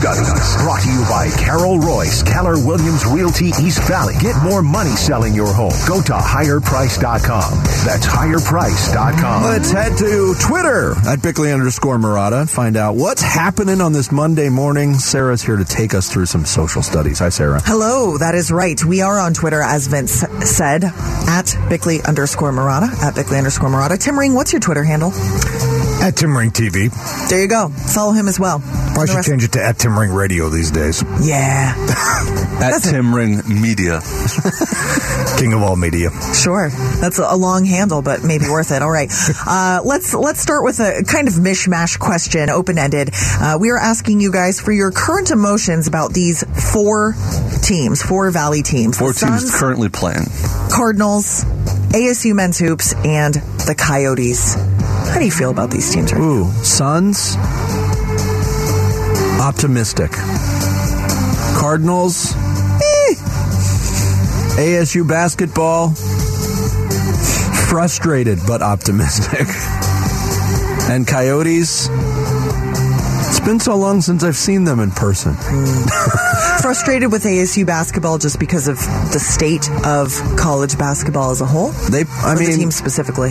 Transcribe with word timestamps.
Studies. 0.00 0.56
Brought 0.62 0.80
to 0.80 0.88
you 0.90 1.00
by 1.10 1.28
Carol 1.36 1.76
Royse, 1.76 2.24
Keller 2.24 2.56
Williams 2.56 3.04
Realty 3.04 3.48
East 3.60 3.86
Valley. 3.86 4.14
Get 4.18 4.34
more 4.42 4.62
money 4.62 4.96
selling 4.96 5.34
your 5.34 5.52
home. 5.52 5.74
Go 5.86 6.00
to 6.00 6.14
higherprice.com. 6.14 7.52
That's 7.84 8.06
higherprice.com. 8.06 9.42
Let's 9.42 9.70
head 9.70 9.98
to 9.98 10.34
Twitter 10.40 10.94
at 11.06 11.20
Bickley 11.20 11.52
underscore 11.52 11.98
Marotta 11.98 12.40
and 12.40 12.50
find 12.50 12.78
out 12.78 12.96
what's 12.96 13.20
happening 13.20 13.82
on 13.82 13.92
this 13.92 14.10
Monday 14.10 14.48
morning. 14.48 14.94
Sarah's 14.94 15.42
here 15.42 15.56
to 15.56 15.66
take 15.66 15.92
us 15.92 16.10
through 16.10 16.26
some 16.26 16.46
social 16.46 16.80
studies. 16.80 17.18
Hi, 17.18 17.28
Sarah. 17.28 17.60
Hello, 17.62 18.16
that 18.16 18.34
is 18.34 18.50
right. 18.50 18.82
We 18.82 19.02
are 19.02 19.18
on 19.18 19.34
Twitter, 19.34 19.60
as 19.60 19.86
Vince 19.86 20.12
said, 20.12 20.82
at 20.84 21.54
Bickley 21.68 22.00
underscore 22.08 22.52
Marotta, 22.52 22.90
at 23.02 23.14
Bickley 23.14 23.36
underscore 23.36 23.68
Marotta. 23.68 23.98
Tim 23.98 24.18
Ring, 24.18 24.32
what's 24.32 24.54
your 24.54 24.60
Twitter 24.60 24.82
handle? 24.82 25.10
At 26.00 26.16
Tim 26.16 26.36
Ring 26.36 26.50
TV. 26.50 26.90
There 27.28 27.40
you 27.40 27.48
go. 27.48 27.68
Follow 27.68 28.12
him 28.12 28.26
as 28.26 28.40
well. 28.40 28.62
I 28.64 29.06
should 29.06 29.24
change 29.24 29.44
it 29.44 29.52
to 29.52 29.62
at 29.62 29.78
Tim 29.78 29.98
Ring 29.98 30.10
Radio 30.10 30.48
these 30.48 30.70
days. 30.70 31.02
Yeah. 31.22 31.74
At 32.60 32.82
Tim 32.82 33.14
Ring 33.14 33.40
Media. 33.48 34.00
King 35.38 35.54
of 35.54 35.62
all 35.62 35.76
media. 35.76 36.10
Sure, 36.34 36.68
that's 37.00 37.18
a 37.18 37.34
long 37.34 37.64
handle, 37.64 38.02
but 38.02 38.22
maybe 38.22 38.44
worth 38.44 38.70
it. 38.72 38.82
All 38.82 38.90
right, 38.90 39.10
uh, 39.46 39.80
let's 39.82 40.12
let's 40.12 40.40
start 40.40 40.64
with 40.64 40.78
a 40.80 41.02
kind 41.06 41.28
of 41.28 41.34
mishmash 41.34 41.98
question, 41.98 42.50
open 42.50 42.76
ended. 42.76 43.10
Uh, 43.14 43.56
we 43.58 43.70
are 43.70 43.78
asking 43.78 44.20
you 44.20 44.30
guys 44.30 44.60
for 44.60 44.72
your 44.72 44.90
current 44.90 45.30
emotions 45.30 45.86
about 45.86 46.12
these 46.12 46.44
four 46.72 47.14
teams, 47.62 48.02
four 48.02 48.30
Valley 48.30 48.62
teams, 48.62 48.98
Four 48.98 49.14
the 49.14 49.20
teams 49.20 49.40
Suns, 49.40 49.58
currently 49.58 49.88
playing. 49.88 50.26
Cardinals, 50.70 51.44
ASU 51.94 52.34
men's 52.34 52.58
hoops, 52.58 52.94
and 52.96 53.34
the 53.34 53.74
Coyotes. 53.78 54.56
How 55.12 55.18
do 55.18 55.24
you 55.24 55.30
feel 55.30 55.50
about 55.50 55.70
these 55.70 55.92
teams? 55.92 56.12
Right? 56.12 56.20
Ooh, 56.22 56.50
Suns. 56.64 57.36
Optimistic. 59.40 60.12
Cardinals. 61.58 62.34
eh. 62.34 63.14
ASU 64.60 65.06
basketball. 65.06 65.90
Frustrated 67.68 68.38
but 68.46 68.62
optimistic. 68.62 69.46
And 70.90 71.06
Coyotes. 71.06 71.88
It's 73.28 73.38
been 73.38 73.60
so 73.60 73.76
long 73.76 74.00
since 74.00 74.24
I've 74.24 74.34
seen 74.34 74.64
them 74.64 74.80
in 74.80 74.90
person. 74.90 75.34
Frustrated 76.60 77.12
with 77.12 77.22
ASU 77.22 77.64
basketball 77.64 78.18
just 78.18 78.40
because 78.40 78.66
of 78.66 78.76
the 79.12 79.20
state 79.20 79.70
of 79.86 80.12
college 80.36 80.76
basketball 80.76 81.30
as 81.30 81.40
a 81.42 81.46
whole. 81.46 81.68
They, 81.92 82.00
I 82.10 82.32
Or 82.32 82.34
the 82.34 82.40
mean, 82.48 82.58
team 82.58 82.70
specifically. 82.72 83.30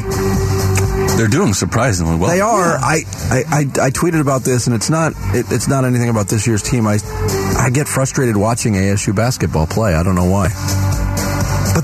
They're 1.19 1.27
doing 1.27 1.53
surprisingly 1.53 2.15
well. 2.15 2.29
They 2.29 2.39
are. 2.39 2.77
I, 2.77 3.01
I, 3.29 3.43
I, 3.49 3.59
I 3.59 3.89
tweeted 3.89 4.21
about 4.21 4.43
this, 4.43 4.67
and 4.67 4.73
it's 4.73 4.89
not 4.89 5.11
it, 5.35 5.47
it's 5.51 5.67
not 5.67 5.83
anything 5.83 6.07
about 6.07 6.29
this 6.29 6.47
year's 6.47 6.63
team. 6.63 6.87
I 6.87 6.97
I 7.57 7.69
get 7.71 7.89
frustrated 7.89 8.37
watching 8.37 8.75
ASU 8.75 9.13
basketball 9.13 9.67
play. 9.67 9.95
I 9.95 10.03
don't 10.03 10.15
know 10.15 10.31
why. 10.31 10.47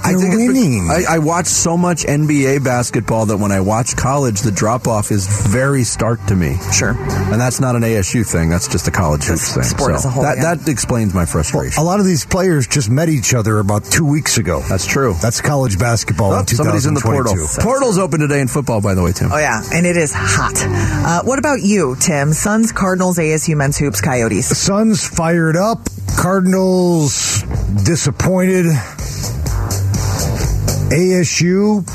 But 0.01 0.05
I 0.09 0.11
they're 0.13 0.19
think 0.31 0.47
winning. 0.53 0.87
be- 0.87 1.05
I, 1.07 1.15
I 1.15 1.19
watch 1.19 1.47
so 1.47 1.77
much 1.77 2.03
NBA 2.03 2.63
basketball 2.63 3.25
that 3.27 3.37
when 3.37 3.51
I 3.51 3.59
watch 3.61 3.95
college, 3.95 4.41
the 4.41 4.51
drop 4.51 4.87
off 4.87 5.11
is 5.11 5.27
very 5.47 5.83
stark 5.83 6.23
to 6.27 6.35
me. 6.35 6.57
Sure. 6.73 6.91
And 6.91 7.39
that's 7.41 7.59
not 7.59 7.75
an 7.75 7.81
ASU 7.83 8.25
thing. 8.29 8.49
That's 8.49 8.67
just 8.67 8.87
a 8.87 8.91
college 8.91 9.23
hoops 9.25 9.53
thing. 9.53 9.63
sport 9.63 9.93
as 9.93 10.05
a 10.05 10.09
whole, 10.09 10.23
That, 10.23 10.37
yeah. 10.37 10.55
that 10.55 10.67
explains 10.69 11.13
my 11.13 11.25
frustration. 11.25 11.81
a 11.81 11.85
lot 11.85 11.99
of 11.99 12.05
these 12.05 12.25
players 12.25 12.67
just 12.67 12.89
met 12.89 13.09
each 13.09 13.33
other 13.33 13.59
about 13.59 13.83
two 13.85 14.05
weeks 14.05 14.37
ago. 14.37 14.61
That's 14.69 14.85
true. 14.85 15.15
That's 15.21 15.41
college 15.41 15.77
basketball 15.79 16.33
Oh, 16.33 16.39
in 16.39 16.47
somebody's 16.47 16.85
in 16.85 16.93
the 16.93 17.01
portal. 17.01 17.33
2022. 17.33 17.61
Portal's 17.67 17.97
open 17.97 18.19
today 18.19 18.41
in 18.41 18.47
football, 18.47 18.81
by 18.81 18.93
the 18.93 19.03
way, 19.03 19.11
Tim. 19.11 19.31
Oh 19.31 19.37
yeah, 19.37 19.61
and 19.73 19.85
it 19.85 19.97
is 19.97 20.11
hot. 20.15 20.53
Uh, 20.65 21.23
what 21.23 21.39
about 21.39 21.61
you, 21.61 21.95
Tim? 21.99 22.33
Suns, 22.33 22.71
Cardinals, 22.71 23.17
ASU 23.17 23.55
men's 23.55 23.77
hoops, 23.77 24.01
Coyotes. 24.01 24.45
Suns 24.57 25.07
fired 25.07 25.55
up. 25.55 25.87
Cardinals 26.17 27.43
disappointed. 27.83 28.65
ASU 30.89 31.87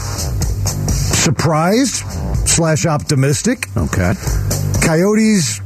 surprised 0.90 2.04
slash 2.48 2.86
optimistic. 2.86 3.68
Okay. 3.76 4.14
Coyotes 4.84 5.60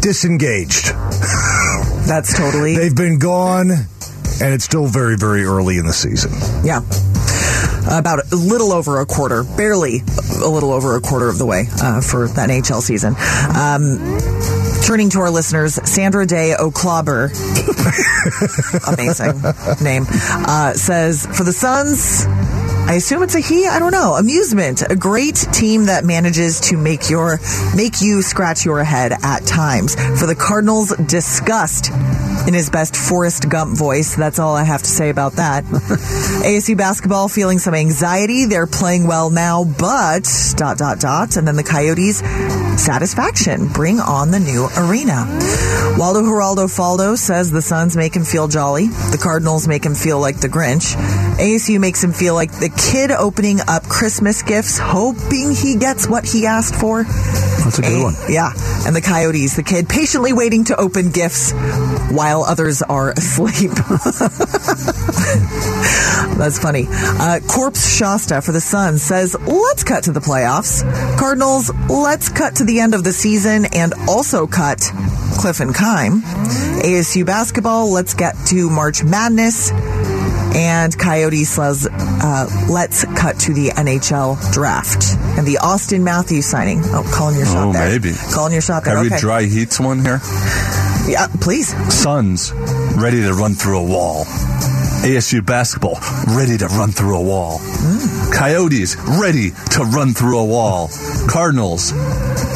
disengaged. 0.00 0.86
That's 2.06 2.36
totally 2.36 2.74
They've 2.76 2.94
been 2.94 3.18
gone, 3.18 3.70
and 3.70 4.54
it's 4.54 4.64
still 4.64 4.86
very, 4.86 5.16
very 5.16 5.44
early 5.44 5.78
in 5.78 5.86
the 5.86 5.92
season. 5.92 6.32
yeah. 6.64 6.80
About 7.90 8.20
a 8.32 8.36
little 8.36 8.72
over 8.72 9.00
a 9.00 9.06
quarter, 9.06 9.42
barely 9.42 10.00
a 10.42 10.48
little 10.48 10.72
over 10.72 10.96
a 10.96 11.00
quarter 11.00 11.28
of 11.28 11.38
the 11.38 11.46
way 11.46 11.64
uh, 11.82 12.00
for 12.00 12.28
that 12.28 12.50
NHL 12.50 12.82
season. 12.82 13.14
Um, 13.56 13.98
turning 14.84 15.08
to 15.10 15.20
our 15.20 15.30
listeners, 15.30 15.74
Sandra 15.88 16.26
Day 16.26 16.54
O'Clobber, 16.58 17.24
amazing 18.86 19.40
name, 19.82 20.04
uh, 20.46 20.74
says 20.74 21.26
for 21.26 21.42
the 21.42 21.52
Suns. 21.52 22.26
I 22.88 22.94
assume 22.94 23.22
it's 23.22 23.34
a 23.34 23.40
he. 23.40 23.66
I 23.66 23.78
don't 23.78 23.92
know. 23.92 24.14
Amusement, 24.14 24.82
a 24.82 24.96
great 24.96 25.36
team 25.52 25.86
that 25.86 26.04
manages 26.04 26.60
to 26.62 26.76
make 26.76 27.08
your 27.08 27.38
make 27.74 28.00
you 28.00 28.22
scratch 28.22 28.64
your 28.64 28.82
head 28.82 29.12
at 29.22 29.46
times. 29.46 29.94
For 30.18 30.26
the 30.26 30.34
Cardinals, 30.34 30.96
disgust 30.96 31.90
in 32.48 32.54
his 32.54 32.70
best 32.70 32.96
Forrest 32.96 33.48
Gump 33.48 33.76
voice. 33.76 34.16
That's 34.16 34.38
all 34.38 34.56
I 34.56 34.64
have 34.64 34.82
to 34.82 34.88
say 34.88 35.10
about 35.10 35.34
that. 35.34 35.64
ASU 35.64 36.76
basketball 36.76 37.28
feeling 37.28 37.58
some 37.58 37.74
anxiety. 37.74 38.46
They're 38.46 38.66
playing 38.66 39.06
well 39.06 39.30
now, 39.30 39.64
but 39.64 40.28
dot 40.56 40.78
dot 40.78 40.98
dot. 40.98 41.36
And 41.36 41.46
then 41.46 41.56
the 41.56 41.62
Coyotes, 41.62 42.22
satisfaction. 42.80 43.68
Bring 43.68 44.00
on 44.00 44.30
the 44.30 44.40
new 44.40 44.68
arena. 44.76 45.26
Waldo 45.98 46.22
Geraldo 46.22 46.66
Faldo 46.66 47.16
says 47.16 47.50
the 47.50 47.60
Suns 47.62 47.96
make 47.96 48.14
him 48.16 48.24
feel 48.24 48.48
jolly. 48.48 48.86
The 48.88 49.18
Cardinals 49.22 49.68
make 49.68 49.84
him 49.84 49.94
feel 49.94 50.18
like 50.18 50.40
the 50.40 50.48
Grinch. 50.48 50.94
ASU 51.36 51.78
makes 51.78 52.02
him 52.02 52.12
feel 52.12 52.34
like 52.34 52.50
the 52.52 52.70
kid 52.70 53.10
opening 53.10 53.60
up 53.68 53.84
Christmas 53.84 54.42
gifts, 54.42 54.78
hoping 54.78 55.52
he 55.54 55.76
gets 55.76 56.08
what 56.08 56.24
he 56.24 56.46
asked 56.46 56.74
for. 56.74 57.04
That's 57.04 57.78
a 57.78 57.82
good 57.82 58.00
A- 58.00 58.02
one. 58.02 58.14
Yeah. 58.28 58.52
And 58.86 58.96
the 58.96 59.02
Coyotes, 59.02 59.56
the 59.56 59.62
kid 59.62 59.88
patiently 59.88 60.32
waiting 60.32 60.64
to 60.64 60.76
open 60.76 61.10
gifts 61.10 61.52
while 62.10 62.42
others 62.44 62.82
are 62.82 63.10
asleep. 63.16 63.72
That's 66.40 66.58
funny. 66.58 66.86
Uh, 66.88 67.38
Corpse 67.46 67.86
Shasta 67.98 68.40
for 68.40 68.52
the 68.52 68.62
Suns 68.62 69.02
says, 69.02 69.36
let's 69.46 69.84
cut 69.84 70.04
to 70.04 70.12
the 70.12 70.20
playoffs. 70.20 70.80
Cardinals, 71.18 71.70
let's 71.90 72.30
cut 72.30 72.56
to 72.56 72.64
the 72.64 72.80
end 72.80 72.94
of 72.94 73.04
the 73.04 73.12
season 73.12 73.66
and 73.74 73.92
also 74.08 74.46
cut 74.46 74.80
Cliff 75.38 75.60
and 75.60 75.74
Keim. 75.74 76.22
ASU 76.82 77.26
basketball, 77.26 77.92
let's 77.92 78.14
get 78.14 78.34
to 78.46 78.70
March 78.70 79.04
Madness. 79.04 79.70
And 80.56 80.98
Coyote 80.98 81.44
says, 81.44 81.86
uh, 81.92 82.66
let's 82.70 83.04
cut 83.04 83.38
to 83.40 83.52
the 83.52 83.68
NHL 83.68 84.52
draft 84.52 85.04
and 85.38 85.46
the 85.46 85.58
Auston 85.60 86.02
Matthews 86.02 86.46
signing. 86.46 86.80
Oh, 86.86 87.08
calling 87.14 87.36
your 87.36 87.44
shot 87.46 87.68
Oh, 87.68 87.72
there. 87.74 87.88
maybe. 87.90 88.12
Calling 88.32 88.52
your 88.54 88.62
shot 88.62 88.84
there. 88.84 88.96
Read 88.96 89.12
Okay. 89.12 89.20
Dry 89.20 89.42
Heat's 89.44 89.78
one 89.78 89.98
here? 90.00 90.20
Yeah, 91.06 91.26
please. 91.42 91.68
Suns 91.92 92.52
ready 92.96 93.20
to 93.22 93.34
run 93.34 93.54
through 93.54 93.78
a 93.78 93.84
wall. 93.84 94.24
ASU 95.02 95.44
basketball 95.44 95.98
ready 96.36 96.58
to 96.58 96.66
run 96.66 96.90
through 96.92 97.16
a 97.16 97.22
wall. 97.22 97.58
Coyotes 98.34 98.96
ready 99.20 99.50
to 99.70 99.84
run 99.84 100.12
through 100.12 100.38
a 100.38 100.44
wall. 100.44 100.90
Cardinals 101.28 101.92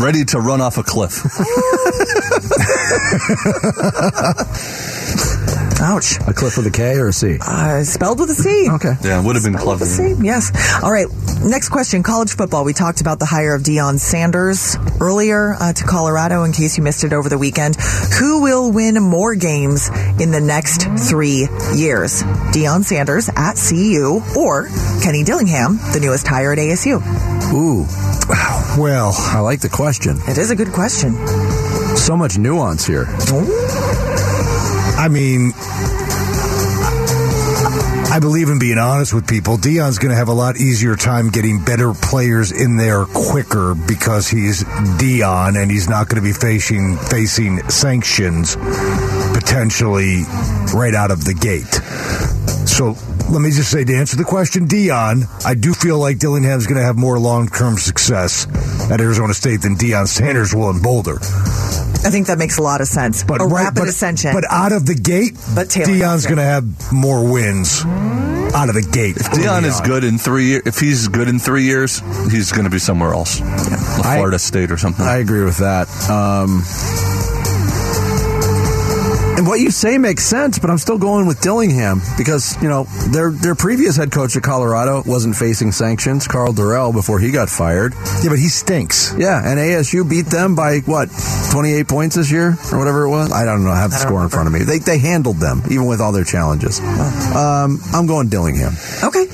ready 0.00 0.25
to 0.27 0.41
run 0.41 0.60
off 0.60 0.77
a 0.77 0.82
cliff. 0.82 1.25
Ouch. 5.81 6.16
A 6.27 6.32
cliff 6.32 6.56
with 6.56 6.66
a 6.66 6.71
K 6.72 6.97
or 6.97 7.09
a 7.09 7.12
C? 7.12 7.38
Uh, 7.41 7.82
spelled 7.82 8.21
with 8.21 8.31
a 8.31 8.34
C. 8.34 8.69
Okay. 8.71 8.94
Yeah, 9.03 9.21
it 9.21 9.25
would 9.26 9.37
have 9.37 9.44
been 9.44 9.55
Spelled 9.55 9.81
with 9.81 9.97
clever. 9.97 10.12
a 10.12 10.16
C. 10.16 10.22
Yes. 10.25 10.82
All 10.82 10.93
right. 10.93 11.06
Next 11.44 11.69
question. 11.69 12.03
College 12.03 12.34
football. 12.34 12.65
We 12.65 12.72
talked 12.72 13.03
about 13.03 13.19
the 13.19 13.27
hire 13.27 13.55
of 13.55 13.62
Deion 13.62 13.99
Sanders 13.99 14.79
earlier 14.99 15.55
uh, 15.61 15.75
to 15.75 15.85
Colorado. 15.85 16.43
In 16.44 16.52
case 16.52 16.79
you 16.79 16.82
missed 16.82 17.05
it 17.05 17.12
over 17.12 17.29
the 17.29 17.37
weekend, 17.37 17.76
who 18.19 18.43
will 18.43 18.73
win 18.73 18.94
more 19.02 19.35
games 19.35 19.88
in 20.19 20.31
the 20.31 20.41
next 20.41 20.88
three 21.08 21.46
years? 21.75 22.23
Deion 22.52 22.82
Sanders 22.82 23.29
at 23.37 23.56
CU 23.56 24.23
or 24.35 24.69
Kenny 25.02 25.23
Dillingham, 25.23 25.76
the 25.93 26.00
newest 26.00 26.26
hire 26.26 26.52
at 26.52 26.58
ASU? 26.58 27.02
Ooh, 27.52 27.85
Well, 28.81 29.12
I 29.14 29.41
like 29.41 29.61
the 29.61 29.69
question. 29.69 30.17
It 30.26 30.38
is 30.38 30.50
a 30.50 30.56
good 30.56 30.73
question. 30.73 31.14
So 31.96 32.17
much 32.17 32.38
nuance 32.38 32.87
here. 32.87 33.06
I 34.96 35.08
mean, 35.11 35.52
I 38.14 38.20
believe 38.20 38.49
in 38.49 38.61
being 38.61 38.78
honest 38.78 39.12
with 39.12 39.26
people. 39.26 39.56
Deion's 39.56 39.99
going 39.99 40.12
to 40.12 40.16
have 40.16 40.28
a 40.28 40.32
lot 40.32 40.56
easier 40.56 40.94
time 40.94 41.31
getting 41.31 41.64
better 41.64 41.93
players 41.93 42.52
in 42.52 42.76
there 42.76 43.06
quicker 43.06 43.75
because 43.75 44.28
he's 44.28 44.62
Deion 44.62 45.61
and 45.61 45.69
he's 45.69 45.88
not 45.88 46.08
going 46.08 46.22
to 46.22 46.25
be 46.25 46.32
facing 46.32 46.96
facing 46.96 47.69
sanctions 47.69 48.55
potentially 49.34 50.22
right 50.72 50.94
out 50.94 51.11
of 51.11 51.25
the 51.25 51.34
gate. 51.34 51.75
So 52.69 52.94
let 53.32 53.43
me 53.43 53.50
just 53.50 53.72
say 53.72 53.82
to 53.82 53.96
answer 53.96 54.17
the 54.17 54.22
question, 54.22 54.69
Deion, 54.69 55.25
I 55.44 55.55
do 55.55 55.75
feel 55.75 55.99
like 55.99 56.19
Dillingham's 56.19 56.69
going 56.69 56.78
to 56.78 56.87
have 56.87 56.96
more 56.96 57.19
long 57.19 57.49
term 57.49 57.76
success 57.78 58.46
at 58.93 59.00
Arizona 59.00 59.34
State 59.34 59.62
than 59.62 59.75
Deion 59.75 60.06
Sanders 60.06 60.55
will 60.55 60.70
in 60.70 60.81
Boulder. 60.81 61.19
I 62.05 62.11
think 62.11 62.27
that 62.27 62.39
makes 62.39 62.59
a 62.59 62.62
lot 62.62 62.81
of 62.81 62.87
sense. 62.87 63.25
But 63.25 63.41
a 63.41 63.45
right- 63.45 63.65
rapid 63.65 63.81
but, 63.81 63.89
ascension. 63.89 64.33
But 64.33 64.45
out 64.51 64.73
of 64.73 64.87
the 64.87 64.95
gate, 64.95 65.39
But 65.55 65.71
Taylor 65.71 65.93
Deion's 65.93 66.25
going 66.27 66.37
to 66.37 66.43
have 66.45 66.93
more 66.93 67.25
wins 67.31 67.83
out 68.55 68.69
of 68.69 68.75
the 68.75 68.83
gate. 68.83 69.17
If 69.17 69.27
Deion 69.31 69.65
is 69.65 69.81
good 69.81 70.05
in 70.05 70.19
three 70.19 70.47
years. 70.47 70.62
If 70.67 70.79
he's 70.79 71.09
good 71.09 71.29
in 71.29 71.39
three 71.39 71.65
years, 71.65 72.01
he's 72.31 72.53
going 72.53 72.65
to 72.65 72.71
be 72.71 72.79
somewhere 72.79 73.12
else, 73.15 73.41
I- 73.41 74.17
Florida 74.17 74.39
State 74.39 74.71
or 74.71 74.77
something. 74.77 75.05
I 75.05 75.17
agree 75.17 75.45
with 75.45 75.59
that. 75.59 75.89
Um, 76.11 76.62
and 79.36 79.46
what 79.46 79.60
you 79.60 79.70
say 79.70 79.98
makes 79.98 80.25
sense, 80.25 80.58
but 80.58 80.70
I'm 80.70 80.78
still 80.78 80.98
going 80.98 81.26
with 81.26 81.40
Dillingham 81.40 82.00
because 82.16 82.60
you 82.62 82.69
know 82.69 82.84
their 83.08 83.31
their 83.31 83.54
previous 83.54 83.96
head 83.96 84.12
coach 84.12 84.36
at 84.36 84.42
Colorado 84.42 85.02
wasn't 85.06 85.36
facing 85.36 85.72
sanctions, 85.72 86.28
Karl 86.28 86.52
Dorrell, 86.52 86.92
before 86.92 87.19
he 87.19 87.31
got 87.31 87.48
fired. 87.48 87.94
Yeah, 88.22 88.31
but 88.31 88.38
he 88.38 88.48
stinks. 88.48 89.14
Yeah, 89.19 89.40
and 89.44 89.58
ASU 89.58 90.08
beat 90.08 90.26
them 90.26 90.54
by 90.54 90.78
what 90.81 91.08
28 91.50 91.88
points 91.88 92.16
this 92.16 92.31
year 92.31 92.56
or 92.72 92.78
whatever 92.78 93.04
it 93.04 93.10
was. 93.10 93.32
I 93.32 93.44
don't 93.44 93.64
know. 93.64 93.70
I 93.70 93.81
have 93.81 93.90
the 93.90 93.96
I 93.96 94.00
don't 94.00 94.08
score 94.08 94.22
in 94.22 94.28
front 94.28 94.46
of 94.46 94.52
me. 94.52 94.60
They 94.60 94.78
they 94.78 94.98
handled 94.98 95.36
them 95.38 95.62
even 95.70 95.86
with 95.86 96.00
all 96.00 96.12
their 96.12 96.25
challenges. 96.25 96.81
Um, 96.81 97.81
I'm 97.92 98.06
going 98.06 98.28
Dillingham. 98.28 98.75
Okay. 99.02 99.26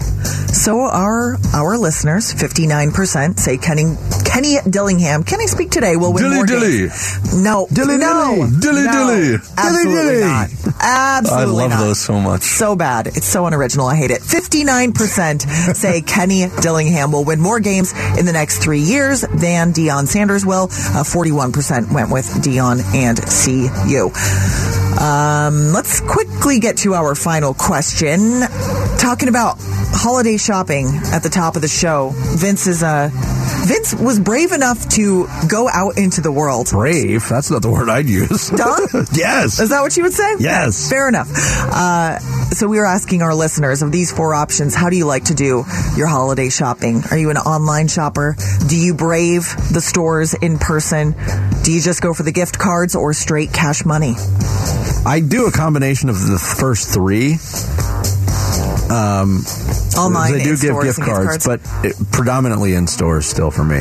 So 0.53 0.81
our 0.81 1.37
our 1.55 1.79
listeners, 1.79 2.33
59% 2.35 3.39
say 3.39 3.57
Kenny 3.59 3.95
Kenny 4.33 4.57
Dillingham. 4.69 5.25
Can 5.25 5.41
I 5.41 5.47
speak 5.47 5.71
today? 5.71 5.97
Will 5.97 6.13
win 6.13 6.23
Dilly 6.23 6.37
more 6.37 6.47
dilly. 6.47 6.79
games. 6.89 7.35
No. 7.43 7.67
Dilly 7.73 7.97
no. 7.97 8.37
dilly. 8.37 8.61
Dilly 8.61 8.85
no. 8.85 8.93
dilly. 8.93 9.35
Absolutely 9.57 9.93
Dilly 9.95 10.21
not. 10.21 10.51
Absolutely 10.81 11.43
I 11.43 11.45
love 11.45 11.71
not. 11.71 11.81
those 11.81 11.99
so 12.01 12.21
much. 12.21 12.43
So 12.43 12.77
bad. 12.77 13.09
It's 13.09 13.27
so 13.27 13.47
unoriginal. 13.47 13.87
I 13.87 13.97
hate 13.97 14.13
it. 14.13 14.23
59% 14.23 15.75
say 15.75 16.01
Kenny 16.07 16.47
Dillingham 16.61 17.11
will 17.13 17.25
win 17.25 17.41
more 17.41 17.59
games 17.61 17.93
in 18.19 18.25
the 18.25 18.33
next 18.33 18.63
three 18.63 18.81
years 18.81 19.23
than 19.23 19.73
Deion 19.73 20.07
Sanders 20.07 20.47
will. 20.47 20.65
Uh, 20.65 21.03
41% 21.03 21.93
went 21.93 22.11
with 22.11 22.27
Deion 22.27 22.83
and 22.95 23.19
CU. 23.19 24.11
Um, 25.03 25.73
let's 25.73 26.01
quickly 26.01 26.61
get 26.61 26.79
to 26.79 26.95
our 26.95 27.15
final 27.15 27.53
question. 27.55 28.41
Talking 28.99 29.29
about 29.29 29.57
holiday 29.93 30.37
shopping 30.37 30.87
at 31.13 31.23
the 31.23 31.29
top 31.31 31.57
of 31.57 31.63
the 31.63 31.69
show. 31.69 32.13
Vince 32.15 32.67
is 32.67 32.83
uh, 32.83 33.11
Vince 33.71 33.95
was 33.95 34.19
brave 34.19 34.51
enough 34.51 34.89
to 34.89 35.29
go 35.49 35.69
out 35.69 35.97
into 35.97 36.21
the 36.21 36.33
world. 36.33 36.71
Brave. 36.73 37.29
That's 37.29 37.53
not 37.53 37.63
the 37.63 37.71
word 37.71 37.89
I'd 37.89 38.09
use. 38.09 38.51
Don? 38.51 38.81
yes. 39.15 39.61
Is 39.61 39.69
that 39.69 39.83
what 39.83 39.97
you 39.97 40.03
would 40.03 40.13
say? 40.13 40.39
Yes. 40.41 40.91
Fair 40.91 41.09
enough. 41.09 41.29
Uh, 41.31 42.19
so 42.51 42.67
we 42.67 42.79
were 42.79 42.87
asking 42.87 43.23
our 43.23 43.33
listeners 43.33 43.83
of 43.83 43.93
these 43.93 44.11
four 44.11 44.35
options, 44.35 44.75
how 44.75 44.91
do 44.91 44.97
you 44.97 45.07
like 45.07 45.27
to 45.27 45.35
do 45.35 45.65
your 45.97 46.09
holiday 46.09 46.49
shopping? 46.49 47.05
Are 47.13 47.17
you 47.17 47.31
an 47.31 47.37
online 47.37 47.87
shopper? 47.87 48.35
Do 48.67 48.77
you 48.77 48.93
brave 48.93 49.55
the 49.73 49.81
stores 49.81 50.35
in 50.35 50.59
person? 50.59 51.15
Do 51.63 51.71
you 51.71 51.81
just 51.81 52.03
go 52.03 52.13
for 52.13 52.25
the 52.25 52.33
gift 52.33 52.59
cards 52.59 52.97
or 52.97 53.13
straight 53.13 53.53
cash 53.53 53.85
money? 53.85 54.15
I 55.07 55.23
do 55.25 55.47
a 55.47 55.53
combination 55.53 56.09
of 56.09 56.27
the 56.27 56.41
first 56.41 56.93
three. 56.93 57.37
Um, 58.91 59.45
Online, 59.97 60.33
they 60.33 60.43
do 60.43 60.51
in 60.51 60.57
give 60.57 60.59
stores 60.59 60.85
gift 60.85 60.99
and 60.99 61.07
cards, 61.07 61.47
but 61.47 61.61
it, 61.85 61.95
predominantly 62.11 62.75
in 62.75 62.87
stores 62.87 63.27
still 63.27 63.51
for 63.51 63.63
me. 63.65 63.79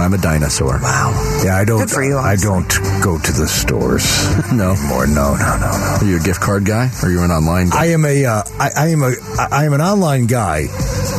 I'm 0.00 0.14
a 0.14 0.18
dinosaur. 0.18 0.78
Wow. 0.80 1.40
Yeah, 1.44 1.56
I 1.56 1.64
don't. 1.64 1.80
Good 1.80 1.90
for 1.90 2.02
you, 2.02 2.16
I 2.18 2.36
don't 2.36 2.68
go 3.02 3.18
to 3.18 3.32
the 3.32 3.46
stores 3.46 4.04
No. 4.52 4.72
anymore. 4.72 5.06
No, 5.06 5.34
no, 5.36 5.56
no, 5.58 5.68
no. 5.70 5.96
Are 6.00 6.04
you 6.04 6.16
a 6.16 6.20
gift 6.20 6.40
card 6.40 6.64
guy? 6.64 6.88
Or 7.02 7.08
are 7.08 7.10
you 7.10 7.22
an 7.22 7.30
online 7.30 7.68
guy? 7.70 7.82
I 7.82 7.86
am 7.88 8.04
a. 8.04 8.24
Uh, 8.24 8.42
I, 8.58 8.70
I 8.76 8.88
am 8.88 9.02
a. 9.02 9.12
I 9.50 9.64
am 9.66 9.72
an 9.74 9.80
online 9.82 10.26
guy. 10.26 10.66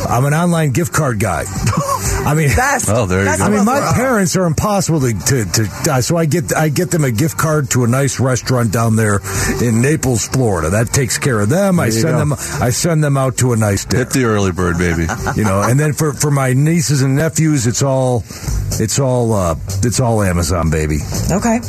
I'm 0.08 0.24
an 0.24 0.34
online 0.34 0.72
gift 0.72 0.92
card 0.92 1.20
guy. 1.20 1.44
I 2.26 2.34
mean, 2.34 2.48
Best. 2.54 2.88
Oh, 2.88 3.06
there 3.06 3.20
you 3.24 3.36
go. 3.36 3.44
I 3.44 3.48
mean, 3.48 3.64
my 3.64 3.92
parents 3.94 4.36
are 4.36 4.44
impossible 4.46 5.00
to, 5.00 5.12
to, 5.12 5.44
to 5.44 5.92
uh, 5.92 6.00
so 6.00 6.16
I 6.16 6.26
get 6.26 6.54
I 6.56 6.68
get 6.68 6.90
them 6.90 7.04
a 7.04 7.10
gift 7.10 7.36
card 7.38 7.70
to 7.70 7.84
a 7.84 7.86
nice 7.86 8.18
restaurant 8.20 8.72
down 8.72 8.96
there 8.96 9.20
in 9.62 9.80
Naples, 9.82 10.26
Florida. 10.28 10.70
That 10.70 10.88
takes 10.88 11.18
care 11.18 11.40
of 11.40 11.48
them. 11.48 11.78
I 11.80 11.86
There 11.90 11.94
you 11.94 12.00
send 12.02 12.14
go. 12.14 12.18
them 12.18 12.32
I 12.62 12.70
send 12.70 13.04
them 13.04 13.16
out 13.16 13.38
to 13.38 13.52
a 13.52 13.56
nice 13.56 13.84
dinner. 13.84 14.04
Hit 14.04 14.12
the 14.12 14.24
early 14.24 14.52
bird, 14.52 14.78
baby. 14.78 15.06
you 15.36 15.44
know, 15.44 15.62
and 15.62 15.78
then 15.78 15.92
for, 15.92 16.12
for 16.12 16.30
my 16.30 16.52
nieces 16.52 17.02
and 17.02 17.16
nephews, 17.16 17.66
it's 17.66 17.82
all 17.82 18.24
it's 18.80 18.98
all 18.98 19.32
uh, 19.32 19.54
it's 19.82 20.00
all 20.00 20.22
Amazon, 20.22 20.70
baby. 20.70 20.98
Okay. 21.30 21.60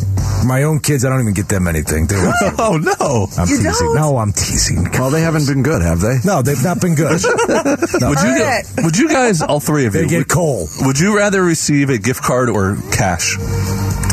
My 0.46 0.64
own 0.64 0.80
kids, 0.80 1.06
I 1.06 1.10
don't 1.10 1.22
even 1.22 1.34
get 1.34 1.48
them 1.50 1.68
anything. 1.68 2.08
They 2.08 2.16
don't- 2.16 2.34
oh 2.60 2.78
no! 2.78 3.28
I'm 3.38 3.48
You 3.50 3.58
teasing. 3.58 3.72
don't? 3.72 3.96
No, 3.96 4.18
I'm 4.18 4.32
teasing. 4.32 4.90
well, 4.94 5.10
they 5.10 5.22
haven't 5.22 5.48
been 5.48 5.64
good, 5.64 5.82
have 5.82 6.02
they? 6.02 6.18
No, 6.24 6.42
they've 6.42 6.64
not 6.64 6.80
been 6.82 6.96
good. 6.96 7.20
No. 7.50 8.10
Would 8.10 8.20
you 8.22 8.30
All 8.30 8.50
right. 8.50 8.66
would 8.84 8.98
you 8.98 9.10
guys 9.10 9.42
all 9.42 9.60
three 9.60 9.86
of 9.86 9.94
They 9.94 10.04
you 10.04 10.08
get 10.28 10.68
would, 10.82 11.00
you 11.00 11.16
rather 11.18 11.44
receive 11.44 11.90
a 11.90 11.98
gift 11.98 12.22
card 12.24 12.50
or 12.50 12.78
cash? 12.92 13.36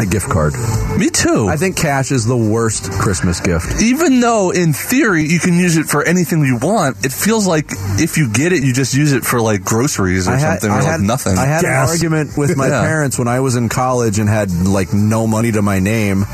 A 0.01 0.07
gift 0.07 0.29
card. 0.31 0.55
Me 0.99 1.11
too. 1.11 1.47
I 1.49 1.57
think 1.57 1.77
cash 1.77 2.11
is 2.11 2.25
the 2.27 2.37
worst 2.37 2.91
Christmas 2.93 3.41
gift. 3.41 3.83
even 3.83 4.21
though 4.21 4.51
in 4.51 4.73
theory 4.73 5.25
you 5.27 5.39
can 5.39 5.55
use 5.59 5.77
it 5.77 5.87
for 5.87 6.03
anything 6.03 6.45
you 6.45 6.57
want, 6.57 7.05
it 7.05 7.13
feels 7.13 7.47
like 7.47 7.67
if 8.01 8.17
you 8.17 8.33
get 8.33 8.53
it, 8.53 8.63
you 8.65 8.73
just 8.73 8.95
use 8.95 9.13
it 9.13 9.25
for 9.25 9.41
like 9.41 9.63
groceries 9.65 10.27
or 10.29 10.39
something 10.39 10.71
or 10.71 10.83
like 10.83 11.01
nothing. 11.01 11.37
I 11.39 11.45
had 11.47 11.63
Gas. 11.63 11.89
an 11.91 11.95
argument 11.95 12.37
with 12.39 12.57
my 12.63 12.69
Yeah. 12.69 12.81
parents 12.83 13.19
when 13.19 13.29
I 13.29 13.41
was 13.41 13.55
in 13.57 13.69
college 13.69 14.19
and 14.19 14.29
had 14.29 14.51
like 14.51 14.93
no 14.93 15.27
money 15.27 15.53
to 15.53 15.63
my 15.63 15.79
name. 15.79 16.25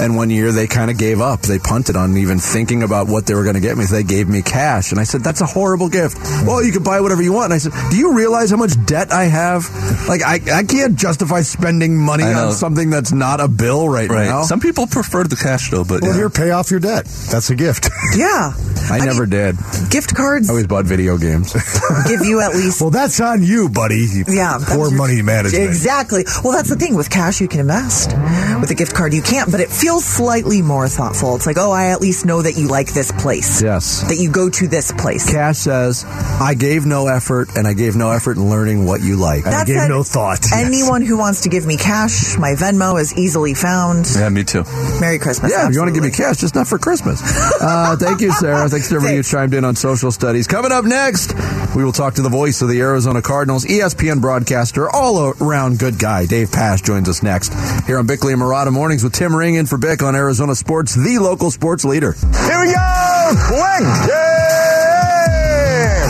And 0.00 0.16
one 0.16 0.30
year 0.30 0.52
they 0.52 0.66
kind 0.66 0.90
of 0.90 0.98
gave 0.98 1.20
up. 1.20 1.42
They 1.42 1.58
punted 1.58 1.96
on 1.96 2.16
even 2.16 2.38
thinking 2.38 2.82
about 2.82 3.06
what 3.08 3.26
they 3.26 3.34
were 3.34 3.42
going 3.44 3.54
to 3.54 3.60
get 3.60 3.76
me. 3.76 3.84
So 3.84 3.96
they 3.96 4.02
gave 4.02 4.28
me 4.28 4.42
cash. 4.42 4.90
And 4.90 5.00
I 5.00 5.04
said, 5.04 5.22
that's 5.22 5.40
a 5.40 5.46
horrible 5.46 5.88
gift. 5.88 6.18
Well, 6.46 6.64
you 6.64 6.72
can 6.72 6.82
buy 6.82 7.00
whatever 7.00 7.22
you 7.22 7.32
want. 7.32 7.46
And 7.46 7.54
I 7.54 7.58
said, 7.58 7.72
do 7.90 7.96
you 7.96 8.14
realize 8.16 8.50
how 8.50 8.56
much 8.56 8.72
debt 8.86 9.12
I 9.12 9.24
have? 9.24 9.68
Like, 10.08 10.22
I, 10.22 10.40
I 10.52 10.62
can't 10.64 10.96
justify 10.96 11.42
spending 11.42 11.96
money 11.96 12.24
on 12.24 12.52
something 12.52 12.90
that's 12.90 13.12
not 13.12 13.40
a 13.40 13.48
bill 13.48 13.88
right, 13.88 14.08
right. 14.08 14.26
now. 14.26 14.42
Some 14.42 14.60
people 14.60 14.86
prefer 14.86 15.24
the 15.24 15.36
cash 15.36 15.70
though, 15.70 15.84
but 15.84 16.02
Well, 16.02 16.12
yeah. 16.12 16.16
here, 16.16 16.30
pay 16.30 16.50
off 16.50 16.70
your 16.70 16.80
debt. 16.80 17.04
That's 17.30 17.50
a 17.50 17.54
gift. 17.54 17.88
Yeah. 18.16 18.52
I, 18.90 18.98
never 19.04 19.26
did. 19.26 19.56
Gift 19.90 20.14
cards 20.14 20.48
I 20.48 20.52
always 20.52 20.66
bought 20.66 20.84
video 20.84 21.16
games. 21.18 21.52
give 22.08 22.24
you 22.24 22.40
at 22.40 22.52
least 22.54 22.80
well, 22.80 22.90
that's 22.90 23.20
on 23.20 23.42
you, 23.42 23.68
buddy. 23.68 24.06
Yeah, 24.26 24.58
that's 24.58 24.74
Poor 24.74 24.88
your- 24.88 24.98
money 24.98 25.22
management. 25.22 25.64
Exactly. 25.64 26.24
Well, 26.42 26.52
that's 26.52 26.68
the 26.68 26.76
thing 26.76 26.94
with 26.94 27.10
cash, 27.10 27.40
you 27.40 27.48
can 27.48 27.60
invest. 27.60 28.12
With 28.60 28.70
a 28.70 28.74
gift 28.74 28.94
card, 28.94 29.12
you 29.14 29.22
can't. 29.22 29.50
But 29.50 29.60
it 29.60 29.68
feels 29.70 30.04
slightly 30.04 30.62
more 30.62 30.88
thoughtful. 30.88 31.36
It's 31.36 31.46
like, 31.46 31.58
oh, 31.58 31.70
I 31.70 31.88
at 31.90 32.00
least 32.00 32.24
know 32.26 32.42
that 32.42 32.56
you 32.56 32.68
like 32.68 32.92
this 32.92 33.12
place. 33.12 33.62
yes. 33.62 34.02
That 34.08 34.16
you 34.16 34.30
go 34.30 34.48
to 34.50 34.68
this 34.68 34.92
place. 34.92 35.30
Cash 35.30 35.58
says, 35.58 36.04
I 36.06 36.54
gave 36.54 36.86
no 36.86 37.06
effort 37.08 37.56
and 37.56 37.66
I 37.66 37.74
gave 37.74 37.96
no 37.96 38.10
effort 38.10 38.36
in 38.36 38.48
learning 38.48 38.86
what 38.86 39.00
you 39.02 39.16
like. 39.16 39.46
I 39.46 39.64
gave 39.64 39.76
said, 39.76 39.88
no 39.88 40.02
thought. 40.02 40.40
Yes. 40.42 40.52
Anyone 40.70 41.02
who 41.02 41.18
wants 41.18 41.42
to 41.42 41.48
give 41.48 41.66
me 41.66 41.76
cash, 41.76 42.36
my 42.38 42.52
Venmo 42.54 43.00
is 43.00 43.16
easily 43.16 43.54
found. 43.54 44.06
yeah, 44.14 44.28
me 44.28 44.44
too. 44.44 44.64
Merry 45.00 45.18
Christmas. 45.18 45.52
Yeah, 45.52 45.68
if 45.68 45.74
you 45.74 45.80
want 45.80 45.88
to 45.88 45.94
give 45.94 46.04
me 46.04 46.10
cash, 46.10 46.38
just 46.38 46.54
not 46.54 46.66
for 46.68 46.78
Christmas. 46.78 47.20
Uh, 47.60 47.96
thank 47.98 48.20
you, 48.20 48.32
Sarah. 48.32 48.68
Thanks 48.80 48.88
to 48.88 48.94
everybody 48.94 49.16
who 49.18 49.22
chimed 49.22 49.52
in 49.52 49.62
on 49.66 49.76
social 49.76 50.10
studies. 50.10 50.46
Coming 50.46 50.72
up 50.72 50.86
next, 50.86 51.34
we 51.76 51.84
will 51.84 51.92
talk 51.92 52.14
to 52.14 52.22
the 52.22 52.30
voice 52.30 52.62
of 52.62 52.70
the 52.70 52.80
Arizona 52.80 53.20
Cardinals, 53.20 53.66
ESPN 53.66 54.22
broadcaster, 54.22 54.88
all 54.88 55.34
around 55.38 55.78
good 55.78 55.98
guy. 55.98 56.24
Dave 56.24 56.50
Pasch 56.50 56.80
joins 56.80 57.06
us 57.06 57.22
next 57.22 57.52
here 57.84 57.98
on 57.98 58.06
Bickley 58.06 58.32
and 58.32 58.40
Marotta 58.40 58.72
Mornings 58.72 59.04
with 59.04 59.12
Tim 59.12 59.36
Ring 59.36 59.56
in 59.56 59.66
for 59.66 59.76
Bick 59.76 60.02
on 60.02 60.16
Arizona 60.16 60.54
Sports, 60.54 60.94
the 60.94 61.18
local 61.18 61.50
sports 61.50 61.84
leader. 61.84 62.12
Here 62.12 62.58
we 62.58 62.72
go! 62.72 63.34
Quick! 63.48 63.84
Yeah! 64.08 65.50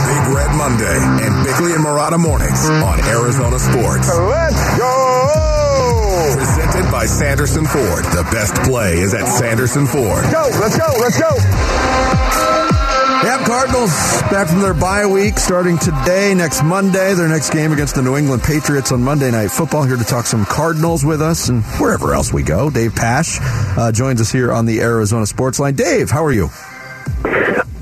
Big 0.06 0.36
Red 0.36 0.54
Monday 0.54 1.26
and 1.26 1.44
Bickley 1.44 1.72
and 1.72 1.84
Marotta 1.84 2.20
Mornings 2.20 2.70
on 2.70 3.00
Arizona 3.00 3.58
Sports. 3.58 4.16
Let's 4.16 4.78
go! 4.78 5.50
Presented 7.00 7.06
by 7.06 7.06
Sanderson 7.06 7.64
Ford. 7.64 8.04
The 8.04 8.28
best 8.30 8.54
play 8.68 8.98
is 8.98 9.14
at 9.14 9.26
Sanderson 9.26 9.86
Ford. 9.86 10.22
Go! 10.30 10.48
Let's 10.60 10.76
go! 10.76 10.92
Let's 10.98 11.18
go! 11.18 11.30
Yep, 13.22 13.46
Cardinals 13.46 13.90
back 14.30 14.48
from 14.48 14.60
their 14.60 14.74
bye 14.74 15.06
week 15.06 15.38
starting 15.38 15.78
today, 15.78 16.34
next 16.34 16.62
Monday. 16.62 17.14
Their 17.14 17.28
next 17.28 17.50
game 17.50 17.72
against 17.72 17.94
the 17.94 18.02
New 18.02 18.16
England 18.16 18.42
Patriots 18.42 18.92
on 18.92 19.02
Monday 19.02 19.30
Night 19.30 19.50
Football. 19.50 19.84
Here 19.84 19.96
to 19.96 20.04
talk 20.04 20.26
some 20.26 20.44
Cardinals 20.44 21.04
with 21.04 21.22
us 21.22 21.48
and 21.48 21.64
wherever 21.78 22.14
else 22.14 22.32
we 22.32 22.42
go. 22.42 22.70
Dave 22.70 22.94
Pasch 22.94 23.38
uh, 23.78 23.92
joins 23.92 24.20
us 24.20 24.30
here 24.30 24.52
on 24.52 24.66
the 24.66 24.80
Arizona 24.80 25.26
Sports 25.26 25.58
Line. 25.58 25.74
Dave, 25.74 26.10
how 26.10 26.24
are 26.24 26.32
you? 26.32 26.48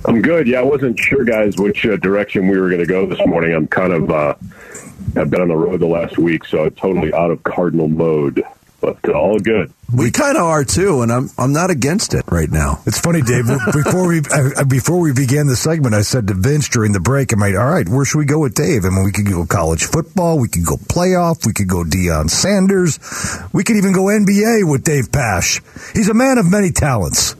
I'm 0.05 0.23
good. 0.23 0.47
Yeah, 0.47 0.61
I 0.61 0.63
wasn't 0.63 0.99
sure, 0.99 1.25
guys, 1.25 1.57
which 1.57 1.85
uh, 1.85 1.97
direction 1.97 2.49
we 2.49 2.59
were 2.59 2.69
going 2.69 2.81
to 2.81 2.87
go 2.87 3.07
this 3.07 3.25
morning. 3.27 3.53
I'm 3.55 3.67
kind 3.67 3.93
of, 3.93 4.11
uh, 4.11 4.35
I've 5.17 5.31
been 5.31 5.41
on 5.41 5.49
the 5.49 5.57
road 5.57 5.81
the 5.81 5.87
last 5.87 6.19
week, 6.19 6.45
so 6.45 6.65
I'm 6.65 6.71
totally 6.73 7.13
out 7.13 7.31
of 7.31 7.43
Cardinal 7.43 7.89
mode, 7.89 8.43
but 8.81 8.97
uh, 9.09 9.13
all 9.13 9.39
good. 9.39 9.73
We 9.93 10.11
kind 10.11 10.37
of 10.37 10.45
are 10.45 10.65
too, 10.65 11.03
and 11.03 11.11
I'm 11.11 11.31
I'm 11.39 11.53
not 11.53 11.71
against 11.71 12.15
it 12.15 12.25
right 12.29 12.51
now. 12.51 12.81
It's 12.87 13.01
funny, 13.01 13.23
Dave. 13.23 13.47
Before 13.73 14.07
we 14.07 14.21
uh, 14.31 14.65
before 14.65 15.01
we 15.01 15.13
began 15.13 15.47
the 15.47 15.57
segment, 15.57 15.95
I 15.95 16.03
said 16.03 16.29
to 16.29 16.35
Vince 16.35 16.69
during 16.69 16.93
the 16.93 17.01
break, 17.01 17.33
"I'm 17.33 17.41
like, 17.41 17.55
all 17.55 17.67
right, 17.67 17.89
where 17.89 18.05
should 18.05 18.19
we 18.19 18.25
go 18.25 18.41
with 18.41 18.55
Dave? 18.55 18.85
I 18.85 18.91
mean, 18.91 19.05
we 19.05 19.13
could 19.13 19.27
go 19.27 19.47
college 19.47 19.85
football, 19.85 20.39
we 20.39 20.49
could 20.49 20.65
go 20.65 20.77
playoff, 20.77 21.47
we 21.47 21.53
could 21.53 21.69
go 21.69 21.85
Deion 21.85 22.31
Sanders, 22.31 22.99
we 23.53 23.65
could 23.65 23.77
even 23.77 23.93
go 23.93 24.05
NBA 24.05 24.71
with 24.71 24.85
Dave 24.85 25.11
Pasch. 25.11 25.61
He's 25.95 26.09
a 26.09 26.15
man 26.15 26.39
of 26.39 26.51
many 26.51 26.71
talents, 26.71 27.35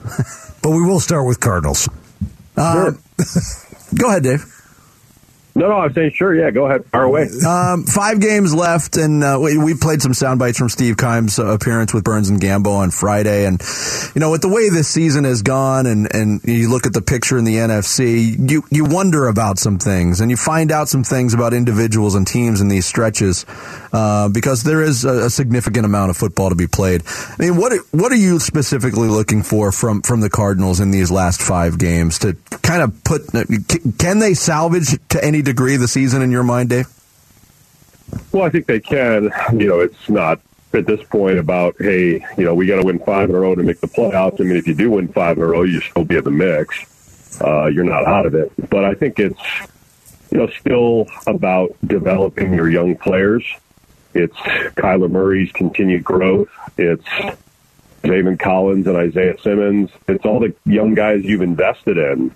but 0.61 0.71
we 0.71 0.81
will 0.81 0.99
start 0.99 1.25
with 1.25 1.39
Cardinals. 1.39 1.87
Uh, 2.57 2.91
go 3.95 4.09
ahead, 4.09 4.23
Dave. 4.23 4.58
No, 5.55 5.67
no, 5.67 5.77
I'm 5.79 5.93
saying 5.93 6.11
sure. 6.11 6.35
Yeah, 6.35 6.51
go 6.51 6.67
ahead. 6.67 6.85
Fire 6.85 7.03
away. 7.03 7.27
Um, 7.45 7.83
five 7.83 8.19
games 8.19 8.53
left, 8.53 8.97
and 8.97 9.23
uh, 9.23 9.39
we, 9.41 9.57
we 9.57 9.73
played 9.73 10.01
some 10.01 10.13
sound 10.13 10.39
bites 10.39 10.57
from 10.57 10.69
Steve 10.69 10.95
Keim's 10.95 11.39
appearance 11.39 11.93
with 11.93 12.03
Burns 12.03 12.29
and 12.29 12.39
Gambo 12.39 12.75
on 12.75 12.91
Friday. 12.91 13.45
And 13.45 13.61
you 14.13 14.19
know, 14.19 14.31
with 14.31 14.41
the 14.41 14.47
way 14.47 14.69
this 14.69 14.87
season 14.87 15.23
has 15.23 15.41
gone, 15.41 15.85
and 15.85 16.13
and 16.13 16.41
you 16.43 16.69
look 16.69 16.85
at 16.85 16.93
the 16.93 17.01
picture 17.01 17.37
in 17.37 17.45
the 17.45 17.55
NFC, 17.55 18.49
you 18.49 18.63
you 18.69 18.85
wonder 18.85 19.27
about 19.27 19.57
some 19.57 19.79
things, 19.79 20.21
and 20.21 20.29
you 20.29 20.37
find 20.37 20.71
out 20.71 20.87
some 20.87 21.03
things 21.03 21.33
about 21.33 21.53
individuals 21.53 22.15
and 22.15 22.27
teams 22.27 22.61
in 22.61 22.67
these 22.67 22.85
stretches, 22.85 23.45
uh, 23.91 24.29
because 24.29 24.63
there 24.63 24.83
is 24.83 25.03
a, 25.03 25.25
a 25.25 25.29
significant 25.29 25.85
amount 25.85 26.11
of 26.11 26.17
football 26.17 26.49
to 26.49 26.55
be 26.55 26.67
played. 26.67 27.03
I 27.07 27.35
mean, 27.39 27.57
what 27.57 27.73
what 27.91 28.11
are 28.11 28.17
you 28.17 28.39
specifically 28.39 29.07
looking 29.07 29.41
for 29.41 29.71
from 29.71 30.03
from 30.03 30.21
the 30.21 30.29
Cardinals 30.29 30.79
in 30.79 30.91
these 30.91 31.09
last 31.09 31.41
five 31.41 31.79
games 31.79 32.19
to 32.19 32.37
kind 32.69 32.83
of 32.83 33.03
put? 33.03 33.23
Can 33.97 34.19
they 34.19 34.35
salvage 34.35 34.97
to 35.09 35.23
any 35.23 35.41
degree 35.41 35.75
the 35.77 35.87
season 35.87 36.21
in 36.21 36.29
your 36.29 36.43
mind, 36.43 36.69
Dave? 36.69 36.87
Well, 38.31 38.43
I 38.43 38.49
think 38.49 38.67
they 38.67 38.79
can. 38.79 39.31
You 39.53 39.67
know, 39.67 39.79
it's 39.79 40.07
not 40.07 40.39
at 40.73 40.85
this 40.85 41.03
point 41.07 41.39
about 41.39 41.75
hey, 41.79 42.23
you 42.37 42.45
know, 42.45 42.53
we 42.53 42.67
got 42.67 42.75
to 42.75 42.85
win 42.85 42.99
five 42.99 43.29
in 43.29 43.35
a 43.35 43.39
row 43.39 43.55
to 43.55 43.63
make 43.63 43.81
the 43.81 43.87
playoffs. 43.87 44.39
I 44.39 44.43
mean, 44.43 44.55
if 44.55 44.67
you 44.67 44.75
do 44.75 44.91
win 44.91 45.07
five 45.07 45.37
in 45.37 45.43
a 45.43 45.47
row, 45.47 45.63
you 45.63 45.81
still 45.81 46.05
be 46.05 46.17
in 46.17 46.23
the 46.23 46.31
mix. 46.31 47.41
Uh, 47.41 47.65
you're 47.65 47.83
not 47.83 48.05
out 48.05 48.27
of 48.27 48.35
it. 48.35 48.51
But 48.69 48.85
I 48.85 48.93
think 48.93 49.17
it's 49.17 49.41
you 50.31 50.37
know 50.37 50.47
still 50.47 51.07
about 51.25 51.75
developing 51.83 52.53
your 52.53 52.69
young 52.69 52.95
players. 52.95 53.43
It's 54.13 54.35
Kyler 54.35 55.09
Murray's 55.09 55.51
continued 55.51 56.03
growth. 56.03 56.49
It's 56.77 57.05
Zaven 58.03 58.39
Collins 58.39 58.85
and 58.85 58.95
Isaiah 58.95 59.39
Simmons. 59.41 59.89
It's 60.07 60.25
all 60.25 60.39
the 60.39 60.53
young 60.65 60.93
guys 60.93 61.23
you've 61.23 61.41
invested 61.41 61.97
in. 61.97 62.31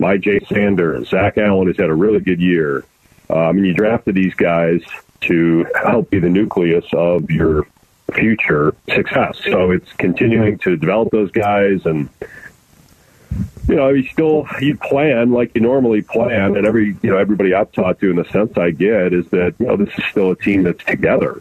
Myjai 0.00 0.46
Sanders, 0.48 1.08
Zach 1.08 1.38
Allen 1.38 1.68
has 1.68 1.76
had 1.76 1.90
a 1.90 1.94
really 1.94 2.20
good 2.20 2.40
year. 2.40 2.84
I 3.28 3.52
mean, 3.52 3.64
you 3.64 3.74
drafted 3.74 4.16
these 4.16 4.34
guys 4.34 4.82
to 5.22 5.66
help 5.80 6.10
be 6.10 6.18
the 6.18 6.28
nucleus 6.28 6.86
of 6.92 7.30
your 7.30 7.66
future 8.12 8.74
success. 8.92 9.38
So 9.44 9.70
it's 9.70 9.92
continuing 9.92 10.58
to 10.58 10.76
develop 10.76 11.10
those 11.12 11.30
guys 11.30 11.86
and 11.86 12.08
you 13.68 13.76
know, 13.76 13.90
you 13.90 14.04
still 14.08 14.48
you 14.60 14.76
plan 14.76 15.30
like 15.30 15.52
you 15.54 15.60
normally 15.60 16.02
plan, 16.02 16.56
and 16.56 16.66
every 16.66 16.96
you 17.02 17.10
know 17.10 17.16
everybody 17.16 17.54
I've 17.54 17.70
talked 17.70 18.00
to, 18.00 18.10
in 18.10 18.16
the 18.16 18.24
sense 18.24 18.58
I 18.58 18.72
get, 18.72 19.12
is 19.12 19.28
that 19.28 19.54
you 19.60 19.66
know 19.66 19.76
this 19.76 19.96
is 19.96 20.04
still 20.10 20.32
a 20.32 20.36
team 20.36 20.64
that's 20.64 20.82
together. 20.84 21.40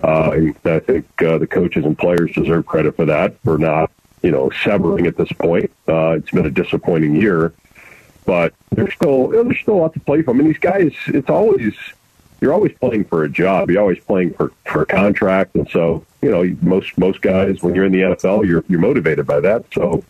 Uh, 0.00 0.30
and 0.30 0.56
I 0.64 0.78
think 0.78 1.06
uh, 1.22 1.38
the 1.38 1.46
coaches 1.48 1.84
and 1.84 1.98
players 1.98 2.30
deserve 2.32 2.66
credit 2.66 2.94
for 2.94 3.06
that 3.06 3.40
for 3.40 3.58
not 3.58 3.90
you 4.22 4.30
know 4.30 4.50
severing 4.62 5.06
at 5.06 5.16
this 5.16 5.32
point. 5.32 5.72
Uh, 5.88 6.10
it's 6.10 6.30
been 6.30 6.46
a 6.46 6.50
disappointing 6.50 7.16
year, 7.16 7.52
but 8.26 8.52
there's 8.70 8.92
still 8.92 9.28
there's 9.28 9.58
still 9.60 9.76
a 9.76 9.80
lot 9.82 9.94
to 9.94 10.00
play 10.00 10.22
for. 10.22 10.32
I 10.32 10.34
mean, 10.34 10.48
these 10.48 10.58
guys, 10.58 10.92
it's 11.06 11.30
always 11.30 11.74
you're 12.40 12.52
always 12.52 12.72
playing 12.72 13.04
for 13.04 13.24
a 13.24 13.28
job. 13.28 13.70
You're 13.70 13.80
always 13.80 14.00
playing 14.00 14.34
for 14.34 14.52
for 14.66 14.82
a 14.82 14.86
contract, 14.86 15.54
and 15.54 15.68
so 15.70 16.04
you 16.20 16.30
know 16.30 16.56
most 16.60 16.98
most 16.98 17.22
guys 17.22 17.62
when 17.62 17.74
you're 17.74 17.84
in 17.84 17.92
the 17.92 18.00
NFL, 18.00 18.46
you're 18.46 18.64
you're 18.68 18.80
motivated 18.80 19.26
by 19.26 19.40
that. 19.40 19.64
So 19.72 20.04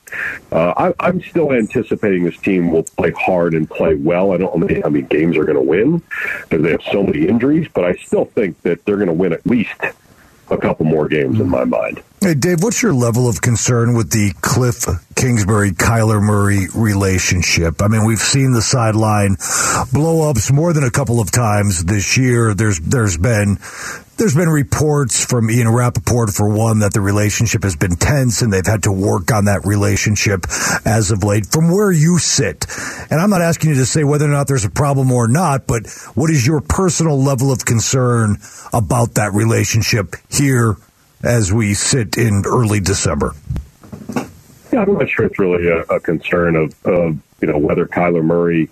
uh, 0.50 0.72
I, 0.76 0.94
I'm 1.06 1.22
still 1.22 1.52
anticipating 1.52 2.24
this 2.24 2.38
team 2.38 2.72
will 2.72 2.82
play 2.82 3.12
hard 3.12 3.54
and 3.54 3.70
play 3.70 3.94
well. 3.94 4.32
I 4.32 4.38
don't 4.38 4.58
know 4.58 4.80
how 4.82 4.88
many 4.88 5.02
games 5.02 5.36
are 5.36 5.44
going 5.44 5.56
to 5.56 5.62
win 5.62 6.02
because 6.42 6.62
they 6.62 6.72
have 6.72 6.82
so 6.90 7.02
many 7.02 7.28
injuries, 7.28 7.68
but 7.72 7.84
I 7.84 7.94
still 7.94 8.24
think 8.24 8.60
that 8.62 8.84
they're 8.84 8.96
going 8.96 9.06
to 9.08 9.12
win 9.12 9.32
at 9.32 9.46
least 9.46 9.74
a 10.50 10.56
couple 10.56 10.86
more 10.86 11.08
games 11.08 11.40
in 11.40 11.48
my 11.48 11.64
mind. 11.64 12.02
Hey, 12.26 12.34
Dave, 12.34 12.60
what's 12.60 12.82
your 12.82 12.92
level 12.92 13.28
of 13.28 13.40
concern 13.40 13.94
with 13.94 14.10
the 14.10 14.32
Cliff 14.40 14.84
Kingsbury 15.14 15.70
Kyler 15.70 16.20
Murray 16.20 16.66
relationship? 16.74 17.80
I 17.80 17.86
mean, 17.86 18.04
we've 18.04 18.18
seen 18.18 18.50
the 18.50 18.62
sideline 18.62 19.36
blow 19.92 20.28
ups 20.28 20.50
more 20.50 20.72
than 20.72 20.82
a 20.82 20.90
couple 20.90 21.20
of 21.20 21.30
times 21.30 21.84
this 21.84 22.16
year. 22.16 22.52
There's 22.52 22.80
there's 22.80 23.16
been 23.16 23.58
there's 24.16 24.34
been 24.34 24.48
reports 24.48 25.24
from 25.24 25.48
Ian 25.48 25.68
Rapoport, 25.68 26.30
for 26.30 26.48
one, 26.48 26.80
that 26.80 26.92
the 26.92 27.00
relationship 27.00 27.62
has 27.62 27.76
been 27.76 27.94
tense 27.94 28.42
and 28.42 28.52
they've 28.52 28.66
had 28.66 28.82
to 28.82 28.92
work 28.92 29.30
on 29.30 29.44
that 29.44 29.64
relationship 29.64 30.46
as 30.84 31.12
of 31.12 31.22
late. 31.22 31.46
From 31.46 31.70
where 31.70 31.92
you 31.92 32.18
sit, 32.18 32.66
and 33.08 33.20
I'm 33.20 33.30
not 33.30 33.40
asking 33.40 33.70
you 33.70 33.76
to 33.76 33.86
say 33.86 34.02
whether 34.02 34.24
or 34.24 34.34
not 34.34 34.48
there's 34.48 34.64
a 34.64 34.70
problem 34.70 35.12
or 35.12 35.28
not, 35.28 35.68
but 35.68 35.86
what 36.16 36.30
is 36.30 36.44
your 36.44 36.60
personal 36.60 37.22
level 37.22 37.52
of 37.52 37.64
concern 37.64 38.38
about 38.72 39.14
that 39.14 39.32
relationship 39.32 40.16
here 40.28 40.76
as 41.26 41.52
we 41.52 41.74
sit 41.74 42.16
in 42.16 42.44
early 42.46 42.80
December? 42.80 43.34
Yeah, 44.72 44.82
I'm 44.82 44.94
not 44.94 45.08
sure 45.08 45.26
it's 45.26 45.38
really 45.38 45.68
a, 45.68 45.80
a 45.82 46.00
concern 46.00 46.56
of, 46.56 46.86
of 46.86 47.18
you 47.40 47.48
know 47.48 47.58
whether 47.58 47.86
Kyler 47.86 48.24
Murray 48.24 48.68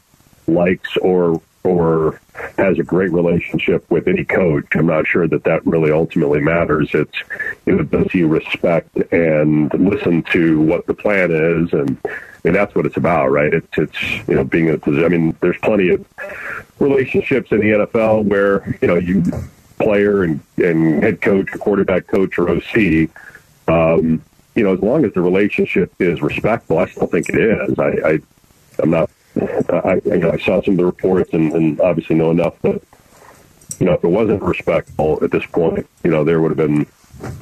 likes 0.46 0.96
or 0.98 1.40
or 1.64 2.20
has 2.58 2.78
a 2.78 2.82
great 2.82 3.10
relationship 3.10 3.90
with 3.90 4.06
any 4.06 4.24
coach. 4.24 4.66
I'm 4.74 4.86
not 4.86 5.06
sure 5.06 5.26
that 5.28 5.44
that 5.44 5.66
really 5.66 5.90
ultimately 5.90 6.40
matters. 6.40 6.90
It's 6.94 7.16
you 7.66 7.76
know 7.76 7.82
does 7.82 8.10
he 8.12 8.22
respect 8.22 8.96
and 9.12 9.72
listen 9.74 10.22
to 10.32 10.60
what 10.60 10.86
the 10.86 10.94
plan 10.94 11.30
is, 11.32 11.72
and 11.72 11.98
mean 12.44 12.54
that's 12.54 12.74
what 12.74 12.86
it's 12.86 12.96
about, 12.96 13.30
right? 13.30 13.52
It's 13.52 13.78
it's 13.78 14.28
you 14.28 14.34
know 14.34 14.44
being 14.44 14.68
in 14.68 14.80
a. 14.80 15.04
I 15.04 15.08
mean, 15.08 15.36
there's 15.40 15.58
plenty 15.58 15.88
of 15.88 16.06
relationships 16.78 17.50
in 17.50 17.58
the 17.58 17.86
NFL 17.86 18.24
where 18.26 18.76
you 18.80 18.88
know 18.88 18.96
you 18.96 19.24
player 19.78 20.22
and, 20.22 20.40
and 20.56 21.02
head 21.02 21.20
coach 21.20 21.54
or 21.54 21.58
quarterback 21.58 22.06
coach 22.06 22.38
or 22.38 22.48
OC. 22.50 23.08
Um, 23.66 24.22
you 24.54 24.62
know, 24.62 24.72
as 24.72 24.80
long 24.80 25.04
as 25.04 25.12
the 25.14 25.20
relationship 25.20 25.92
is 25.98 26.22
respectful, 26.22 26.78
I 26.78 26.86
still 26.86 27.06
think 27.06 27.28
it 27.28 27.36
is. 27.36 27.78
I, 27.78 27.88
I 28.08 28.18
I'm 28.78 28.90
not 28.90 29.10
I, 29.36 30.00
you 30.04 30.18
know, 30.18 30.30
I 30.30 30.38
saw 30.38 30.62
some 30.62 30.74
of 30.74 30.78
the 30.78 30.86
reports 30.86 31.32
and, 31.32 31.52
and 31.52 31.80
obviously 31.80 32.16
know 32.16 32.30
enough 32.30 32.60
that, 32.62 32.80
you 33.80 33.86
know, 33.86 33.92
if 33.92 34.04
it 34.04 34.08
wasn't 34.08 34.42
respectful 34.42 35.18
at 35.22 35.30
this 35.30 35.44
point, 35.46 35.86
you 36.04 36.10
know, 36.10 36.24
there 36.24 36.40
would 36.40 36.56
have 36.56 36.68
been, 36.68 36.86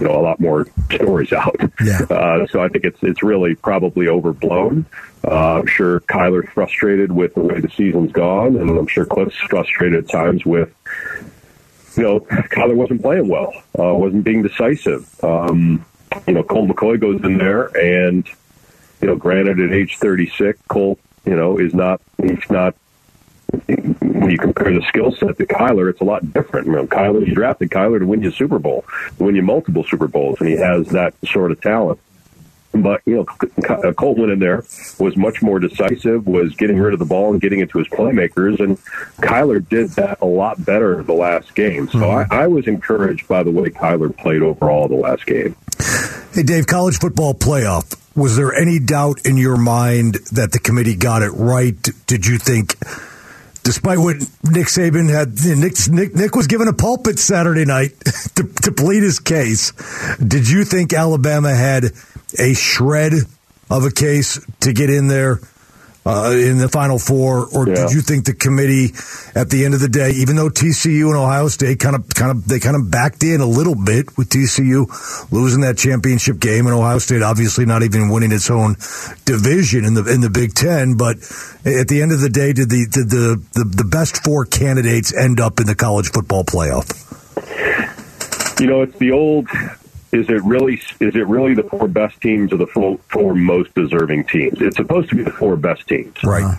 you 0.01 0.07
know, 0.07 0.19
a 0.19 0.23
lot 0.23 0.41
more 0.41 0.67
stories 0.91 1.33
out. 1.33 1.57
Yeah. 1.85 2.01
Uh, 2.09 2.47
so 2.47 2.63
I 2.63 2.69
think 2.69 2.85
it's 2.85 2.99
it's 3.03 3.23
really 3.23 3.55
probably 3.55 4.09
overblown. 4.09 4.87
Uh, 5.25 5.59
I'm 5.59 5.67
sure 5.67 6.01
Kyler's 6.01 6.49
frustrated 6.53 7.13
with 7.13 7.35
the 7.35 7.41
way 7.41 7.61
the 7.61 7.71
season's 7.71 8.13
gone, 8.13 8.57
and 8.57 8.71
I'm 8.71 8.87
sure 8.87 9.05
Cliff's 9.05 9.37
frustrated 9.37 10.05
at 10.05 10.11
times 10.11 10.45
with, 10.45 10.73
you 11.97 12.03
know, 12.03 12.21
Kyler 12.21 12.75
wasn't 12.75 13.03
playing 13.03 13.29
well, 13.29 13.53
uh, 13.79 13.95
wasn't 13.95 14.25
being 14.25 14.43
decisive. 14.43 15.23
Um, 15.25 15.85
you 16.27 16.35
know, 16.35 16.43
Colt 16.43 16.69
McCoy 16.69 17.01
goes 17.01 17.23
in 17.23 17.39
there, 17.39 17.67
and 17.77 18.27
you 19.01 19.09
know, 19.09 19.17
granted 19.17 19.61
at 19.61 19.73
age 19.73 19.99
36, 19.99 20.59
Cole, 20.69 20.99
you 21.25 21.37
know, 21.37 21.59
is 21.59 21.75
not 21.75 22.01
he's 22.19 22.49
not 22.51 22.75
when 23.67 24.31
you 24.31 24.39
compare 24.39 24.73
the 24.73 24.83
skill 24.89 25.13
set 25.13 25.37
to 25.37 25.47
Kyler, 25.47 25.91
it's 25.91 26.01
a 26.01 26.05
lot 26.05 26.33
different. 26.33 26.67
You 26.67 26.73
know, 26.73 26.87
Kyler, 26.87 27.27
you 27.27 27.35
drafted 27.35 27.71
Kyler 27.71 27.99
to 27.99 28.07
win 28.07 28.23
you 28.23 28.31
Super 28.31 28.59
Bowl, 28.59 28.85
to 29.19 29.25
win 29.25 29.35
you 29.35 29.43
multiple 29.43 29.85
Super 29.85 30.09
Bowls, 30.09 30.41
and 30.41 30.49
he 30.49 30.57
has 30.57 30.89
that 30.89 31.15
sort 31.27 31.51
of 31.51 31.61
talent. 31.61 31.99
But 32.75 33.03
you 33.05 33.17
know, 33.17 33.93
Colt 33.93 34.19
went 34.19 34.33
in 34.33 34.39
there, 34.39 34.65
was 34.99 35.17
much 35.17 35.43
more 35.43 35.59
decisive, 35.59 36.27
was 36.27 36.55
getting 36.55 36.79
rid 36.79 36.95
of 36.95 36.99
the 36.99 37.05
ball 37.05 37.31
and 37.33 37.41
getting 37.41 37.61
it 37.61 37.71
to 37.71 37.79
his 37.79 37.89
playmakers, 37.89 38.61
and 38.61 38.79
Kyler 39.21 39.67
did 39.69 39.91
that 39.91 40.21
a 40.23 40.27
lot 40.27 40.65
better 40.65 41.03
the 41.03 41.13
last 41.13 41.55
game. 41.55 41.89
So 41.89 41.99
mm-hmm. 41.99 42.33
I, 42.33 42.45
I 42.45 42.47
was 42.47 42.67
encouraged 42.67 43.29
by 43.29 43.43
the 43.43 43.51
way 43.51 43.69
Kyler 43.69 44.17
played 44.17 44.43
overall 44.43 44.89
the 44.89 44.95
last 44.95 45.27
game. 45.27 45.55
Hey, 46.33 46.43
Dave, 46.45 46.67
college 46.67 46.99
football 46.99 47.35
playoff. 47.35 47.99
Was 48.17 48.37
there 48.37 48.55
any 48.55 48.79
doubt 48.79 49.27
in 49.27 49.37
your 49.37 49.57
mind 49.59 50.15
that 50.33 50.53
the 50.53 50.59
committee 50.59 50.97
got 50.97 51.23
it 51.23 51.31
right? 51.31 51.77
Did 52.07 52.27
you 52.27 52.39
think, 52.39 52.77
despite 53.63 53.99
what 53.99 54.17
Nick 54.45 54.67
Saban 54.67 55.11
had, 55.11 55.39
Nick, 55.59 55.75
Nick, 55.89 56.15
Nick 56.15 56.35
was 56.35 56.47
given 56.47 56.69
a 56.69 56.73
pulpit 56.73 57.19
Saturday 57.19 57.65
night 57.65 57.99
to, 58.35 58.45
to 58.63 58.73
plead 58.73 59.03
his 59.03 59.19
case, 59.19 59.73
did 60.17 60.49
you 60.49 60.65
think 60.65 60.93
Alabama 60.93 61.55
had 61.55 61.93
a 62.39 62.55
shred 62.55 63.13
of 63.71 63.85
a 63.85 63.91
case 63.91 64.45
to 64.61 64.73
get 64.73 64.91
in 64.91 65.09
there 65.09 65.41
uh, 66.05 66.35
in 66.35 66.59
the 66.59 66.69
Final 66.69 66.99
Four, 66.99 67.47
or 67.55 67.69
yeah. 67.69 67.75
did 67.75 67.93
you 67.93 68.01
think 68.01 68.25
the 68.25 68.35
committee, 68.35 68.93
at 69.39 69.51
the 69.51 69.65
end 69.65 69.75
of 69.75 69.81
the 69.81 69.89
day, 69.89 70.11
even 70.11 70.35
though 70.35 70.49
TCU 70.49 71.07
and 71.07 71.17
Ohio 71.17 71.49
State 71.49 71.79
kind 71.79 71.95
of, 71.95 72.09
kind 72.09 72.31
of, 72.31 72.47
they 72.47 72.59
kind 72.59 72.75
of 72.75 72.91
backed 72.91 73.23
in 73.23 73.41
a 73.41 73.47
little 73.47 73.77
bit 73.77 74.17
with 74.17 74.29
TCU 74.29 74.87
losing 75.31 75.61
that 75.61 75.79
championship 75.79 76.41
game, 76.41 76.67
and 76.67 76.75
Ohio 76.75 76.99
State 76.99 77.23
obviously 77.23 77.67
not 77.67 77.83
even 77.83 78.09
winning 78.09 78.33
its 78.33 78.51
own 78.51 78.75
division 79.25 79.85
in 79.85 79.95
the 79.95 80.05
in 80.13 80.21
the 80.21 80.31
Big 80.31 80.55
Ten, 80.55 80.97
but 80.97 81.17
at 81.65 81.87
the 81.87 82.03
end 82.03 82.11
of 82.11 82.21
the 82.21 82.31
day, 82.31 82.53
did 82.53 82.69
the 82.69 82.87
did 82.91 83.09
the 83.09 83.41
the, 83.55 83.65
the 83.65 83.85
best 83.85 84.25
four 84.25 84.45
candidates 84.45 85.15
end 85.15 85.39
up 85.41 85.61
in 85.61 85.67
the 85.67 85.77
college 85.77 86.11
football 86.11 86.43
playoff? 86.45 86.91
You 88.61 88.67
know, 88.67 88.83
it's 88.83 88.99
the 88.99 89.13
old 89.13 89.49
is 90.13 90.29
it 90.29 90.45
really 90.45 90.75
is 91.01 91.17
it 91.17 91.27
really 91.27 91.55
the 91.55 91.63
four 91.63 91.89
best 91.89 92.21
teams 92.21 92.53
or 92.53 92.59
the 92.59 92.67
four, 92.67 92.99
four 93.09 93.35
most 93.35 93.75
deserving 93.75 94.25
teams? 94.25 94.61
It's 94.61 94.77
supposed 94.77 95.09
to 95.09 95.17
be 95.17 95.23
the 95.23 95.33
four 95.33 95.57
best 95.57 95.89
teams, 95.89 96.23
right? 96.23 96.59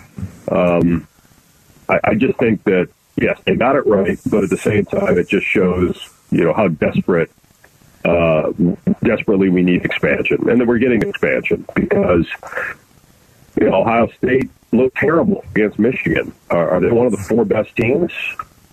Um, 0.50 1.06
I, 1.88 2.00
I 2.04 2.14
just 2.14 2.36
think 2.38 2.64
that 2.64 2.88
yes, 3.16 3.40
they 3.46 3.54
got 3.54 3.76
it 3.76 3.86
right, 3.86 4.18
but 4.26 4.44
at 4.44 4.50
the 4.50 4.56
same 4.56 4.84
time, 4.84 5.18
it 5.18 5.28
just 5.28 5.46
shows 5.46 6.10
you 6.32 6.44
know 6.44 6.52
how 6.52 6.66
desperate, 6.66 7.30
uh, 8.04 8.52
desperately 9.04 9.48
we 9.50 9.62
need 9.62 9.84
expansion, 9.84 10.48
and 10.48 10.60
that 10.60 10.66
we're 10.66 10.78
getting 10.78 11.02
expansion 11.02 11.64
because 11.74 12.26
you 13.60 13.70
know, 13.70 13.82
Ohio 13.82 14.08
State 14.08 14.50
looked 14.72 14.96
terrible 14.96 15.44
against 15.52 15.78
Michigan. 15.78 16.34
Are, 16.50 16.70
are 16.70 16.80
they 16.80 16.90
one 16.90 17.06
of 17.06 17.12
the 17.12 17.18
four 17.18 17.44
best 17.44 17.76
teams? 17.76 18.12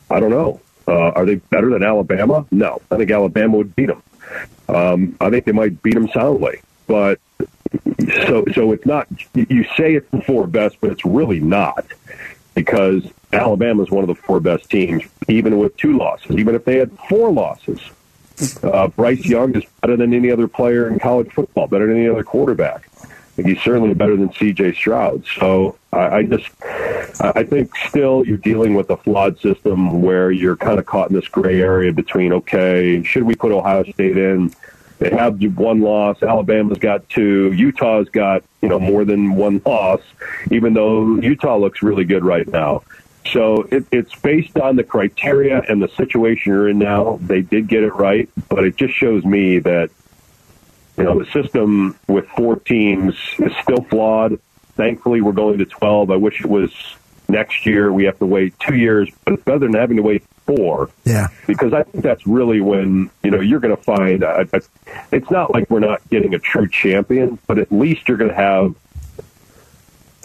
I 0.10 0.20
don't 0.20 0.32
know. 0.32 0.60
Uh, 0.88 1.10
are 1.12 1.26
they 1.26 1.36
better 1.36 1.70
than 1.70 1.84
Alabama? 1.84 2.46
No. 2.52 2.82
I 2.90 2.98
think 2.98 3.12
Alabama 3.12 3.58
would 3.58 3.76
beat 3.76 3.88
them. 3.88 4.04
Um, 4.68 5.16
I 5.22 5.30
think 5.30 5.46
they 5.46 5.52
might 5.52 5.82
beat 5.84 5.94
them 5.94 6.10
soundly. 6.10 6.62
But 6.88 7.20
so 8.26 8.46
so 8.54 8.72
it's 8.72 8.86
not. 8.86 9.08
You 9.34 9.64
say 9.78 9.96
it's 9.96 10.10
the 10.12 10.22
four 10.22 10.48
best, 10.48 10.78
but 10.82 10.92
it's 10.92 11.06
really 11.06 11.40
not 11.40 11.86
because 12.54 13.04
Alabama 13.32 13.84
is 13.84 13.92
one 13.92 14.04
of 14.04 14.08
the 14.08 14.16
four 14.16 14.40
best 14.40 14.70
teams, 14.70 15.04
even 15.28 15.58
with 15.58 15.76
two 15.78 15.98
losses. 15.98 16.36
Even 16.36 16.56
if 16.56 16.66
they 16.66 16.78
had 16.78 16.92
four 17.08 17.32
losses, 17.32 17.80
uh, 18.64 18.88
Bryce 18.90 19.26
Young 19.26 19.56
is 19.56 19.64
better 19.82 19.96
than 19.96 20.14
any 20.14 20.32
other 20.32 20.48
player 20.48 20.90
in 20.90 21.00
college 21.00 21.32
football, 21.32 21.68
better 21.68 21.88
than 21.88 21.98
any 21.98 22.10
other 22.10 22.24
quarterback. 22.24 22.90
He's 23.38 23.62
certainly 23.62 23.94
better 23.94 24.16
than 24.16 24.34
C.J. 24.34 24.74
Stroud. 24.74 25.26
So 25.40 25.78
I, 25.94 26.18
I 26.18 26.24
just, 26.24 26.50
I 27.22 27.44
think 27.44 27.76
still 27.88 28.26
you're 28.26 28.38
dealing 28.38 28.76
with 28.76 28.90
a 28.90 28.98
flawed 28.98 29.40
system 29.40 30.02
where 30.02 30.32
you're 30.32 30.58
kind 30.58 30.80
of 30.80 30.86
caught 30.86 31.10
in 31.10 31.16
this 31.16 31.28
gray 31.28 31.62
area 31.62 31.94
between 31.94 32.34
okay, 32.34 33.04
should 33.04 33.24
we 33.24 33.36
put 33.36 33.52
Ohio 33.52 33.84
State 33.84 34.18
in? 34.18 34.52
They 35.00 35.10
have 35.10 35.42
one 35.58 35.82
loss. 35.82 36.22
Alabama's 36.22 36.78
got 36.78 37.10
two. 37.10 37.52
Utah's 37.54 38.08
got 38.10 38.44
you 38.62 38.70
know 38.70 38.80
more 38.80 39.04
than 39.04 39.34
one 39.36 39.60
loss, 39.66 40.02
even 40.52 40.74
though 40.74 41.16
Utah 41.16 41.58
looks 41.58 41.82
really 41.82 42.04
good 42.04 42.24
right 42.24 42.48
now. 42.48 42.84
So 43.32 43.64
it, 43.72 43.86
it's 43.92 44.14
based 44.16 44.58
on 44.58 44.76
the 44.76 44.84
criteria 44.84 45.64
and 45.68 45.82
the 45.82 45.88
situation 45.90 46.52
you're 46.52 46.70
in 46.70 46.78
now. 46.78 47.18
They 47.22 47.42
did 47.42 47.68
get 47.68 47.84
it 47.84 47.96
right, 47.96 48.30
but 48.50 48.64
it 48.64 48.76
just 48.76 48.94
shows 48.94 49.24
me 49.24 49.60
that 49.60 49.90
you 51.02 51.08
know 51.08 51.24
the 51.24 51.32
system 51.32 51.98
with 52.08 52.28
four 52.30 52.58
teams 52.58 53.16
is 53.40 53.54
still 53.62 53.84
flawed. 53.84 54.40
Thankfully, 54.76 55.22
we're 55.22 55.32
going 55.32 55.58
to 55.58 55.66
12. 55.66 56.12
I 56.12 56.16
wish 56.16 56.40
it 56.40 56.48
was 56.48 56.72
next 57.28 57.66
year. 57.66 57.92
We 57.92 58.06
have 58.06 58.20
to 58.20 58.26
wait 58.26 58.60
two 58.60 58.76
years, 58.76 59.10
but 59.26 59.34
it's 59.34 59.44
better 59.44 59.60
than 59.60 59.74
having 59.74 59.98
to 59.98 60.04
wait 60.04 60.24
four. 60.46 60.90
Yeah. 61.06 61.28
Because 61.48 61.74
I 61.74 61.84
think 61.84 62.04
that's 62.04 62.28
really 62.28 62.62
when, 62.62 63.10
you 63.24 63.32
know, 63.32 63.40
you're 63.40 63.60
going 63.60 63.76
to 63.76 63.82
find, 63.82 64.24
uh, 64.24 64.46
uh, 64.54 64.60
it's 65.12 65.32
not 65.32 65.52
like 65.52 65.70
we're 65.70 65.80
not 65.80 66.08
getting 66.10 66.34
a 66.34 66.40
true 66.40 66.68
champion, 66.68 67.40
but 67.48 67.58
at 67.58 67.72
least 67.72 68.08
you're 68.08 68.18
going 68.18 68.32
to 68.32 68.36
have, 68.36 68.76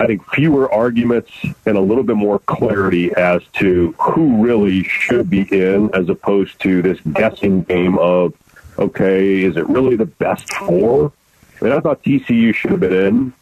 I 0.00 0.06
think, 0.06 0.28
fewer 0.30 0.72
arguments 0.72 1.32
and 1.64 1.76
a 1.76 1.80
little 1.80 2.04
bit 2.04 2.16
more 2.16 2.38
clarity 2.40 3.14
as 3.14 3.42
to 3.54 3.94
who 3.98 4.42
really 4.44 4.84
should 4.84 5.30
be 5.30 5.42
in 5.42 5.90
as 5.94 6.08
opposed 6.08 6.60
to 6.60 6.82
this 6.82 7.00
guessing 7.12 7.62
game 7.62 7.98
of, 7.98 8.34
okay, 8.78 9.42
is 9.42 9.56
it 9.56 9.68
really 9.68 9.96
the 9.96 10.06
best 10.06 10.52
four? 10.54 11.12
I 11.60 11.64
mean, 11.64 11.72
I 11.72 11.80
thought 11.80 12.02
TCU 12.02 12.54
should 12.54 12.72
have 12.72 12.80
been 12.80 12.92
in, 12.92 13.32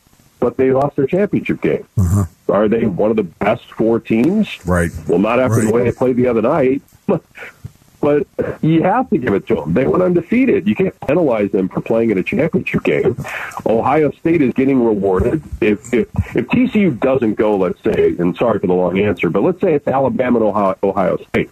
but 0.41 0.57
they 0.57 0.71
lost 0.73 0.97
their 0.97 1.07
championship 1.07 1.61
game. 1.61 1.87
Uh-huh. 1.99 2.25
Are 2.49 2.69
they 2.69 2.85
one 2.87 3.11
of 3.11 3.17
the 3.17 3.23
best 3.25 3.65
four 3.73 3.99
teams? 3.99 4.49
Right. 4.67 4.91
Well, 5.09 5.19
not 5.19 5.41
after 5.41 5.57
Right. 5.61 5.67
the 5.67 5.73
way 5.73 5.85
they 5.85 5.93
played 5.93 6.17
the 6.17 6.29
other 6.29 6.43
night, 6.43 6.83
but 8.01 8.27
you 8.61 8.83
have 8.83 9.09
to 9.11 9.17
give 9.19 9.33
it 9.33 9.47
to 9.49 9.55
them. 9.57 9.73
They 9.73 9.87
went 9.87 10.03
undefeated. 10.03 10.69
You 10.69 10.75
can't 10.75 10.99
penalize 11.01 11.51
them 11.53 11.69
for 11.71 11.81
playing 11.81 12.11
in 12.11 12.19
a 12.19 12.23
championship 12.23 12.85
game. 12.85 13.17
Ohio 13.65 14.11
State 14.13 14.43
is 14.43 14.53
getting 14.53 14.85
rewarded. 14.85 15.43
If 15.63 15.93
if, 15.95 16.09
if 16.37 16.47
TCU 16.49 17.01
doesn't 17.01 17.35
go, 17.35 17.57
let's 17.57 17.83
say, 17.83 18.15
and 18.19 18.37
sorry 18.37 18.59
for 18.59 18.67
the 18.67 18.75
long 18.75 18.99
answer, 19.01 19.31
but 19.31 19.43
let's 19.43 19.61
say 19.61 19.73
it's 19.75 19.89
Alabama 19.89 20.39
and 20.41 20.49
Ohio, 20.49 20.77
Ohio 20.83 21.17
State. 21.29 21.51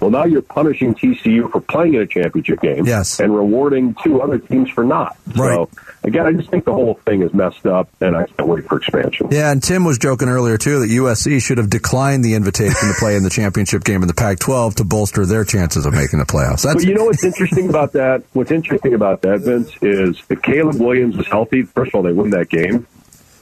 Well, 0.00 0.10
now 0.10 0.24
you're 0.24 0.42
punishing 0.42 0.94
TCU 0.94 1.50
for 1.50 1.60
playing 1.60 1.94
in 1.94 2.02
a 2.02 2.06
championship 2.06 2.60
game, 2.60 2.86
Yes. 2.86 3.20
and 3.20 3.34
rewarding 3.34 3.94
two 4.02 4.20
other 4.20 4.38
teams 4.38 4.70
for 4.70 4.84
not. 4.84 5.16
Right. 5.36 5.54
So 5.54 5.70
again, 6.04 6.26
I 6.26 6.32
just 6.32 6.50
think 6.50 6.64
the 6.64 6.72
whole 6.72 6.94
thing 7.06 7.22
is 7.22 7.32
messed 7.34 7.66
up, 7.66 7.88
and 8.00 8.16
I 8.16 8.26
can't 8.26 8.48
wait 8.48 8.66
for 8.66 8.78
expansion. 8.78 9.28
Yeah, 9.30 9.50
and 9.50 9.62
Tim 9.62 9.84
was 9.84 9.98
joking 9.98 10.28
earlier 10.28 10.56
too 10.58 10.80
that 10.80 10.90
USC 10.90 11.40
should 11.42 11.58
have 11.58 11.70
declined 11.70 12.24
the 12.24 12.34
invitation 12.34 12.88
to 12.88 12.94
play 12.98 13.16
in 13.16 13.22
the 13.22 13.30
championship 13.30 13.84
game 13.84 14.02
in 14.02 14.08
the 14.08 14.14
Pac-12 14.14 14.76
to 14.76 14.84
bolster 14.84 15.26
their 15.26 15.44
chances 15.44 15.86
of 15.86 15.92
making 15.94 16.18
the 16.18 16.24
playoffs. 16.24 16.62
That's 16.62 16.76
But 16.76 16.84
you 16.84 16.94
know 16.94 17.04
what's 17.04 17.24
interesting 17.24 17.68
about 17.68 17.92
that? 17.92 18.22
What's 18.32 18.50
interesting 18.50 18.94
about 18.94 19.22
that, 19.22 19.40
Vince, 19.40 19.70
is 19.82 20.22
if 20.28 20.42
Caleb 20.42 20.80
Williams 20.80 21.16
is 21.18 21.26
healthy, 21.26 21.62
first 21.62 21.90
of 21.90 21.96
all, 21.96 22.02
they 22.02 22.12
win 22.12 22.30
that 22.30 22.48
game. 22.48 22.86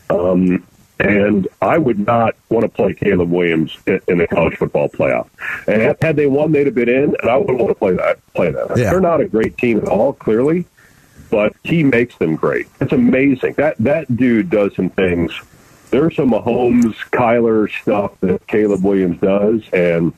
Um, 0.09 0.67
and 1.01 1.49
I 1.63 1.79
would 1.79 1.99
not 2.07 2.35
want 2.49 2.63
to 2.65 2.69
play 2.69 2.95
Caleb 2.95 3.31
Williams 3.31 3.77
in, 3.87 4.01
in 4.09 4.19
the 4.19 4.27
college 4.27 4.57
football 4.57 4.89
playoff. 4.89 5.29
And 5.67 5.83
had- 5.83 5.97
had 6.03 6.17
they 6.17 6.27
won, 6.27 6.53
they'd 6.53 6.67
have 6.67 6.75
been 6.75 6.89
in, 6.89 7.17
and 7.21 7.31
I 7.31 7.37
wouldn't 7.37 7.59
want 7.59 7.71
to 7.71 7.75
play 7.75 7.93
that. 7.95 8.19
Play 8.35 8.51
that. 8.51 8.77
Yeah. 8.77 8.91
They're 8.91 9.01
not 9.01 9.21
a 9.21 9.29
great 9.29 9.57
team 9.59 9.79
at 9.79 9.89
all, 9.89 10.13
clearly, 10.13 10.67
but 11.31 11.55
he 11.65 11.83
makes 11.85 12.17
them 12.17 12.37
great. 12.37 12.67
It's 12.81 12.93
amazing 12.93 13.55
that 13.55 13.77
that 13.79 14.15
dude 14.17 14.51
does 14.51 14.75
some 14.77 14.91
things. 14.91 15.33
There's 15.91 16.15
some 16.17 16.31
Mahomes, 16.31 16.95
Kyler 17.11 17.71
stuff 17.83 18.13
that 18.21 18.47
Caleb 18.47 18.85
Williams 18.85 19.21
does, 19.21 19.63
and 19.73 20.13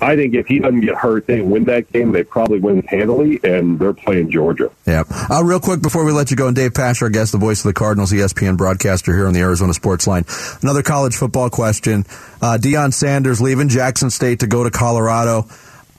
I 0.00 0.16
think 0.16 0.34
if 0.34 0.46
he 0.46 0.58
doesn't 0.58 0.80
get 0.80 0.96
hurt, 0.96 1.26
they 1.26 1.40
win 1.40 1.64
that 1.64 1.92
game. 1.92 2.10
They 2.12 2.24
probably 2.24 2.58
win 2.58 2.82
handily, 2.82 3.38
and 3.44 3.78
they're 3.78 3.92
playing 3.92 4.30
Georgia. 4.30 4.70
Yeah. 4.86 5.04
Uh, 5.30 5.44
real 5.44 5.60
quick 5.60 5.80
before 5.80 6.04
we 6.04 6.12
let 6.12 6.30
you 6.30 6.36
go, 6.36 6.48
and 6.48 6.56
Dave 6.56 6.74
Pasch, 6.74 7.02
our 7.02 7.08
guest, 7.08 7.32
the 7.32 7.38
voice 7.38 7.60
of 7.60 7.68
the 7.68 7.72
Cardinals, 7.72 8.12
ESPN 8.12 8.56
broadcaster 8.56 9.14
here 9.14 9.26
on 9.26 9.32
the 9.32 9.40
Arizona 9.40 9.74
Sports 9.74 10.06
Line. 10.06 10.24
Another 10.60 10.82
college 10.82 11.14
football 11.14 11.50
question. 11.50 12.04
Uh, 12.40 12.58
Deion 12.60 12.92
Sanders 12.92 13.40
leaving 13.40 13.68
Jackson 13.68 14.10
State 14.10 14.40
to 14.40 14.48
go 14.48 14.64
to 14.64 14.70
Colorado. 14.70 15.46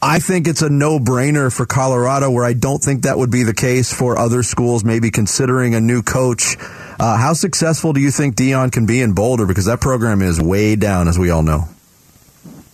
I 0.02 0.20
think 0.20 0.50
it's 0.50 0.62
a 0.62 0.70
no-brainer 0.70 1.50
for 1.50 1.66
Colorado, 1.66 2.30
where 2.30 2.44
I 2.44 2.52
don't 2.52 2.84
think 2.84 3.04
that 3.04 3.18
would 3.18 3.32
be 3.32 3.44
the 3.44 3.54
case 3.54 3.94
for 3.94 4.20
other 4.20 4.44
schools, 4.44 4.84
maybe 4.84 5.12
considering 5.12 5.76
a 5.76 5.80
new 5.80 6.02
coach. 6.02 6.58
Uh, 7.04 7.18
how 7.18 7.34
successful 7.34 7.92
do 7.92 8.00
you 8.00 8.10
think 8.10 8.34
Deion 8.34 8.72
can 8.72 8.86
be 8.86 9.02
in 9.02 9.12
Boulder? 9.12 9.46
Because 9.46 9.66
that 9.66 9.82
program 9.82 10.22
is 10.22 10.40
way 10.40 10.78
down, 10.78 11.10
as 11.10 11.20
we 11.20 11.32
all 11.32 11.44
know. 11.44 11.66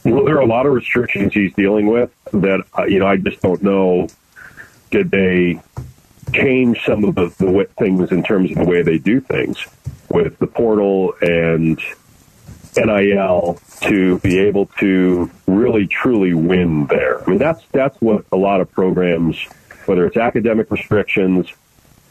Well, 0.05 0.23
there 0.23 0.37
are 0.37 0.41
a 0.41 0.45
lot 0.45 0.67
of 0.67 0.73
restrictions 0.73 1.33
he's 1.33 1.51
dealing 1.55 1.87
with 1.87 2.11
that 2.25 2.63
uh, 2.77 2.83
you 2.83 2.99
know 2.99 3.07
I 3.07 3.17
just 3.17 3.41
don't 3.41 3.63
know. 3.63 4.07
Did 4.91 5.09
they 5.09 5.59
change 6.31 6.79
some 6.85 7.05
of 7.05 7.15
the, 7.15 7.29
the 7.39 7.67
things 7.79 8.11
in 8.11 8.21
terms 8.21 8.51
of 8.51 8.57
the 8.57 8.65
way 8.65 8.83
they 8.83 8.99
do 8.99 9.19
things 9.19 9.65
with 10.09 10.37
the 10.37 10.45
portal 10.45 11.15
and 11.23 11.81
NIL 12.77 13.59
to 13.81 14.19
be 14.19 14.37
able 14.37 14.67
to 14.77 15.31
really 15.47 15.87
truly 15.87 16.35
win 16.35 16.85
there? 16.85 17.23
I 17.23 17.31
mean, 17.31 17.39
that's 17.39 17.63
that's 17.71 17.99
what 17.99 18.25
a 18.31 18.37
lot 18.37 18.61
of 18.61 18.71
programs, 18.71 19.41
whether 19.87 20.05
it's 20.05 20.17
academic 20.17 20.69
restrictions, 20.69 21.51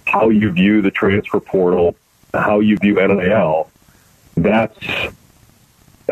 how 0.05 0.31
you 0.31 0.51
view 0.51 0.83
the 0.83 0.91
transfer 0.91 1.39
portal, 1.39 1.95
how 2.35 2.61
you 2.61 2.77
view 2.77 2.95
NIL. 2.95 3.71
That's 4.37 4.77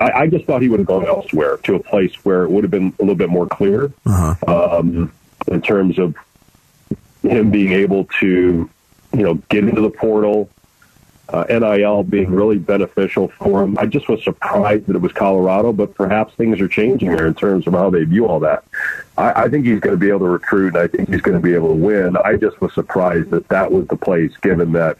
I, 0.00 0.10
I 0.10 0.26
just 0.26 0.44
thought 0.44 0.62
he 0.62 0.68
would 0.68 0.80
have 0.80 0.86
gone 0.86 1.06
elsewhere 1.06 1.56
to 1.58 1.74
a 1.74 1.78
place 1.80 2.14
where 2.24 2.44
it 2.44 2.50
would 2.50 2.64
have 2.64 2.70
been 2.70 2.94
a 2.98 3.02
little 3.02 3.14
bit 3.14 3.30
more 3.30 3.46
clear 3.46 3.92
um, 4.46 5.12
in 5.48 5.62
terms 5.62 5.98
of 5.98 6.14
him 7.22 7.50
being 7.50 7.72
able 7.72 8.04
to, 8.20 8.68
you 9.12 9.22
know, 9.22 9.34
get 9.48 9.64
into 9.64 9.80
the 9.80 9.90
portal, 9.90 10.50
uh, 11.28 11.44
NIL 11.48 12.04
being 12.04 12.30
really 12.30 12.58
beneficial 12.58 13.28
for 13.28 13.62
him. 13.62 13.76
I 13.78 13.86
just 13.86 14.08
was 14.08 14.22
surprised 14.22 14.86
that 14.86 14.96
it 14.96 15.00
was 15.00 15.12
Colorado, 15.12 15.72
but 15.72 15.94
perhaps 15.94 16.34
things 16.34 16.60
are 16.60 16.68
changing 16.68 17.10
there 17.16 17.26
in 17.26 17.34
terms 17.34 17.66
of 17.66 17.72
how 17.72 17.90
they 17.90 18.04
view 18.04 18.26
all 18.26 18.38
that. 18.40 18.64
I, 19.18 19.44
I 19.44 19.48
think 19.48 19.66
he's 19.66 19.80
going 19.80 19.94
to 19.94 19.98
be 19.98 20.08
able 20.08 20.20
to 20.20 20.28
recruit, 20.28 20.74
and 20.74 20.76
I 20.76 20.86
think 20.86 21.08
he's 21.08 21.22
going 21.22 21.36
to 21.36 21.42
be 21.42 21.54
able 21.54 21.68
to 21.68 21.74
win. 21.74 22.16
I 22.18 22.36
just 22.36 22.60
was 22.60 22.72
surprised 22.74 23.30
that 23.30 23.48
that 23.48 23.72
was 23.72 23.88
the 23.88 23.96
place, 23.96 24.32
given 24.42 24.72
that 24.72 24.98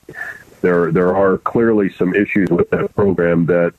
there 0.62 0.90
there 0.92 1.14
are 1.16 1.38
clearly 1.38 1.90
some 1.92 2.14
issues 2.14 2.49
with 2.51 2.71
that 2.71 2.95
program 2.95 3.47
that 3.47 3.73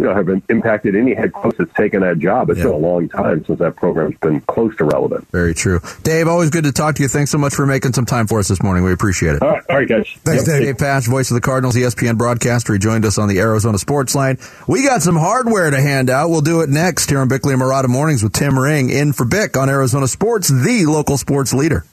you 0.00 0.04
know 0.04 0.12
have 0.12 0.26
been 0.26 0.42
impacted 0.48 0.96
any 0.96 1.14
head 1.14 1.32
coach 1.32 1.54
that's 1.56 1.72
taken 1.74 2.00
that 2.00 2.18
job. 2.18 2.50
It's 2.50 2.58
Yeah. 2.58 2.64
been 2.64 2.74
a 2.74 2.78
long 2.78 3.08
time 3.08 3.44
since 3.44 3.60
that 3.60 3.76
program's 3.76 4.16
been 4.18 4.40
close 4.40 4.74
to 4.78 4.84
relevant. 4.84 5.28
Very 5.30 5.54
true. 5.54 5.78
Dave, 6.02 6.26
always 6.26 6.50
good 6.50 6.64
to 6.64 6.72
talk 6.72 6.96
to 6.96 7.02
you. 7.02 7.08
Thanks 7.08 7.30
so 7.30 7.38
much 7.38 7.54
for 7.54 7.66
making 7.66 7.92
some 7.92 8.04
time 8.04 8.26
for 8.26 8.40
us 8.40 8.48
this 8.48 8.60
morning. 8.64 8.82
We 8.82 8.92
appreciate 8.92 9.36
it. 9.36 9.42
All 9.42 9.50
right, 9.50 9.62
all 9.70 9.76
right, 9.76 9.88
guys. 9.88 10.08
Thanks, 10.24 10.42
Dave. 10.42 10.62
Dave 10.62 10.76
Pasch, 10.78 11.06
voice 11.06 11.30
of 11.30 11.36
the 11.36 11.40
Cardinals, 11.40 11.76
ESPN 11.76 12.18
broadcaster. 12.18 12.72
He 12.72 12.80
joined 12.80 13.04
us 13.04 13.16
on 13.16 13.28
the 13.28 13.38
Arizona 13.38 13.78
Sports 13.78 14.16
Line. 14.16 14.38
We 14.66 14.82
got 14.84 15.02
some 15.02 15.14
hardware 15.16 15.70
to 15.70 15.80
hand 15.80 16.10
out. 16.10 16.30
We'll 16.30 16.40
do 16.40 16.62
it 16.62 16.68
next 16.68 17.08
here 17.08 17.20
on 17.20 17.28
Bickley 17.28 17.52
and 17.52 17.62
Marotta 17.62 17.88
Mornings 17.88 18.24
with 18.24 18.32
Tim 18.32 18.58
Ring 18.58 18.90
in 18.90 19.12
for 19.12 19.24
Bick 19.24 19.56
on 19.56 19.70
Arizona 19.70 20.08
Sports, 20.08 20.48
the 20.48 20.86
local 20.86 21.16
sports 21.16 21.54
leader. 21.54 21.84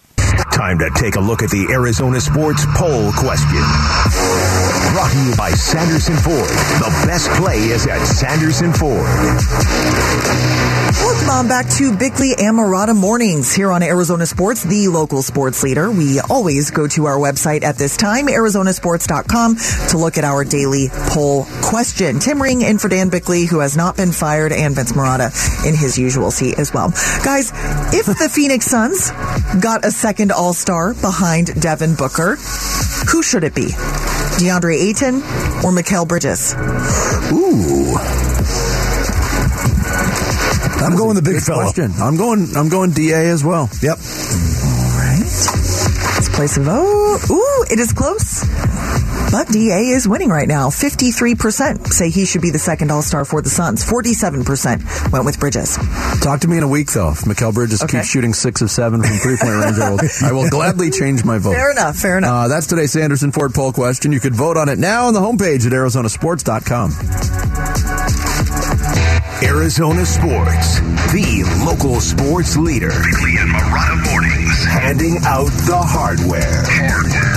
Time 0.54 0.80
to 0.80 0.90
take 0.96 1.16
a 1.16 1.20
look 1.20 1.44
at 1.44 1.50
the 1.50 1.68
Arizona 1.72 2.20
Sports 2.20 2.66
Poll 2.76 3.12
question. 3.14 3.64
Brought 4.94 5.12
to 5.12 5.24
you 5.30 5.36
by 5.36 5.52
Sanderson 5.52 6.16
Ford. 6.18 6.50
The 6.82 7.06
best 7.06 7.30
play 7.40 7.58
is 7.58 7.86
at 7.88 8.04
Sanderson 8.06 8.74
Ford. 8.74 9.06
Welcome 10.98 11.30
on 11.30 11.48
back 11.48 11.70
to 11.78 11.96
Bickley 11.96 12.32
and 12.38 12.58
Marotta 12.58 12.96
Mornings 12.96 13.54
here 13.54 13.72
on 13.72 13.84
Arizona 13.84 14.26
Sports, 14.26 14.64
the 14.64 14.88
local 14.88 15.22
sports 15.22 15.62
leader. 15.62 15.92
We 15.92 16.20
always 16.22 16.72
go 16.72 16.88
to 16.88 17.06
our 17.06 17.18
website 17.18 17.64
at 17.64 17.78
this 17.78 17.96
time, 17.98 18.26
arizonasports.com, 18.28 19.58
to 19.90 19.98
look 19.98 20.18
at 20.18 20.24
our 20.24 20.44
daily 20.44 20.88
poll 21.10 21.46
question. 21.62 22.20
Tim 22.20 22.42
Ring 22.42 22.62
in 22.62 22.80
for 22.80 22.88
Dan 22.88 23.10
Bickley, 23.10 23.46
who 23.46 23.60
has 23.60 23.78
not 23.78 23.96
been 23.96 24.12
fired, 24.12 24.52
and 24.52 24.74
Vince 24.76 24.94
Marotta 24.94 25.30
in 25.68 25.76
his 25.76 26.00
usual 26.00 26.32
seat 26.32 26.58
as 26.58 26.74
well. 26.74 26.90
Guys, 27.24 27.52
if 27.94 28.08
the 28.08 28.30
Phoenix 28.34 28.66
Suns 28.66 29.12
got 29.62 29.86
a 29.86 29.92
second 29.92 30.17
All-Star 30.32 30.94
behind 30.96 31.60
Devin 31.62 31.96
Booker, 31.96 32.36
who 33.12 33.22
should 33.22 33.44
it 33.44 33.54
be? 33.54 33.68
DeAndre 34.38 34.76
Ayton, 34.76 35.16
or 35.64 35.72
Mikal 35.72 36.08
Bridges? 36.08 36.54
Ooh. 37.32 37.98
I'm 40.84 40.96
going 40.96 41.16
the 41.16 41.22
big 41.22 41.42
fella. 41.42 41.64
question. 41.64 41.92
I'm 42.00 42.18
going. 42.18 42.56
I'm 42.56 42.70
going 42.70 42.92
Da 42.92 43.14
as 43.14 43.44
well. 43.44 43.70
Yep. 43.82 43.98
Let's 46.18 46.30
place 46.30 46.58
a 46.58 46.62
vote. 46.62 47.20
Ooh, 47.30 47.66
it 47.70 47.80
is 47.80 47.94
close. 47.94 48.44
But 49.32 49.50
DA 49.50 49.90
is 49.90 50.08
winning 50.08 50.30
right 50.30 50.48
now. 50.48 50.70
53% 50.70 51.88
say 51.88 52.10
he 52.10 52.26
should 52.26 52.42
be 52.42 52.50
the 52.50 52.60
second 52.60 52.92
All 52.92 53.02
Star 53.02 53.26
for 53.26 53.42
the 53.42 53.50
Suns. 53.50 53.84
47% 53.86 55.12
went 55.12 55.26
with 55.26 55.40
Bridges. 55.40 55.78
Talk 56.22 56.40
to 56.42 56.48
me 56.48 56.58
in 56.58 56.64
a 56.64 56.68
week 56.68 56.92
though. 56.94 57.12
If 57.12 57.20
Mikal 57.22 57.54
Bridges 57.54 57.84
Okay. 57.84 57.98
keeps 58.00 58.08
shooting 58.10 58.34
six 58.34 58.62
of 58.62 58.72
seven 58.72 59.02
from 59.04 59.18
three 59.18 59.36
point 59.38 59.56
range, 59.64 59.78
I 59.80 59.90
will, 59.92 60.00
I 60.24 60.32
will 60.32 60.50
gladly 60.50 60.90
change 60.92 61.26
my 61.26 61.38
vote. 61.40 61.54
Fair 61.54 61.72
enough, 61.72 61.98
fair 61.98 62.18
enough. 62.18 62.46
Uh, 62.46 62.48
that's 62.48 62.68
today's 62.68 62.92
Sanderson 62.94 63.32
Ford 63.32 63.54
poll 63.54 63.74
question. 63.74 64.12
You 64.12 64.20
could 64.20 64.36
vote 64.36 64.56
on 64.58 64.70
it 64.70 64.80
now 64.80 65.08
on 65.08 65.14
the 65.14 65.20
homepage 65.22 65.66
at 65.66 65.72
ArizonaSports.com. 65.74 66.92
Arizona 69.44 70.04
Sports, 70.04 70.80
the 71.14 71.44
local 71.64 72.02
sports 72.02 72.58
leader. 72.58 72.90
And 72.90 73.54
Marotta 73.54 74.10
mornings, 74.10 74.64
handing 74.66 75.18
out 75.26 75.46
the 75.68 75.78
hardware. 75.78 76.64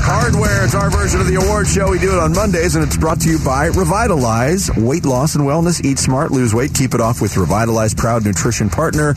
Hardware, 0.00 0.64
it's 0.64 0.74
our 0.74 0.90
version 0.90 1.20
of 1.20 1.26
the 1.26 1.34
award 1.34 1.68
show. 1.68 1.90
We 1.90 1.98
do 1.98 2.12
it 2.12 2.18
on 2.18 2.32
Mondays, 2.32 2.74
and 2.74 2.84
it's 2.84 2.96
brought 2.96 3.20
to 3.20 3.28
you 3.28 3.38
by 3.44 3.66
Revitalize. 3.66 4.70
Weight 4.76 5.04
loss 5.04 5.34
and 5.34 5.44
wellness. 5.44 5.84
Eat 5.84 5.98
smart, 5.98 6.30
lose 6.30 6.54
weight, 6.54 6.72
keep 6.72 6.94
it 6.94 7.02
off 7.02 7.20
with 7.20 7.36
Revitalize, 7.36 7.92
proud 7.92 8.24
nutrition 8.24 8.70
partner 8.70 9.10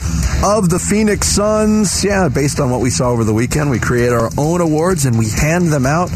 of 0.44 0.70
the 0.70 0.80
Phoenix 0.80 1.28
Suns. 1.28 2.04
Yeah, 2.04 2.28
based 2.28 2.60
on 2.60 2.70
what 2.70 2.82
we 2.82 2.90
saw 2.90 3.12
over 3.12 3.24
the 3.24 3.34
weekend, 3.34 3.70
we 3.70 3.80
create 3.80 4.12
our 4.12 4.30
own 4.38 4.60
awards 4.60 5.06
and 5.06 5.18
we 5.18 5.30
hand 5.30 5.72
them 5.72 5.86
out. 5.86 6.12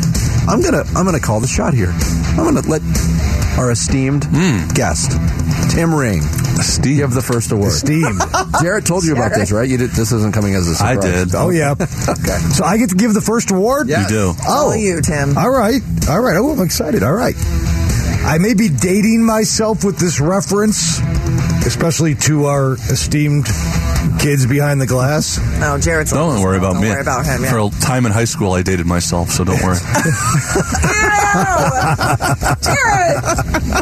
I'm 0.49 0.62
gonna, 0.62 0.84
I'm 0.95 1.06
gonna 1.06 1.21
call 1.21 1.39
the 1.39 1.47
shot 1.47 1.73
here. 1.73 1.93
I'm 2.38 2.43
gonna 2.43 2.67
let 2.67 2.82
our 3.58 3.71
esteemed 3.71 4.25
hmm. 4.30 4.67
guest, 4.73 5.12
Tim 5.73 5.93
Ring, 5.93 6.21
Steve. 6.63 6.98
give 6.98 7.12
the 7.13 7.22
first 7.22 7.52
award. 7.52 7.72
Steam. 7.72 8.20
Jarrett 8.62 8.86
told 8.86 9.04
you 9.04 9.13
about 9.13 9.34
this, 9.34 9.52
right? 9.52 9.67
You 9.67 9.78
did. 9.78 9.91
This 9.91 10.12
isn't 10.12 10.34
coming 10.34 10.56
as 10.56 10.67
a 10.67 10.76
surprise. 10.76 10.98
I 10.98 11.02
did. 11.02 11.36
Oh 11.36 11.50
yeah. 11.50 11.76
Okay. 12.08 12.38
So 12.54 12.63
I 12.63 12.78
get 12.78 12.89
to 12.89 12.96
give 12.96 13.13
the 13.13 13.22
first 13.22 13.52
award. 13.52 13.89
Yeah. 13.89 14.04
You 14.04 14.08
do. 14.08 14.34
Oh. 14.48 14.67
All 14.67 14.76
you, 14.76 15.02
Tim. 15.02 15.38
All 15.38 15.50
right. 15.50 15.82
All 16.10 16.20
right. 16.22 16.36
Oh, 16.38 16.52
I'm 16.52 16.62
excited. 16.62 17.04
All 17.04 17.13
right. 17.13 17.36
I 18.26 18.38
may 18.39 18.54
be 18.54 18.70
dating 18.70 19.24
myself 19.26 19.84
with 19.84 19.98
this 19.98 20.20
reference, 20.20 21.00
especially 21.65 22.15
to 22.15 22.46
our 22.46 22.74
esteemed 22.74 23.48
kids 24.28 24.46
behind 24.46 24.82
the 24.82 24.86
glass. 24.86 25.40
No, 25.58 25.78
Jared's 25.80 26.12
Don't 26.12 26.42
worry 26.42 26.58
about 26.58 26.74
don't 26.74 26.82
me. 26.82 26.90
worry 26.90 27.00
about 27.00 27.26
him. 27.26 27.44
Yeah. 27.44 27.50
For 27.50 27.60
a 27.60 27.70
time 27.80 28.06
in 28.06 28.12
high 28.12 28.26
school, 28.26 28.52
I 28.52 28.62
dated 28.62 28.86
myself, 28.86 29.30
so 29.30 29.46
don't 29.46 29.63
worry. 29.63 29.78
Jared! 32.60 33.24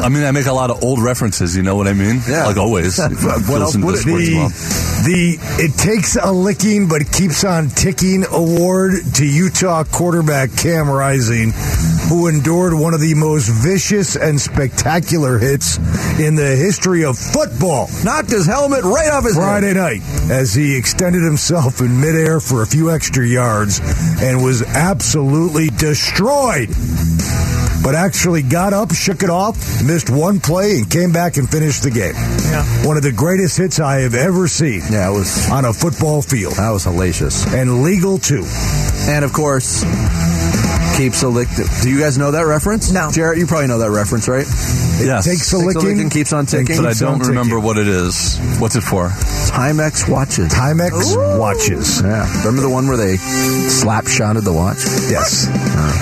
I 0.04 0.08
mean, 0.08 0.22
I 0.22 0.30
make 0.30 0.46
a 0.46 0.52
lot 0.52 0.70
of 0.70 0.84
old 0.84 1.02
references. 1.02 1.56
You 1.56 1.64
know 1.64 1.74
what 1.74 1.88
I 1.88 1.94
mean? 1.94 2.20
Yeah. 2.28 2.46
Like 2.46 2.58
always. 2.58 2.96
What 2.98 3.60
else 3.60 3.76
would 3.76 3.82
the 3.82 3.88
it 3.88 3.96
sports 3.98 5.02
The, 5.04 5.10
the 5.10 5.64
it 5.64 5.74
takes 5.78 6.14
a 6.14 6.30
licking 6.30 6.86
but 6.88 7.10
keeps 7.10 7.42
on 7.42 7.68
ticking 7.68 8.24
award 8.30 8.92
to 9.14 9.26
Utah 9.26 9.82
quarterback 9.82 10.50
Cam 10.56 10.88
Rising, 10.88 11.50
who 12.08 12.28
endured 12.28 12.72
one 12.74 12.94
of 12.94 13.00
the 13.00 13.14
most 13.14 13.48
vicious 13.48 14.16
and 14.16 14.40
spectacular 14.40 15.38
hits 15.38 15.76
in 16.20 16.34
the 16.36 16.54
history 16.56 17.04
of 17.04 17.18
football. 17.18 17.88
Knocked 18.04 18.30
his 18.30 18.46
helmet 18.46 18.84
right 18.84 19.10
off 19.10 19.24
his 19.24 19.34
head. 19.34 19.42
Friday 19.42 19.74
night 19.74 20.00
as 20.30 20.54
he 20.54 20.76
extended 20.76 21.22
himself 21.22 21.80
in 21.80 22.00
midair 22.00 22.38
for 22.40 22.62
a 22.62 22.66
few 22.66 22.90
extra 22.90 23.26
yards 23.26 23.80
and 24.22 24.42
was 24.44 24.62
absolutely 24.62 25.68
destroyed. 25.70 26.68
But 27.82 27.94
actually 27.94 28.42
got 28.42 28.72
up, 28.72 28.92
shook 28.92 29.22
it 29.22 29.30
off, 29.30 29.56
missed 29.84 30.10
one 30.10 30.40
play, 30.40 30.78
and 30.78 30.90
came 30.90 31.12
back 31.12 31.36
and 31.36 31.48
finished 31.48 31.82
the 31.84 31.90
game. 31.90 32.14
One 32.86 32.96
of 32.96 33.04
the 33.04 33.12
greatest 33.12 33.56
hits 33.58 33.78
I 33.78 34.00
have 34.00 34.14
ever 34.14 34.48
seen 34.48 34.80
Yeah, 34.90 35.10
it 35.10 35.12
was 35.14 35.48
on 35.50 35.64
a 35.64 35.72
football 35.72 36.20
field. 36.22 36.54
that 36.54 36.70
was 36.70 36.84
hellacious. 36.84 37.46
And 37.54 37.82
legal 37.84 38.18
too. 38.18 38.44
And 39.08 39.24
of 39.24 39.32
course, 39.32 39.84
keeps 40.96 41.22
a 41.22 41.28
lick. 41.28 41.48
Do 41.82 41.90
you 41.90 42.00
guys 42.00 42.16
know 42.18 42.30
that 42.32 42.42
reference? 42.46 42.90
No. 42.90 43.10
Jarrett, 43.12 43.38
you 43.38 43.46
probably 43.46 43.66
know 43.68 43.78
that 43.78 43.90
reference, 43.90 44.28
right? 44.28 44.46
Yes. 44.98 45.24
Takes 45.26 45.26
a 45.26 45.30
Takes 45.30 45.52
a 45.52 45.58
licking, 45.58 45.82
licking, 45.96 46.10
keeps 46.10 46.32
on 46.32 46.46
ticking. 46.46 46.76
but 46.76 46.86
I 46.86 46.92
don't 46.94 47.14
on 47.14 47.18
ticking. 47.20 47.28
remember 47.36 47.60
what 47.60 47.76
it 47.78 47.86
is. 47.88 48.38
What's 48.58 48.76
it 48.76 48.80
for? 48.82 49.08
Timex 49.52 50.08
watches. 50.08 50.48
Timex 50.52 51.38
watches. 51.38 52.00
Yeah. 52.02 52.26
Remember 52.40 52.62
the 52.62 52.70
one 52.70 52.86
where 52.88 52.96
they 52.96 53.16
slap 53.16 54.06
shotted 54.06 54.42
the 54.42 54.52
watch? 54.52 54.78
Yes. 55.10 55.46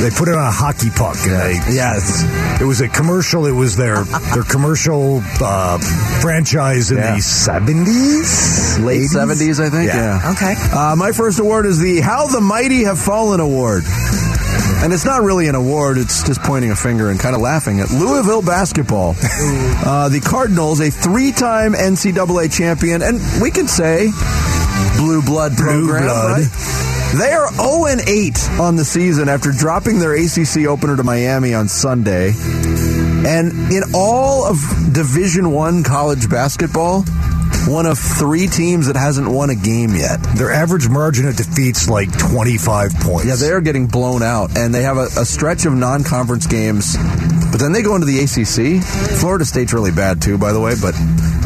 They 0.00 0.11
put 0.11 0.28
it 0.28 0.35
on 0.35 0.46
a 0.46 0.50
hockey 0.50 0.90
puck. 0.90 1.16
And 1.26 1.33
they, 1.35 1.74
Yes. 1.74 2.22
It 2.61 2.64
was 2.64 2.80
a 2.80 2.88
commercial. 2.88 3.46
It 3.46 3.52
was 3.52 3.76
their 3.76 4.04
their 4.33 4.44
commercial 4.44 5.22
uh, 5.40 5.78
franchise 6.20 6.90
in 6.92 6.98
Yeah. 6.98 7.16
the 7.16 7.22
seventies, 7.22 8.78
Late 8.78 9.11
70s, 9.11 9.61
I 9.61 9.70
think. 9.70 9.88
Yeah. 9.88 10.20
Yeah. 10.22 10.33
Okay. 10.33 10.54
Uh, 10.72 10.94
my 10.96 11.12
first 11.12 11.38
award 11.40 11.66
is 11.66 11.78
the 11.78 12.00
How 12.00 12.26
the 12.28 12.40
Mighty 12.40 12.85
Have 12.85 12.98
Fallen 12.98 13.40
Award. 13.40 13.83
And 14.82 14.92
it's 14.92 15.04
not 15.04 15.22
really 15.22 15.48
an 15.48 15.54
award, 15.54 15.98
it's 15.98 16.22
just 16.24 16.40
pointing 16.42 16.70
a 16.70 16.76
finger 16.76 17.10
and 17.10 17.18
kind 17.18 17.34
of 17.34 17.40
laughing 17.40 17.80
at 17.80 17.90
Louisville 17.90 18.42
basketball. 18.42 19.14
uh, 19.18 20.08
the 20.08 20.20
Cardinals, 20.20 20.80
a 20.80 20.90
three 20.90 21.32
time 21.32 21.72
NCAA 21.72 22.52
champion, 22.52 23.02
and 23.02 23.18
we 23.40 23.50
can 23.50 23.66
say 23.68 24.10
blue 24.96 25.22
blood 25.22 25.56
Blue 25.56 25.87
program. 25.87 26.04
blood. 26.04 26.40
right? 26.40 26.80
They 27.18 27.30
are 27.30 27.48
0 27.54 27.84
and 27.87 28.00
8 28.08 28.50
on 28.60 28.74
the 28.76 28.84
season 28.84 29.28
after 29.28 29.52
dropping 29.52 30.00
their 30.00 30.14
ACC 30.14 30.66
opener 30.66 30.96
to 30.96 31.04
Miami 31.04 31.54
on 31.54 31.68
Sunday. 31.68 32.32
And 32.34 33.72
in 33.72 33.82
all 33.94 34.44
of 34.46 34.58
Division 34.92 35.52
One 35.52 35.84
college 35.84 36.28
basketball, 36.28 37.04
one 37.66 37.86
of 37.86 37.98
three 37.98 38.46
teams 38.46 38.86
that 38.86 38.96
hasn't 38.96 39.28
won 39.28 39.50
a 39.50 39.54
game 39.54 39.94
yet. 39.94 40.18
Their 40.36 40.52
average 40.52 40.88
margin 40.88 41.26
of 41.28 41.36
defeats 41.36 41.88
like 41.88 42.16
twenty 42.18 42.58
five 42.58 42.92
points. 43.00 43.26
Yeah, 43.26 43.36
they 43.36 43.50
are 43.52 43.60
getting 43.60 43.86
blown 43.86 44.22
out, 44.22 44.56
and 44.56 44.74
they 44.74 44.82
have 44.82 44.96
a, 44.96 45.08
a 45.18 45.24
stretch 45.24 45.66
of 45.66 45.72
non-conference 45.74 46.46
games. 46.46 46.96
But 47.50 47.60
then 47.60 47.72
they 47.72 47.82
go 47.82 47.94
into 47.94 48.06
the 48.06 48.18
ACC. 48.20 48.82
Florida 49.18 49.44
State's 49.44 49.72
really 49.72 49.92
bad 49.92 50.20
too, 50.20 50.38
by 50.38 50.52
the 50.52 50.60
way. 50.60 50.74
But 50.80 50.94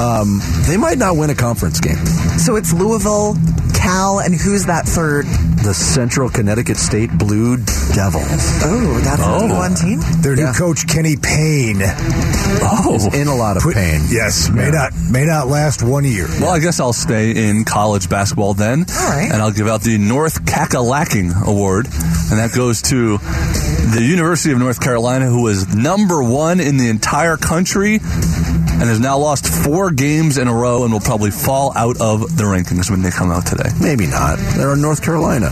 um, 0.01 0.41
they 0.67 0.77
might 0.77 0.99
not 0.99 1.17
win 1.17 1.31
a 1.31 1.35
conference 1.35 1.81
game. 1.81 2.05
So 2.39 2.57
it's 2.57 2.73
Louisville, 2.73 3.35
Cal, 3.79 4.19
and 4.19 4.35
who's 4.35 4.67
that 4.67 4.85
third? 4.87 5.25
The 5.65 5.73
Central 5.73 6.29
Connecticut 6.31 6.77
State 6.77 7.11
Blue 7.17 7.57
Devils 7.95 8.27
Oh, 8.65 9.01
that's 9.03 9.23
Oh. 9.25 9.47
the 9.49 9.55
one 9.55 9.75
team. 9.75 10.01
Their 10.21 10.37
new 10.37 10.43
Yeah. 10.43 10.53
coach 10.53 10.87
Kenny 10.87 11.17
Payne. 11.17 11.83
Oh. 12.61 12.95
is 12.95 13.07
in 13.15 13.29
a 13.29 13.35
lot 13.35 13.57
of 13.57 13.63
Put- 13.63 13.75
pain. 13.75 14.01
Yes, 14.11 14.51
may 14.51 14.71
not 14.71 14.93
may 15.11 15.25
not 15.25 15.49
last 15.49 15.83
one 15.83 16.05
year. 16.05 16.29
Well, 16.41 16.51
I 16.51 16.59
guess 16.59 16.81
I'll 16.81 16.93
stay 16.93 17.31
in 17.31 17.65
college 17.65 18.09
basketball 18.09 18.55
then. 18.55 18.85
All 18.99 19.09
right. 19.11 19.31
And 19.33 19.41
I'll 19.43 19.51
give 19.53 19.69
out 19.69 19.83
the 19.83 19.97
North 19.99 20.45
Kakalacking 20.45 21.45
Award. 21.47 21.87
And 22.31 22.39
that 22.39 22.53
goes 22.53 22.83
to 22.83 23.19
the 23.95 24.03
University 24.03 24.53
of 24.53 24.59
North 24.59 24.81
Carolina, 24.81 25.27
who 25.27 25.43
was 25.43 25.73
number 25.75 26.23
one 26.23 26.61
in 26.61 26.77
the 26.79 26.89
entire 26.89 27.37
country 27.37 28.01
and 28.81 28.89
has 28.89 29.01
now 29.01 29.19
lost 29.19 29.47
four 29.47 29.91
games 29.91 30.39
in 30.39 30.47
a 30.49 30.55
row 30.55 30.85
and 30.85 30.93
will 30.93 31.01
probably 31.01 31.31
fall 31.31 31.73
out 31.77 32.01
of 32.01 32.37
the 32.37 32.45
rankings 32.45 32.91
when 32.91 33.03
they 33.03 33.11
come 33.11 33.31
out 33.31 33.47
today. 33.47 33.71
Maybe 33.81 34.07
not. 34.07 34.39
They're 34.57 34.75
in 34.75 34.81
North 34.81 35.03
Carolina. 35.03 35.51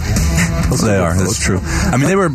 They 0.82 0.96
are. 0.96 1.16
That's 1.16 1.38
true. 1.42 1.60
I 1.62 1.96
mean, 1.96 2.08
they 2.08 2.16
were. 2.16 2.30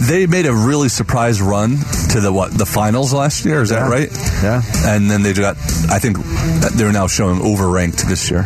They 0.00 0.26
made 0.26 0.46
a 0.46 0.54
really 0.54 0.88
surprise 0.88 1.40
run 1.40 1.78
to 2.10 2.20
the 2.20 2.32
what 2.32 2.56
the 2.56 2.66
finals 2.66 3.12
last 3.12 3.44
year. 3.44 3.62
Is 3.62 3.70
that 3.70 3.88
right? 3.88 4.10
Yeah. 4.42 4.62
And 4.86 5.10
then 5.10 5.22
they 5.22 5.32
got. 5.32 5.56
I 5.90 5.98
think 5.98 6.18
they're 6.74 6.92
now 6.92 7.06
showing 7.06 7.40
overranked 7.40 8.08
this 8.08 8.30
year. 8.30 8.44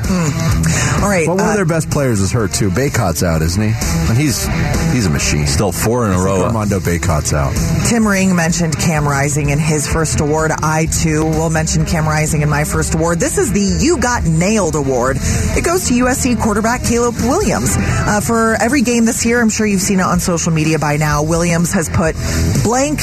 All 1.02 1.08
right. 1.08 1.26
Well, 1.26 1.36
one 1.36 1.46
uh, 1.46 1.50
of 1.50 1.56
their 1.56 1.64
best 1.64 1.90
players 1.90 2.20
is 2.20 2.32
hurt 2.32 2.52
too. 2.52 2.70
Bacot's 2.70 3.22
out, 3.22 3.42
isn't 3.42 3.62
he? 3.62 3.72
And 4.08 4.16
he's 4.16 4.46
he's 4.92 5.06
a 5.06 5.10
machine. 5.10 5.46
Still 5.46 5.72
four 5.72 6.06
in 6.06 6.12
a 6.12 6.18
row. 6.18 6.42
Armando 6.42 6.80
Bacot's 6.80 7.32
out. 7.32 7.54
Tim 7.88 8.06
Ring 8.06 8.34
mentioned 8.34 8.76
Cam 8.78 9.06
Rising 9.06 9.50
in 9.50 9.58
his 9.58 9.90
first 9.90 10.20
award. 10.20 10.50
I 10.50 10.86
too 10.86 11.24
will 11.24 11.50
mention 11.50 11.84
Cam 11.86 12.06
Rising 12.06 12.42
in 12.42 12.48
my 12.48 12.64
first 12.64 12.94
award. 12.94 13.20
This 13.20 13.38
is 13.38 13.52
the 13.52 13.84
You 13.84 13.98
Got 13.98 14.24
Nailed 14.24 14.74
award. 14.74 15.16
It 15.20 15.64
goes 15.64 15.88
to 15.88 15.94
USC 15.94 16.40
quarterback 16.40 16.84
Caleb 16.84 17.14
Williams. 17.16 17.76
Uh, 17.78 18.20
for 18.20 18.54
every 18.60 18.82
game 18.82 19.04
this 19.04 19.24
year, 19.24 19.40
I'm 19.40 19.50
sure 19.50 19.66
you've 19.66 19.82
seen 19.82 20.00
it 20.00 20.06
on 20.06 20.20
social 20.20 20.52
media 20.52 20.78
by 20.78 20.96
now. 20.96 21.22
Williams 21.38 21.72
has 21.72 21.88
put 21.88 22.16
blank 22.64 22.98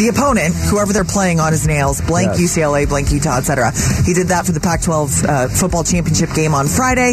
the 0.00 0.08
opponent, 0.08 0.54
whoever 0.54 0.94
they're 0.94 1.04
playing 1.04 1.40
on 1.40 1.52
his 1.52 1.66
nails, 1.66 2.00
blank 2.00 2.38
Yes. 2.38 2.56
UCLA, 2.56 2.88
blank 2.88 3.12
Utah, 3.12 3.36
etc. 3.36 3.70
He 4.06 4.14
did 4.14 4.28
that 4.28 4.46
for 4.46 4.52
the 4.52 4.60
Pac-12 4.60 5.28
uh, 5.28 5.48
football 5.48 5.84
championship 5.84 6.32
game 6.32 6.54
on 6.54 6.66
Friday. 6.68 7.12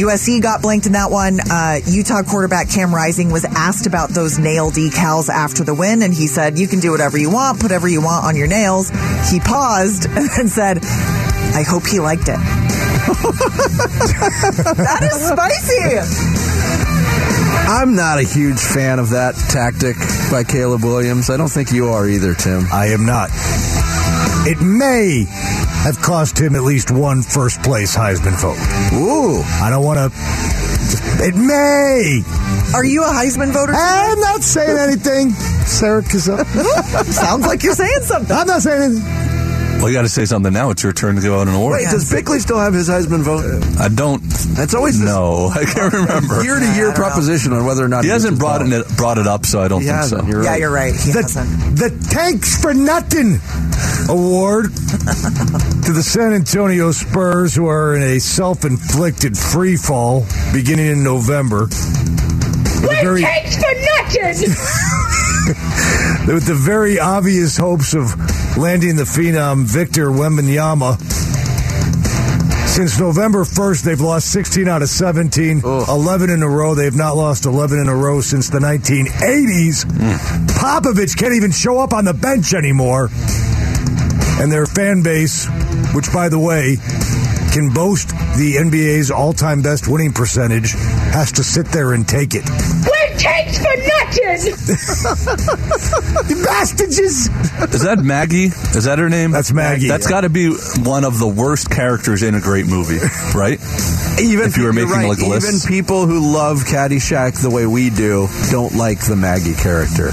USC 0.00 0.40
got 0.40 0.62
blanked 0.62 0.86
in 0.86 0.92
that 0.92 1.10
one. 1.10 1.40
Uh, 1.40 1.80
Utah 1.86 2.22
quarterback 2.22 2.70
Cam 2.70 2.94
Rising 2.94 3.30
was 3.30 3.44
asked 3.44 3.86
about 3.86 4.08
those 4.08 4.38
nail 4.38 4.70
decals 4.70 5.28
after 5.28 5.62
the 5.62 5.74
win, 5.74 6.00
and 6.00 6.14
he 6.14 6.26
said, 6.26 6.58
You 6.58 6.66
can 6.66 6.80
do 6.80 6.90
whatever 6.90 7.18
you 7.18 7.30
want, 7.30 7.58
put 7.58 7.64
whatever 7.64 7.88
you 7.88 8.00
want 8.00 8.24
on 8.24 8.34
your 8.34 8.48
nails. 8.48 8.88
He 9.30 9.40
paused 9.40 10.06
and 10.08 10.48
said, 10.48 10.78
I 10.82 11.64
hope 11.68 11.84
he 11.86 12.00
liked 12.00 12.28
it. 12.28 12.38
that 14.80 15.00
is 15.04 15.28
spicy. 15.28 16.45
I'm 17.68 17.96
not 17.96 18.18
a 18.18 18.22
huge 18.22 18.60
fan 18.60 18.98
of 19.00 19.10
that 19.10 19.34
tactic 19.50 19.96
by 20.30 20.44
Caleb 20.44 20.84
Williams. 20.84 21.30
I 21.30 21.36
don't 21.36 21.50
think 21.50 21.72
you 21.72 21.88
are 21.88 22.08
either, 22.08 22.34
Tim. 22.34 22.66
I 22.72 22.86
am 22.86 23.04
not. 23.04 23.30
It 24.46 24.60
may 24.60 25.26
have 25.82 26.00
cost 26.00 26.38
him 26.38 26.54
at 26.54 26.62
least 26.62 26.92
one 26.92 27.22
first 27.22 27.62
place 27.62 27.96
Heisman 27.96 28.40
vote. 28.40 28.58
Ooh. 28.96 29.42
I 29.42 29.70
don't 29.70 29.84
want 29.84 29.98
to. 29.98 30.16
It 31.24 31.34
may. 31.34 32.22
Are 32.74 32.84
you 32.84 33.02
a 33.02 33.08
Heisman 33.08 33.52
voter? 33.52 33.72
I'm 33.74 34.20
not 34.20 34.42
saying 34.42 34.78
anything, 34.78 35.30
Sarah 35.30 36.02
Kazan. 36.02 36.44
Sounds 37.06 37.46
like 37.46 37.64
you're 37.64 37.74
saying 37.74 38.02
something. 38.02 38.36
I'm 38.36 38.46
not 38.46 38.62
saying 38.62 38.82
anything. 38.82 39.25
Well, 39.78 39.88
you 39.88 39.92
got 39.94 40.02
to 40.02 40.08
say 40.08 40.24
something 40.24 40.52
now. 40.52 40.70
It's 40.70 40.82
your 40.82 40.92
turn 40.92 41.14
to 41.16 41.22
go 41.22 41.38
out 41.40 41.46
and 41.46 41.54
award. 41.56 41.74
Wait, 41.74 41.88
does 41.90 42.10
Bickley 42.10 42.40
still 42.40 42.58
have 42.58 42.74
his 42.74 42.88
Heisman 42.88 43.22
vote? 43.22 43.44
I 43.78 43.88
don't. 43.88 44.20
That's 44.56 44.74
always 44.74 44.98
No, 45.00 45.46
I 45.54 45.64
can't 45.64 45.92
remember. 45.92 46.42
year 46.42 46.58
to 46.58 46.74
year 46.74 46.92
proproposition 46.92 47.52
on 47.52 47.64
whether 47.66 47.84
or 47.84 47.88
not 47.88 48.02
He 48.02 48.08
gets 48.10 48.24
hasn't 48.24 48.40
brought 48.40 48.62
vote. 48.62 48.72
it 48.72 48.96
brought 48.96 49.18
it 49.18 49.26
up, 49.28 49.44
so 49.46 49.60
I 49.60 49.68
don't 49.68 49.82
He 49.82 49.86
think 49.86 49.96
hasn't. 49.98 50.22
so. 50.22 50.26
You're 50.28 50.42
Yeah, 50.42 50.50
right. 50.50 50.60
you're 50.60 50.72
right. 50.72 50.94
He 50.94 51.12
The, 51.12 51.22
hasn't. 51.22 51.76
the 51.76 51.90
Tanks 52.10 52.56
for 52.60 52.74
Nothing 52.74 53.38
award 54.08 54.72
to 54.74 55.92
the 55.92 56.02
San 56.02 56.32
Antonio 56.32 56.90
Spurs, 56.90 57.54
who 57.54 57.66
are 57.68 57.94
in 57.94 58.02
a 58.02 58.18
self 58.18 58.64
inflicted 58.64 59.36
free 59.38 59.76
fall 59.76 60.26
beginning 60.52 60.86
in 60.86 61.04
November. 61.04 61.66
With 61.66 62.80
the 62.82 62.88
very- 63.02 63.22
Thanks 63.22 63.54
for 63.56 63.72
nothing. 63.72 64.54
with 66.34 66.44
the 66.46 66.54
very 66.54 66.98
obvious 66.98 67.56
hopes 67.56 67.94
of 67.94 68.14
landing 68.56 68.96
the 68.96 69.04
phenom 69.04 69.64
Victor 69.64 70.06
Wembanyama. 70.06 70.98
Since 72.68 72.98
November 73.00 73.44
1st, 73.44 73.82
they've 73.82 74.00
lost 74.00 74.30
16 74.32 74.68
out 74.68 74.82
of 74.82 74.88
17, 74.88 75.62
11 75.64 76.30
in 76.30 76.42
a 76.42 76.48
row. 76.48 76.74
They 76.74 76.84
have 76.84 76.96
not 76.96 77.16
lost 77.16 77.46
11 77.46 77.78
in 77.78 77.88
a 77.88 77.94
row 77.94 78.20
since 78.20 78.50
the 78.50 78.58
1980s. 78.58 79.84
Hmm. 79.84 80.46
Popovich 80.46 81.16
can't 81.16 81.34
even 81.34 81.52
show 81.52 81.78
up 81.78 81.92
on 81.92 82.04
the 82.04 82.14
bench 82.14 82.52
anymore. 82.52 83.08
And 84.38 84.52
their 84.52 84.66
fan 84.66 85.02
base, 85.02 85.46
which, 85.94 86.12
by 86.12 86.28
the 86.28 86.38
way, 86.38 86.76
can 87.52 87.72
boast 87.72 88.08
the 88.36 88.56
NBA's 88.58 89.10
all 89.10 89.32
time 89.32 89.62
best 89.62 89.88
winning 89.88 90.12
percentage, 90.12 90.72
has 90.72 91.32
to 91.32 91.44
sit 91.44 91.66
there 91.68 91.94
and 91.94 92.06
take 92.06 92.34
it. 92.34 92.44
We're 93.16 93.52
for 93.52 93.76
nothing. 93.76 94.52
You 96.26 96.36
bastages! 96.44 97.28
Is 97.74 97.82
that 97.82 97.98
Maggie? 98.02 98.46
Is 98.46 98.84
that 98.84 98.98
her 98.98 99.08
name? 99.08 99.30
That's 99.30 99.52
Maggie. 99.52 99.86
That's 99.88 100.08
got 100.08 100.22
to 100.22 100.28
be 100.28 100.50
one 100.78 101.04
of 101.04 101.18
the 101.18 101.28
worst 101.28 101.70
characters 101.70 102.22
in 102.22 102.34
a 102.34 102.40
great 102.40 102.66
movie, 102.66 102.98
right? 103.34 103.60
Even 104.20 104.46
If 104.46 104.56
you 104.56 104.64
were 104.64 104.72
making, 104.72 104.90
right, 104.90 105.08
like, 105.08 105.18
even 105.20 105.60
people 105.68 106.06
who 106.06 106.32
love 106.32 106.64
Caddyshack 106.64 107.40
the 107.40 107.50
way 107.50 107.66
we 107.66 107.90
do 107.90 108.28
don't 108.50 108.74
like 108.74 109.06
the 109.06 109.14
Maggie 109.16 109.54
character, 109.54 110.10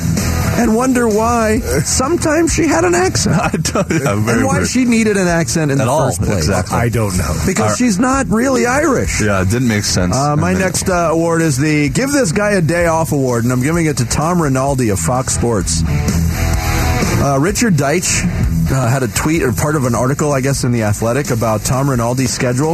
and 0.56 0.76
wonder 0.76 1.08
why. 1.08 1.60
Sometimes 1.60 2.54
she 2.54 2.68
had 2.68 2.86
an 2.86 2.94
accent, 2.96 3.36
I 3.42 3.50
don't, 3.52 3.90
yeah, 3.92 4.16
very 4.16 4.38
and 4.40 4.46
why 4.48 4.58
weird. 4.60 4.70
she 4.70 4.86
needed 4.86 5.18
an 5.18 5.28
accent 5.28 5.72
in 5.72 5.80
At 5.82 5.86
the 5.86 5.90
all, 5.92 6.08
first 6.08 6.22
place. 6.22 6.38
exactly. 6.40 6.78
I 6.78 6.90
don't 6.90 7.18
know. 7.18 7.34
Because 7.46 7.72
Our- 7.72 7.76
she's 7.78 8.00
not 8.00 8.28
really 8.30 8.66
Irish. 8.66 9.22
Yeah, 9.22 9.42
it 9.42 9.50
didn't 9.50 9.68
make 9.68 9.84
sense. 9.84 10.16
Uh, 10.16 10.36
my 10.36 10.54
next 10.54 10.90
uh, 10.90 11.10
award 11.12 11.42
is 11.42 11.58
the 11.58 11.90
Give 11.90 12.12
This 12.12 12.32
Guy 12.32 12.52
a 12.52 12.62
Day 12.62 12.86
Off 12.86 13.12
Award, 13.12 13.44
and 13.44 13.54
I'm 13.54 13.62
giving 13.64 13.86
it 13.88 13.98
to 13.98 14.06
Tom 14.06 14.42
Rinaldi 14.42 14.90
of 14.90 15.00
Fox 15.00 15.34
Sports. 15.36 15.82
Uh, 15.86 17.38
Richard 17.40 17.76
Deitsch 17.76 18.24
uh, 18.72 18.88
had 18.88 19.04
a 19.04 19.08
tweet 19.08 19.44
or 19.44 19.54
part 19.54 19.76
of 19.76 19.86
an 19.86 19.96
article, 19.96 20.32
I 20.32 20.42
guess, 20.42 20.64
in 20.64 20.72
The 20.72 20.84
Athletic 20.84 21.32
about 21.32 21.62
Tom 21.62 21.88
Rinaldi's 21.90 22.34
schedule. 22.34 22.74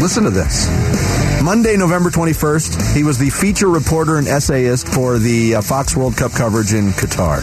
Listen 0.00 0.24
to 0.24 0.30
this. 0.30 0.66
Monday, 1.48 1.78
November 1.78 2.10
21st, 2.10 2.94
he 2.94 3.02
was 3.02 3.16
the 3.16 3.30
feature 3.30 3.70
reporter 3.70 4.18
and 4.18 4.28
essayist 4.28 4.86
for 4.86 5.18
the 5.18 5.54
uh, 5.54 5.62
Fox 5.62 5.96
World 5.96 6.14
Cup 6.14 6.32
coverage 6.32 6.74
in 6.74 6.90
Qatar. 6.90 7.40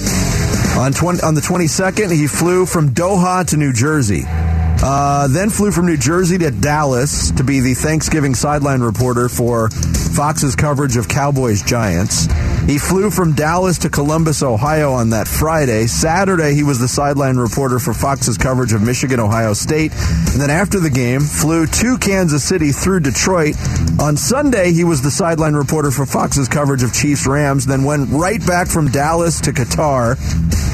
On, 0.77 0.91
20, 0.91 1.21
on 1.23 1.33
the 1.33 1.41
22nd, 1.41 2.13
he 2.13 2.27
flew 2.27 2.67
from 2.67 2.89
Doha 2.89 3.47
to 3.47 3.57
New 3.57 3.73
Jersey. 3.73 4.21
Uh, 4.27 5.27
then 5.27 5.49
flew 5.49 5.71
from 5.71 5.87
New 5.87 5.97
Jersey 5.97 6.37
to 6.37 6.51
Dallas 6.51 7.31
to 7.31 7.43
be 7.43 7.61
the 7.61 7.73
Thanksgiving 7.73 8.35
sideline 8.35 8.81
reporter 8.81 9.27
for 9.27 9.71
Fox's 9.71 10.55
coverage 10.55 10.97
of 10.97 11.07
Cowboys 11.07 11.63
Giants. 11.63 12.27
He 12.65 12.79
flew 12.79 13.11
from 13.11 13.33
Dallas 13.33 13.77
to 13.79 13.89
Columbus, 13.89 14.41
Ohio 14.41 14.93
on 14.93 15.11
that 15.11 15.27
Friday. 15.27 15.85
Saturday, 15.85 16.55
he 16.55 16.63
was 16.63 16.79
the 16.79 16.87
sideline 16.87 17.37
reporter 17.37 17.77
for 17.77 17.93
Fox's 17.93 18.39
coverage 18.39 18.73
of 18.73 18.81
Michigan, 18.81 19.19
Ohio 19.19 19.53
State. 19.53 19.91
And 19.91 20.41
then 20.41 20.49
after 20.49 20.79
the 20.79 20.89
game, 20.89 21.21
flew 21.21 21.67
to 21.67 21.97
Kansas 21.99 22.43
City 22.43 22.71
through 22.71 23.01
Detroit. 23.01 23.55
On 23.99 24.17
Sunday, 24.17 24.71
he 24.73 24.83
was 24.83 25.03
the 25.03 25.11
sideline 25.11 25.53
reporter 25.53 25.91
for 25.91 26.07
Fox's 26.07 26.47
coverage 26.47 26.81
of 26.81 26.91
Chiefs 26.91 27.27
Rams, 27.27 27.67
then 27.67 27.83
went 27.83 28.09
right 28.09 28.43
back 28.47 28.67
from 28.67 28.89
Dallas 28.89 29.41
to 29.41 29.51
Qatar 29.51 30.17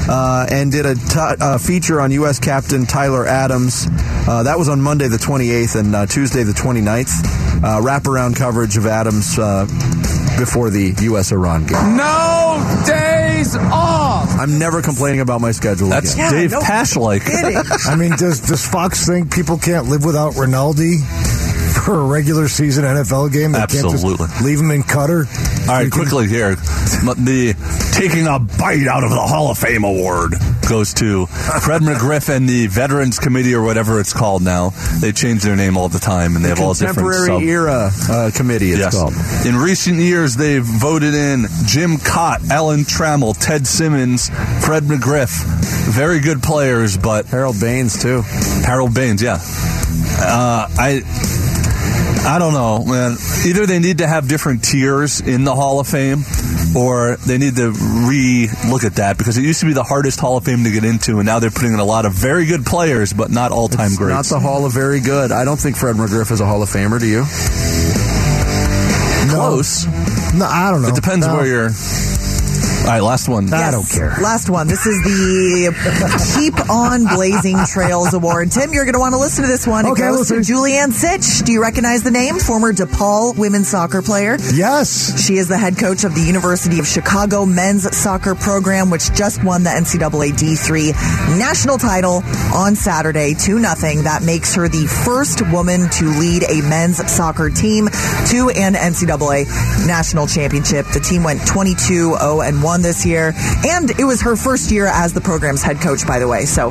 uh, 0.08 0.46
and 0.50 0.72
did 0.72 0.86
a 0.86 0.94
t- 0.94 1.02
uh, 1.18 1.58
feature 1.58 2.00
on 2.00 2.10
U.S. 2.12 2.38
captain 2.38 2.86
Tyler 2.86 3.26
Adams. 3.26 3.86
Uh, 4.26 4.44
that 4.44 4.58
was 4.58 4.68
on 4.70 4.80
Monday 4.80 5.08
the 5.08 5.18
28th 5.18 5.78
and 5.78 5.94
uh, 5.94 6.06
Tuesday 6.06 6.42
the 6.42 6.52
29th. 6.52 7.10
Uh, 7.62 7.80
wraparound 7.80 8.34
coverage 8.34 8.76
of 8.76 8.86
Adams 8.86 9.38
uh, 9.38 9.66
before 10.38 10.70
the 10.70 10.94
U.S. 11.02 11.32
Iran 11.32 11.66
game. 11.66 11.96
No 11.96 12.82
days 12.86 13.56
off. 13.56 14.28
I'm 14.38 14.58
never 14.58 14.82
complaining 14.82 15.20
about 15.20 15.40
my 15.40 15.52
schedule 15.52 15.88
That's 15.88 16.14
again. 16.14 16.32
Dave 16.32 16.52
no 16.52 16.60
Pasch 16.60 16.96
like. 16.96 17.22
I 17.26 17.96
mean, 17.96 18.10
does 18.16 18.40
does 18.40 18.66
Fox 18.66 19.06
think 19.06 19.32
people 19.32 19.58
can't 19.58 19.86
live 19.86 20.04
without 20.04 20.36
Rinaldi 20.36 20.98
for 21.84 22.00
a 22.00 22.04
regular 22.06 22.48
season 22.48 22.84
NFL 22.84 23.32
game? 23.32 23.52
They 23.52 23.58
Absolutely. 23.58 24.16
Can't 24.16 24.30
just 24.30 24.44
leave 24.44 24.58
him 24.60 24.70
in 24.70 24.82
Qatar. 24.82 25.26
All 25.68 25.74
right, 25.74 25.90
quickly 25.90 26.28
here. 26.28 26.54
The 26.56 27.54
taking 27.92 28.26
a 28.26 28.38
bite 28.38 28.86
out 28.86 29.04
of 29.04 29.10
the 29.10 29.16
Hall 29.20 29.50
of 29.50 29.58
Fame 29.58 29.84
award 29.84 30.34
goes 30.68 30.94
to 30.94 31.26
Fred 31.26 31.82
McGriff 31.82 32.28
and 32.34 32.48
the 32.48 32.66
Veterans 32.68 33.18
Committee 33.18 33.54
or 33.54 33.62
whatever 33.62 34.00
it's 34.00 34.12
called 34.12 34.42
now. 34.42 34.70
They 35.00 35.12
change 35.12 35.42
their 35.42 35.56
name 35.56 35.76
all 35.76 35.88
the 35.88 35.98
time 35.98 36.36
and 36.36 36.44
they 36.44 36.48
have 36.50 36.60
all 36.60 36.74
different 36.74 37.08
Contemporary 37.10 37.48
era 37.48 37.90
uh, 38.08 38.30
committee, 38.34 38.70
it's 38.70 38.78
Yes. 38.80 38.94
called. 38.94 39.12
In 39.46 39.56
recent 39.56 39.96
years, 39.98 40.36
they've 40.36 40.62
voted 40.64 41.14
in 41.14 41.46
Jim 41.66 41.96
Kaat, 41.96 42.48
Alan 42.50 42.80
Trammell, 42.80 43.36
Ted 43.38 43.66
Simmons, 43.66 44.28
Fred 44.64 44.84
McGriff. 44.84 45.44
Very 45.92 46.20
good 46.20 46.42
players, 46.42 46.96
but 46.96 47.26
Harold 47.26 47.60
Baines, 47.60 48.00
too. 48.00 48.22
Harold 48.64 48.94
Baines, 48.94 49.20
yeah. 49.22 49.38
Uh, 50.20 50.68
I. 50.78 51.02
I 52.24 52.38
don't 52.38 52.52
know, 52.52 52.84
man. 52.84 53.16
Either 53.46 53.66
they 53.66 53.80
need 53.80 53.98
to 53.98 54.06
have 54.06 54.28
different 54.28 54.62
tiers 54.62 55.20
in 55.20 55.42
the 55.44 55.54
Hall 55.54 55.80
of 55.80 55.88
Fame, 55.88 56.22
or 56.76 57.16
they 57.26 57.36
need 57.36 57.56
to 57.56 57.72
re 57.72 58.48
look 58.70 58.84
at 58.84 58.94
that 58.96 59.18
because 59.18 59.36
it 59.38 59.42
used 59.42 59.58
to 59.60 59.66
be 59.66 59.72
the 59.72 59.82
hardest 59.82 60.20
Hall 60.20 60.36
of 60.36 60.44
Fame 60.44 60.62
to 60.64 60.70
get 60.70 60.84
into, 60.84 61.18
and 61.18 61.26
now 61.26 61.40
they're 61.40 61.50
putting 61.50 61.72
in 61.74 61.80
a 61.80 61.84
lot 61.84 62.06
of 62.06 62.12
very 62.12 62.46
good 62.46 62.64
players, 62.64 63.12
but 63.12 63.30
not 63.30 63.50
all 63.50 63.66
time 63.68 63.96
greats. 63.96 64.30
Not 64.30 64.36
the 64.36 64.40
Hall 64.40 64.64
of 64.64 64.72
Very 64.72 65.00
Good. 65.00 65.32
I 65.32 65.44
don't 65.44 65.58
think 65.58 65.76
Fred 65.76 65.96
McGriff 65.96 66.30
is 66.30 66.40
a 66.40 66.46
Hall 66.46 66.62
of 66.62 66.68
Famer, 66.70 67.00
do 67.00 67.06
you? 67.08 67.24
Close. 69.34 69.86
No, 70.34 70.44
I 70.46 70.70
don't 70.70 70.82
know. 70.82 70.88
It 70.88 70.94
depends 70.94 71.26
No. 71.26 71.34
where 71.36 71.46
you're. 71.46 71.70
All 72.82 72.88
right, 72.88 73.00
last 73.00 73.28
one. 73.28 73.52
I 73.54 73.70
don't 73.70 73.88
care. 73.88 74.10
Last 74.20 74.50
one. 74.50 74.66
This 74.66 74.86
is 74.86 75.00
the 75.04 75.70
Keep 76.34 76.68
On 76.68 77.06
Blazing 77.14 77.56
Trails 77.66 78.12
Award. 78.12 78.50
Tim, 78.50 78.72
you're 78.72 78.84
going 78.84 78.94
to 78.94 78.98
want 78.98 79.12
to 79.12 79.18
listen 79.18 79.44
to 79.44 79.48
this 79.48 79.68
one. 79.68 79.86
Okay, 79.86 80.02
it 80.02 80.08
goes 80.08 80.30
listen. 80.32 80.42
to 80.42 80.52
Julianne 80.52 80.90
Sitch. 80.90 81.46
Do 81.46 81.52
you 81.52 81.62
recognize 81.62 82.02
the 82.02 82.10
name? 82.10 82.40
Former 82.40 82.72
DePaul 82.72 83.38
women's 83.38 83.68
soccer 83.68 84.02
player. 84.02 84.36
Yes. 84.52 85.24
She 85.24 85.36
is 85.36 85.46
the 85.46 85.56
head 85.56 85.78
coach 85.78 86.02
of 86.02 86.16
the 86.16 86.22
University 86.22 86.80
of 86.80 86.88
Chicago 86.88 87.46
men's 87.46 87.96
soccer 87.96 88.34
program, 88.34 88.90
which 88.90 89.14
just 89.14 89.44
won 89.44 89.62
the 89.62 89.70
NCAA 89.70 90.32
D3 90.32 91.38
national 91.38 91.78
title 91.78 92.24
on 92.52 92.74
Saturday, 92.74 93.34
2 93.34 93.60
nothing. 93.60 94.02
That 94.02 94.24
makes 94.24 94.56
her 94.56 94.68
the 94.68 94.86
first 95.04 95.40
woman 95.52 95.88
to 95.88 96.06
lead 96.18 96.42
a 96.50 96.60
men's 96.68 96.98
soccer 97.08 97.48
team 97.48 97.86
to 97.86 98.50
an 98.56 98.74
NCAA 98.74 99.46
national 99.86 100.26
championship. 100.26 100.86
The 100.92 100.98
team 101.00 101.22
went 101.22 101.46
22 101.46 102.16
0 102.16 102.40
and 102.40 102.60
1 102.60 102.71
this 102.80 103.04
year, 103.04 103.34
and 103.36 103.90
it 103.90 104.04
was 104.04 104.22
her 104.22 104.36
first 104.36 104.70
year 104.70 104.86
as 104.86 105.12
the 105.12 105.20
program's 105.20 105.62
head 105.62 105.80
coach, 105.80 106.06
by 106.06 106.18
the 106.18 106.28
way. 106.28 106.46
So, 106.46 106.70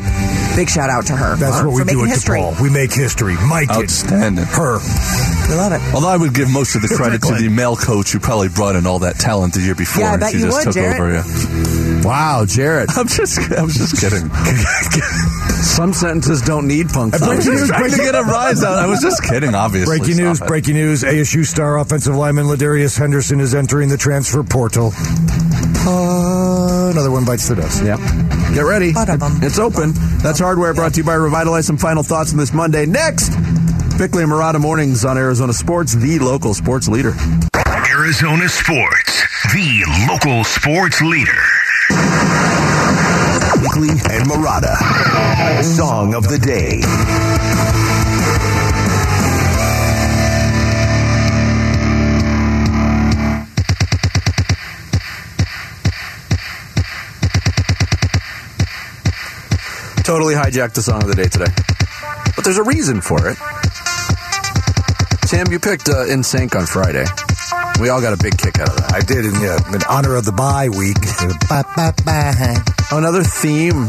big 0.56 0.70
shout 0.70 0.90
out 0.90 1.06
to 1.08 1.16
her 1.16 1.36
That's 1.36 1.60
for, 1.60 1.68
what 1.68 1.76
we 1.76 1.82
for 1.84 1.90
do 1.90 1.96
making 1.98 2.12
at 2.12 2.16
history. 2.16 2.40
DePaul. 2.40 2.62
We 2.62 2.70
make 2.72 2.92
history. 2.94 3.36
Mike 3.48 3.70
it. 3.70 3.84
Outstanding. 3.84 4.46
Her. 4.46 4.80
We 5.50 5.56
love 5.56 5.74
it. 5.74 5.82
Although 5.94 6.08
I 6.10 6.18
would 6.18 6.34
give 6.34 6.50
most 6.52 6.76
of 6.76 6.82
the 6.82 6.88
credit 6.88 7.22
to 7.24 7.36
the 7.36 7.50
male 7.50 7.76
coach 7.76 8.12
who 8.12 8.20
probably 8.20 8.50
brought 8.50 8.76
in 8.76 8.88
all 8.88 9.00
that 9.00 9.18
talent 9.18 9.54
the 9.54 9.62
year 9.62 9.76
before. 9.76 10.02
Yeah, 10.04 10.10
I 10.10 10.14
and 10.14 10.20
bet 10.22 10.32
she 10.32 10.38
you 10.40 10.46
just 10.46 10.58
would, 10.58 10.74
took 10.74 10.74
Jarrett. 10.74 11.00
over. 11.00 11.14
Yeah. 11.14 12.02
Wow, 12.04 12.46
Jarrett. 12.48 12.90
I'm 12.98 13.08
just, 13.08 13.38
I'm 13.52 13.70
just 13.70 14.00
kidding. 14.00 14.30
Some 15.62 15.94
sentences 15.94 16.42
don't 16.42 16.68
need 16.68 16.88
I 16.96 17.06
was 17.06 17.12
punctuation. 17.20 17.54
just 17.54 17.68
trying 17.68 17.92
to 17.92 17.98
get 17.98 18.16
a 18.16 18.24
rise 18.24 18.64
out. 18.64 18.80
I 18.80 18.88
was 18.88 19.02
just 19.02 19.24
kidding, 19.24 19.54
obviously. 19.54 20.00
Breaking 20.00 20.18
news, 20.18 20.42
it. 20.42 20.48
breaking 20.48 20.74
news. 20.76 21.04
ASU 21.04 21.46
star 21.46 21.78
offensive 21.80 22.16
lineman 22.16 22.46
Ladarius 22.46 22.98
Henderson 22.98 23.40
is 23.40 23.54
entering 23.54 23.90
the 23.90 23.98
transfer 23.98 24.44
portal. 24.44 24.92
Uh, 25.84 26.90
another 26.92 27.12
one 27.12 27.26
bites 27.26 27.48
the 27.50 27.56
dust. 27.56 27.84
Yeah. 27.84 27.98
Get 28.54 28.62
ready. 28.62 28.94
Ba-da-bum. 28.94 29.40
It's 29.42 29.58
open. 29.60 29.94
That's 30.22 30.40
hardware 30.40 30.74
brought 30.74 30.94
to 30.94 30.98
you 31.00 31.04
by 31.04 31.14
Revitalize. 31.16 31.66
Some 31.66 31.78
final 31.78 32.04
thoughts 32.04 32.32
on 32.32 32.38
this 32.38 32.54
Monday. 32.54 32.86
Next, 32.86 33.30
Bickley 33.98 34.24
and 34.24 34.32
Marotta 34.32 34.60
Mornings 34.60 35.04
on 35.06 35.18
Arizona 35.18 35.54
Sports, 35.54 35.94
the 35.94 36.20
local 36.20 36.54
sports 36.54 36.88
leader. 36.88 37.14
Arizona 37.90 38.48
sports, 38.48 39.22
the 39.54 39.84
local 40.10 40.44
sports 40.44 41.02
leader. 41.02 41.42
Weekly 43.62 43.90
and 43.90 44.28
Marotta. 44.30 44.76
Song 45.64 46.14
of 46.14 46.28
the 46.28 46.38
day. 46.38 46.82
Totally 60.12 60.36
hijacked 60.36 60.76
the 60.76 60.84
song 60.84 61.00
of 61.00 61.08
the 61.08 61.16
day 61.16 61.32
today. 61.32 61.48
But 62.36 62.44
there's 62.44 62.60
a 62.60 62.68
reason 62.68 63.00
for 63.00 63.32
it. 63.32 63.40
Sam, 65.24 65.48
you 65.48 65.56
picked 65.56 65.88
uh, 65.88 66.04
NSYNC 66.04 66.52
on 66.52 66.68
Friday. 66.68 67.08
We 67.80 67.88
all 67.88 68.04
got 68.04 68.12
a 68.12 68.20
big 68.20 68.36
kick 68.36 68.60
out 68.60 68.68
of 68.68 68.76
that. 68.76 68.92
I 68.92 69.00
did 69.00 69.24
in, 69.24 69.32
yeah, 69.40 69.56
in 69.72 69.80
honor 69.88 70.20
of 70.20 70.28
the 70.28 70.36
bye 70.36 70.68
week. 70.68 71.00
Ba, 71.48 71.64
ba, 71.80 71.96
ba. 72.04 72.36
Another 72.92 73.24
theme. 73.24 73.88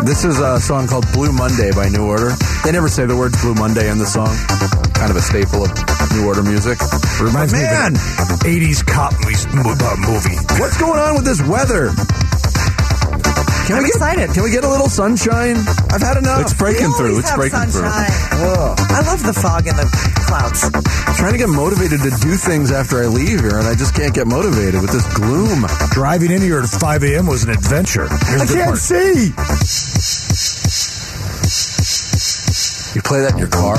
This 0.00 0.24
is 0.24 0.40
a 0.40 0.56
song 0.64 0.88
called 0.88 1.04
Blue 1.12 1.28
Monday 1.28 1.76
by 1.76 1.92
New 1.92 2.08
Order. 2.08 2.32
They 2.64 2.72
never 2.72 2.88
say 2.88 3.04
the 3.04 3.12
words 3.12 3.36
Blue 3.44 3.52
Monday 3.52 3.92
in 3.92 4.00
the 4.00 4.08
song. 4.08 4.32
Kind 4.96 5.12
of 5.12 5.20
a 5.20 5.24
staple 5.28 5.68
of 5.68 5.70
New 6.16 6.24
Order 6.24 6.40
music. 6.40 6.80
Reminds 7.20 7.52
Man, 7.52 7.92
me 7.92 8.00
of 8.16 8.32
an 8.32 8.40
80s 8.48 8.80
cop 8.80 9.12
mo- 9.52 9.76
movie. 10.08 10.40
what's 10.56 10.80
going 10.80 10.96
on 10.96 11.20
with 11.20 11.28
this 11.28 11.44
weather? 11.44 11.92
Can 13.70 13.78
I'm 13.78 13.84
we 13.84 13.90
get, 13.90 14.02
excited. 14.02 14.34
Can 14.34 14.42
we 14.42 14.50
get 14.50 14.64
a 14.64 14.68
little 14.68 14.88
sunshine? 14.88 15.54
I've 15.94 16.02
had 16.02 16.16
enough. 16.16 16.40
It's 16.42 16.54
breaking 16.54 16.90
We 16.90 16.94
through. 16.98 17.18
It's 17.20 17.30
have 17.30 17.38
breaking 17.38 17.70
sunshine. 17.70 18.10
Ugh. 18.42 18.74
I 18.90 19.00
love 19.06 19.22
the 19.22 19.32
fog 19.32 19.68
and 19.68 19.78
the 19.78 19.86
clouds. 20.26 20.64
I'm 20.74 21.14
trying 21.14 21.32
to 21.32 21.38
get 21.38 21.48
motivated 21.48 22.00
to 22.02 22.10
do 22.18 22.34
things 22.34 22.72
after 22.72 23.00
I 23.00 23.06
leave 23.06 23.38
here, 23.38 23.58
and 23.58 23.68
I 23.68 23.76
just 23.76 23.94
can't 23.94 24.12
get 24.12 24.26
motivated 24.26 24.82
with 24.82 24.90
this 24.90 25.06
gloom. 25.14 25.66
Driving 25.92 26.32
in 26.32 26.42
here 26.42 26.58
at 26.58 26.68
5 26.68 27.04
a.m. 27.04 27.28
was 27.28 27.44
an 27.44 27.50
adventure. 27.50 28.08
Here's 28.26 28.42
I 28.42 28.46
can't 28.50 28.74
part. 28.74 28.78
see. 28.78 29.30
You 32.94 33.02
play 33.02 33.20
that 33.22 33.32
in 33.34 33.38
your 33.38 33.48
car. 33.48 33.76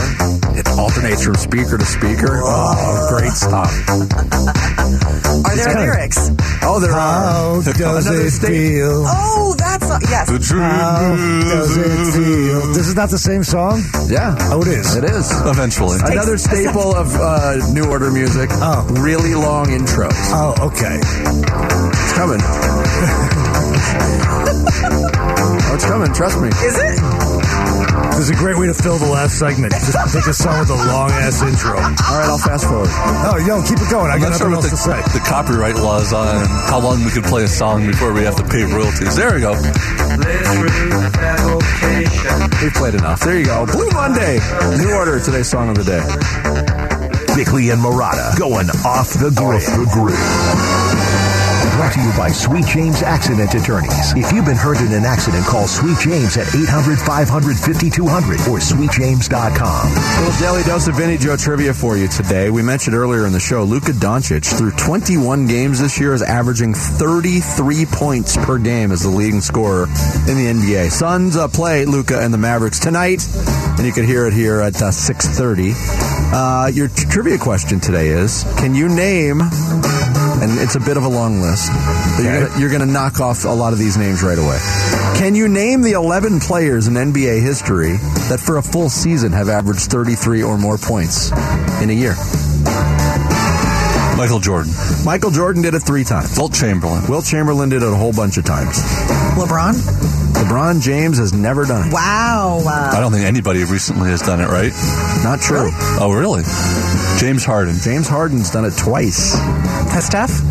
It 0.56 0.68
alternates 0.80 1.24
from 1.26 1.36
speaker 1.36 1.78
to 1.78 1.84
speaker. 1.86 2.40
Oh, 2.44 3.08
great 3.12 3.34
stuff. 3.34 3.68
Are 3.90 5.56
there 5.56 5.66
kinda- 5.68 5.82
lyrics? 5.82 6.32
Oh, 6.64 6.80
there 6.80 6.92
How 6.94 7.60
are. 7.60 7.64
does 7.64 8.08
Another 8.08 8.22
it 8.28 8.32
state- 8.32 8.48
feel? 8.78 9.04
Oh, 9.08 9.54
that's 9.58 9.84
a, 9.84 10.00
yes. 10.10 10.28
The 10.30 10.40
truth 10.40 10.62
How 10.62 11.16
does 11.44 11.76
it 11.78 12.14
feel? 12.16 12.74
This 12.74 12.88
is 12.88 12.96
not 12.96 13.10
the 13.10 13.18
same 13.18 13.44
song? 13.44 13.84
Yeah. 14.08 14.36
Oh, 14.52 14.62
it 14.62 14.68
is. 14.70 14.96
It 14.96 15.04
is. 15.04 15.30
Eventually. 15.46 16.00
Another 16.06 16.38
staple 16.38 16.96
of 16.96 17.14
uh, 17.16 17.58
New 17.74 17.86
Order 17.92 18.12
music. 18.12 18.50
Oh. 18.54 18.86
Really 19.02 19.36
long 19.36 19.66
intros. 19.68 20.16
Oh, 20.32 20.56
okay. 20.72 21.00
It's 21.04 22.14
coming. 22.16 22.40
oh, 24.88 25.72
it's 25.76 25.86
coming. 25.86 26.14
Trust 26.14 26.40
me. 26.40 26.48
Is 26.48 26.78
it? 26.80 27.71
This 28.22 28.30
is 28.30 28.38
a 28.38 28.44
great 28.44 28.56
way 28.56 28.68
to 28.68 28.74
fill 28.76 29.00
the 29.00 29.10
last 29.10 29.40
segment. 29.40 29.74
Just 29.74 29.98
take 30.14 30.28
a 30.28 30.34
song 30.34 30.60
with 30.60 30.70
a 30.70 30.76
long 30.76 31.10
ass 31.10 31.42
intro. 31.42 31.74
All 31.74 31.90
right, 31.90 32.30
I'll 32.30 32.38
fast 32.38 32.70
forward. 32.70 32.86
Oh, 32.94 33.42
yo, 33.42 33.66
keep 33.66 33.82
it 33.82 33.90
going. 33.90 34.14
I 34.14 34.22
got 34.22 34.30
not 34.30 34.38
sure 34.38 34.54
nothing 34.54 34.70
else 34.70 34.86
the, 34.86 34.94
to 34.94 35.10
say. 35.10 35.18
the 35.18 35.26
copyright 35.26 35.74
laws 35.74 36.14
on 36.14 36.46
how 36.70 36.80
long 36.80 37.04
we 37.04 37.10
can 37.10 37.24
play 37.24 37.46
a 37.46 37.48
song 37.48 37.88
before 37.88 38.14
we 38.14 38.22
have 38.22 38.36
to 38.36 38.46
pay 38.46 38.62
royalties. 38.62 39.18
There 39.18 39.34
we 39.34 39.42
go. 39.42 39.58
We've 42.62 42.78
played 42.78 42.94
enough. 42.94 43.22
There 43.22 43.40
you 43.40 43.46
go. 43.46 43.66
Blue 43.66 43.90
Monday. 43.90 44.38
New 44.78 44.94
Order. 44.94 45.20
Today's 45.20 45.50
song 45.50 45.74
of 45.74 45.82
the 45.82 45.90
day. 45.90 46.06
Bickley 47.34 47.74
and 47.74 47.82
Marotta 47.82 48.38
going 48.38 48.70
off 48.86 49.18
the 49.18 49.34
grid. 49.34 49.66
Off 49.66 49.82
the 49.82 49.90
grid. 49.98 50.91
Brought 51.72 51.94
to 51.94 52.02
you 52.02 52.12
by 52.18 52.30
Sweet 52.30 52.66
James 52.66 53.02
Accident 53.02 53.54
Attorneys. 53.54 54.14
If 54.14 54.32
you've 54.32 54.46
been 54.46 54.58
hurt 54.58 54.80
in 54.82 54.94
an 54.94 55.06
accident, 55.06 55.46
call 55.46 55.68
Sweet 55.68 55.98
James 56.00 56.38
at 56.38 56.54
800 56.54 57.00
500 57.00 57.58
5200 57.58 58.40
or 58.52 58.60
sweetjames.com. 58.60 60.24
Little 60.24 60.40
daily 60.40 60.64
dose 60.64 60.88
of 60.88 60.96
Vinny 60.96 61.18
Joe 61.18 61.38
trivia 61.38 61.74
for 61.74 61.98
you 61.98 62.08
today. 62.08 62.50
We 62.50 62.62
mentioned 62.62 62.96
earlier 62.96 63.26
in 63.26 63.32
the 63.34 63.40
show, 63.40 63.64
Luka 63.64 63.92
Doncic 63.94 64.46
through 64.58 64.72
21 64.72 65.48
games 65.48 65.80
this 65.80 66.00
year 66.00 66.14
is 66.14 66.22
averaging 66.22 66.74
33 66.74 67.86
points 67.86 68.38
per 68.38 68.58
game 68.58 68.92
as 68.92 69.04
the 69.04 69.10
leading 69.10 69.42
scorer 69.42 69.86
in 69.86 70.38
the 70.38 70.52
NBA. 70.54 70.92
Suns 70.92 71.36
uh, 71.36 71.48
play 71.48 71.86
Luka 71.86 72.20
and 72.20 72.34
the 72.34 72.38
Mavericks 72.38 72.80
tonight, 72.80 73.26
and 73.78 73.86
you 73.86 73.94
can 73.94 74.06
hear 74.06 74.28
it 74.28 74.34
here 74.34 74.60
at 74.62 74.76
uh, 74.82 74.92
6:30. 74.92 75.74
Uh, 76.34 76.68
your 76.68 76.90
trivia 76.90 77.38
question 77.38 77.80
today 77.80 78.10
is: 78.10 78.44
Can 78.58 78.76
you 78.76 78.88
name? 78.88 79.42
And 80.42 80.60
it's 80.60 80.74
a 80.76 80.80
bit 80.80 80.98
of 80.98 81.04
a 81.04 81.08
long 81.08 81.40
list. 81.40 81.70
But 82.18 82.24
you're, 82.24 82.48
gonna, 82.48 82.60
you're 82.60 82.72
gonna 82.72 82.86
knock 82.92 83.20
off 83.20 83.46
a 83.46 83.50
lot 83.50 83.74
of 83.74 83.80
these 83.80 83.96
names 83.98 84.24
right 84.24 84.38
away. 84.40 84.58
Can 85.18 85.36
you 85.36 85.48
name 85.48 85.82
the 85.84 85.92
11 85.92 86.40
players 86.40 86.88
in 86.88 86.96
NBA 86.96 87.42
history 87.44 87.98
that 88.30 88.40
for 88.44 88.58
a 88.58 88.62
full 88.64 88.90
season 88.90 89.32
have 89.34 89.50
averaged 89.50 89.92
33 89.92 90.42
or 90.42 90.58
more 90.58 90.78
points 90.80 91.32
in 91.82 91.90
a 91.92 91.94
year? 91.94 92.16
Michael 94.18 94.40
Jordan. 94.40 94.72
Michael 95.04 95.32
Jordan 95.32 95.62
did 95.64 95.74
it 95.74 95.80
three 95.82 96.04
times. 96.04 96.38
Wilt 96.38 96.54
Chamberlain. 96.54 97.02
Wilt 97.10 97.26
Chamberlain 97.26 97.70
did 97.70 97.82
it 97.82 97.92
a 97.92 97.96
whole 97.96 98.14
bunch 98.14 98.38
of 98.38 98.46
times. 98.46 98.78
LeBron? 99.38 99.74
LeBron 100.42 100.82
James 100.82 101.18
has 101.18 101.34
never 101.34 101.66
done 101.66 101.88
it. 101.88 101.94
Wow. 101.94 102.62
I 102.66 102.98
Uh, 102.98 103.00
don't 103.00 103.12
think 103.12 103.26
anybody 103.26 103.64
recently 103.64 104.10
has 104.10 104.22
done 104.22 104.40
it, 104.40 104.46
right? 104.48 104.72
Not 105.24 105.40
true. 105.42 105.70
Oh, 106.00 106.14
really? 106.14 106.44
James 107.18 107.46
Harden. 107.46 107.76
James 107.82 108.08
Harden's 108.08 108.50
done 108.52 108.66
it 108.66 108.76
twice. 108.78 109.36
has 109.92 110.06
Steph? 110.06 110.42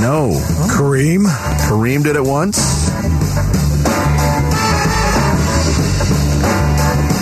No. 0.00 0.32
Kareem? 0.70 1.26
Kareem 1.68 2.02
did 2.02 2.16
it 2.16 2.22
once. 2.24 2.58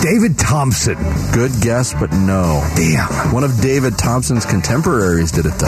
David 0.01 0.39
Thompson. 0.39 0.95
Good 1.33 1.51
guess, 1.61 1.93
but 1.93 2.11
no. 2.11 2.65
Damn. 2.75 3.07
One 3.33 3.43
of 3.43 3.61
David 3.61 3.97
Thompson's 3.97 4.45
contemporaries 4.45 5.31
did 5.31 5.45
it, 5.45 5.53
though. 5.59 5.67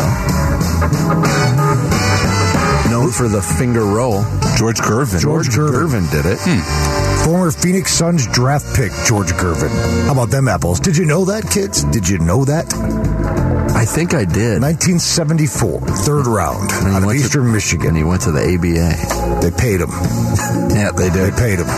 Known 2.90 3.12
for 3.12 3.28
the 3.28 3.42
finger 3.60 3.86
roll. 3.86 4.24
George 4.58 4.78
Gervin. 4.80 5.20
George 5.20 5.50
Gervin. 5.50 6.10
did 6.12 6.26
it. 6.26 6.40
Hmm. 6.42 7.01
Former 7.32 7.52
Phoenix 7.52 7.94
Suns 7.94 8.28
draft 8.28 8.66
pick, 8.76 8.92
George 9.06 9.32
Gervin. 9.32 9.70
How 10.06 10.12
about 10.12 10.32
them 10.32 10.50
apples? 10.50 10.82
Did 10.82 10.98
you 10.98 11.06
know 11.06 11.24
that, 11.24 11.50
kids? 11.50 11.82
Did 11.86 12.06
you 12.10 12.18
know 12.20 12.44
that? 12.44 12.66
I 13.74 13.86
think 13.86 14.14
I 14.14 14.26
did. 14.26 14.60
1974, 14.62 15.80
third 16.04 16.28
round, 16.28 16.70
And 16.72 16.90
he 16.90 16.94
out 16.94 16.98
of 17.04 17.06
went 17.08 17.20
to- 17.20 17.26
Eastern 17.26 17.44
And 17.46 17.54
Michigan. 17.54 17.96
he 17.96 18.04
went 18.04 18.24
to 18.24 18.34
the 18.34 18.42
ABA. 18.44 19.40
They 19.42 19.52
paid 19.52 19.80
him. 19.80 19.92
Yeah, 20.76 20.92
they 20.92 21.10
did. 21.10 21.14
They 21.14 21.30
did. 21.30 21.38
paid 21.38 21.60
him. 21.60 21.70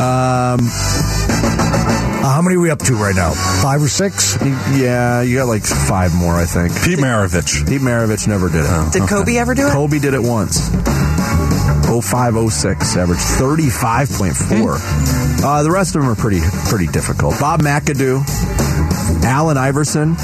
Um, 0.00 0.70
Uh, 2.22 2.30
how 2.34 2.40
many 2.40 2.54
are 2.54 2.60
we 2.60 2.70
up 2.70 2.78
to 2.78 2.94
right 2.94 3.16
now? 3.16 3.32
Five 3.60 3.82
or 3.82 3.88
six? 3.88 4.38
yeah, 4.76 5.22
you 5.22 5.36
got 5.38 5.48
like 5.48 5.64
five 5.64 6.14
more, 6.14 6.34
I 6.38 6.44
think. 6.44 6.70
Pete 6.84 6.98
Maravich. 7.00 7.66
Pete 7.68 7.80
Maravich 7.80 8.28
never 8.28 8.48
did 8.48 8.64
it. 8.64 8.92
Did 8.92 9.08
Kobe 9.08 9.36
ever 9.36 9.54
do 9.56 9.66
it? 9.66 9.72
Kobe 9.72 9.98
did 9.98 10.14
it 10.14 10.22
once. 10.22 10.70
05, 12.00 12.52
06, 12.52 12.96
averaged 12.96 13.20
35.4. 13.20 15.42
Uh, 15.44 15.62
the 15.62 15.70
rest 15.70 15.94
of 15.96 16.02
them 16.02 16.10
are 16.10 16.14
pretty 16.14 16.40
pretty 16.68 16.86
difficult. 16.86 17.38
Bob 17.40 17.60
McAdoo, 17.62 18.22
Allen 19.24 19.56
Iverson, 19.58 20.16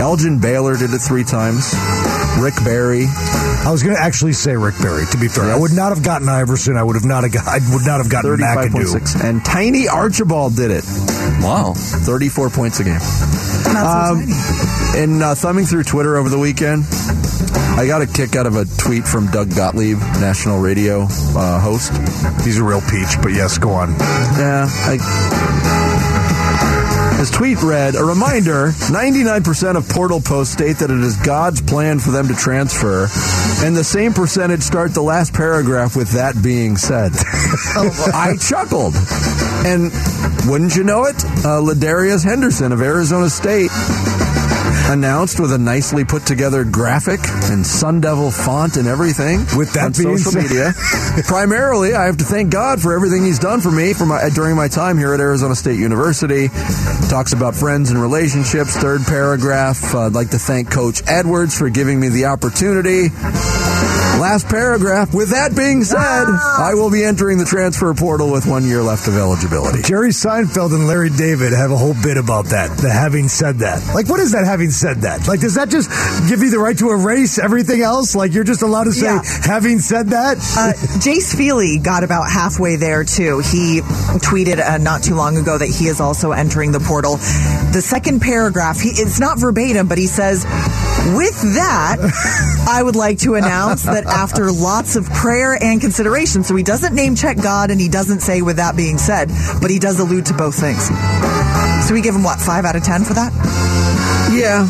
Elgin 0.00 0.38
Baylor 0.40 0.76
did 0.76 0.92
it 0.92 0.98
three 0.98 1.24
times. 1.24 1.74
Rick 2.40 2.54
Barry. 2.64 3.06
I 3.66 3.70
was 3.72 3.82
going 3.82 3.96
to 3.96 4.00
actually 4.00 4.32
say 4.32 4.54
Rick 4.56 4.76
Barry. 4.80 5.04
To 5.10 5.18
be 5.18 5.26
fair, 5.28 5.44
I 5.46 5.58
would 5.58 5.72
not 5.72 5.92
have 5.94 6.04
gotten 6.04 6.28
Iverson. 6.28 6.76
I 6.76 6.82
would 6.84 6.94
have 6.94 7.04
not 7.04 7.24
have 7.24 7.32
got, 7.32 7.48
I 7.48 7.58
would 7.74 7.84
not 7.84 7.98
have 7.98 8.08
gotten 8.08 8.36
McAdoo. 8.36 8.70
35.6. 8.94 9.24
And 9.24 9.44
Tiny 9.44 9.88
Archibald 9.88 10.54
did 10.54 10.70
it. 10.70 10.84
Wow. 11.42 11.72
34 11.74 12.50
points 12.50 12.78
a 12.80 12.84
game. 12.84 12.94
Not 12.94 13.02
so 13.02 13.74
Um, 14.14 14.20
tiny. 14.20 14.32
And 15.02 15.22
uh, 15.22 15.34
thumbing 15.34 15.64
through 15.66 15.82
Twitter 15.84 16.16
over 16.16 16.28
the 16.28 16.38
weekend, 16.38 16.84
I 17.78 17.86
got 17.86 18.02
a 18.02 18.08
kick 18.08 18.34
out 18.34 18.46
of 18.46 18.56
a 18.56 18.64
tweet 18.64 19.06
from 19.06 19.30
Doug 19.30 19.54
Gottlieb, 19.54 19.98
national 19.98 20.58
radio 20.58 21.06
uh, 21.08 21.60
host. 21.60 21.92
He's 22.44 22.58
a 22.58 22.64
real 22.64 22.80
peach, 22.80 23.22
but 23.22 23.28
yes, 23.28 23.56
go 23.56 23.70
on. 23.70 23.90
Yeah, 23.90 24.66
I. 24.68 24.98
His 27.20 27.30
tweet 27.30 27.62
read, 27.62 27.94
a 27.94 28.02
reminder 28.02 28.70
99% 28.70 29.76
of 29.76 29.88
portal 29.88 30.20
posts 30.20 30.54
state 30.54 30.78
that 30.78 30.90
it 30.90 30.98
is 30.98 31.16
God's 31.18 31.62
plan 31.62 32.00
for 32.00 32.10
them 32.10 32.26
to 32.26 32.34
transfer, 32.34 33.06
and 33.64 33.76
the 33.76 33.84
same 33.84 34.12
percentage 34.12 34.62
start 34.62 34.92
the 34.92 35.02
last 35.02 35.32
paragraph 35.32 35.94
with 35.94 36.10
that 36.14 36.42
being 36.42 36.76
said. 36.76 37.12
I 37.14 38.36
chuckled. 38.40 38.94
And 39.64 39.92
wouldn't 40.50 40.74
you 40.74 40.82
know 40.82 41.04
it, 41.04 41.14
uh, 41.44 41.62
Ladarius 41.62 42.24
Henderson 42.24 42.72
of 42.72 42.80
Arizona 42.80 43.30
State 43.30 43.70
announced 44.88 45.38
with 45.38 45.52
a 45.52 45.58
nicely 45.58 46.04
put 46.04 46.26
together 46.26 46.64
graphic 46.64 47.20
and 47.50 47.64
Sun 47.66 48.00
Devil 48.00 48.30
font 48.30 48.76
and 48.76 48.88
everything. 48.88 49.40
With 49.56 49.72
that 49.74 49.84
on 49.86 49.92
being 50.04 50.18
social 50.18 50.32
said- 50.32 50.42
media. 50.44 50.72
Primarily, 51.26 51.94
I 51.94 52.06
have 52.06 52.16
to 52.18 52.24
thank 52.24 52.50
God 52.50 52.80
for 52.80 52.94
everything 52.94 53.24
He's 53.24 53.38
done 53.38 53.60
for 53.60 53.70
me 53.70 53.92
for 53.92 54.06
my, 54.06 54.28
during 54.34 54.56
my 54.56 54.68
time 54.68 54.98
here 54.98 55.12
at 55.14 55.20
Arizona 55.20 55.54
State 55.54 55.78
University. 55.78 56.48
Talks 57.08 57.32
about 57.32 57.54
friends 57.54 57.90
and 57.90 58.00
relationships. 58.00 58.76
Third 58.76 59.02
paragraph. 59.06 59.94
Uh, 59.94 60.06
I'd 60.06 60.12
like 60.12 60.30
to 60.30 60.38
thank 60.38 60.70
Coach 60.70 61.02
Edwards 61.06 61.56
for 61.56 61.68
giving 61.70 62.00
me 62.00 62.08
the 62.08 62.26
opportunity. 62.26 63.08
Last 64.18 64.48
paragraph. 64.48 65.14
With 65.14 65.30
that 65.30 65.54
being 65.54 65.84
said, 65.84 65.98
I 65.98 66.72
will 66.74 66.90
be 66.90 67.04
entering 67.04 67.38
the 67.38 67.44
transfer 67.44 67.94
portal 67.94 68.32
with 68.32 68.46
one 68.46 68.64
year 68.66 68.82
left 68.82 69.06
of 69.06 69.14
eligibility. 69.16 69.82
Jerry 69.82 70.10
Seinfeld 70.10 70.74
and 70.74 70.88
Larry 70.88 71.10
David 71.10 71.52
have 71.52 71.70
a 71.70 71.76
whole 71.76 71.94
bit 72.02 72.16
about 72.16 72.46
that. 72.46 72.76
The 72.78 72.90
having 72.90 73.28
said 73.28 73.58
that. 73.58 73.94
Like, 73.94 74.08
what 74.08 74.18
is 74.18 74.32
that 74.32 74.44
having 74.44 74.70
said 74.70 74.98
that? 75.02 75.28
Like, 75.28 75.38
does 75.40 75.54
that 75.54 75.68
just 75.70 75.88
give 76.28 76.40
you 76.42 76.50
the 76.50 76.58
right 76.58 76.76
to 76.78 76.90
erase 76.90 77.38
everything 77.38 77.80
else? 77.82 78.16
Like, 78.16 78.34
you're 78.34 78.42
just 78.44 78.62
allowed 78.62 78.84
to 78.84 78.92
say, 78.92 79.06
Yeah. 79.06 79.22
having 79.44 79.78
said 79.78 80.08
that? 80.08 80.38
Uh, 80.38 80.72
Jace 80.98 81.36
Feely 81.36 81.78
got 81.78 82.02
about 82.02 82.28
halfway 82.28 82.74
there 82.74 83.04
too. 83.04 83.38
He 83.38 83.80
tweeted 84.18 84.58
uh, 84.58 84.78
not 84.78 85.04
too 85.04 85.14
long 85.14 85.36
ago 85.36 85.56
that 85.56 85.68
he 85.68 85.86
is 85.86 86.00
also 86.00 86.32
entering 86.32 86.72
the 86.72 86.80
portal. 86.80 87.16
The 87.72 87.80
second 87.82 88.20
paragraph, 88.20 88.80
he, 88.80 88.88
it's 88.90 89.20
not 89.20 89.38
verbatim, 89.38 89.86
but 89.86 89.96
he 89.98 90.06
says, 90.08 90.44
"With 91.16 91.54
that, 91.54 91.96
I 92.68 92.82
would 92.82 92.96
like 92.96 93.18
to 93.20 93.34
announce 93.34 93.84
that 93.84 94.06
after 94.06 94.50
lots 94.52 94.96
of 94.96 95.08
prayer 95.10 95.56
and 95.60 95.80
consideration, 95.80 96.44
so 96.44 96.54
he 96.56 96.62
doesn't 96.62 96.94
name 96.94 97.14
check 97.14 97.36
God 97.36 97.70
and 97.70 97.80
he 97.80 97.88
doesn't 97.88 98.20
say 98.20 98.42
with 98.42 98.56
that 98.56 98.76
being 98.76 98.98
said, 98.98 99.30
but 99.60 99.70
he 99.70 99.78
does 99.78 99.98
allude 100.00 100.26
to 100.26 100.34
both 100.34 100.58
things. 100.58 100.88
So 101.86 101.94
we 101.94 102.00
give 102.02 102.14
him 102.14 102.22
what 102.24 102.40
five 102.40 102.64
out 102.64 102.76
of 102.76 102.82
ten 102.82 103.04
for 103.04 103.14
that? 103.14 103.32
Yeah. 104.32 104.68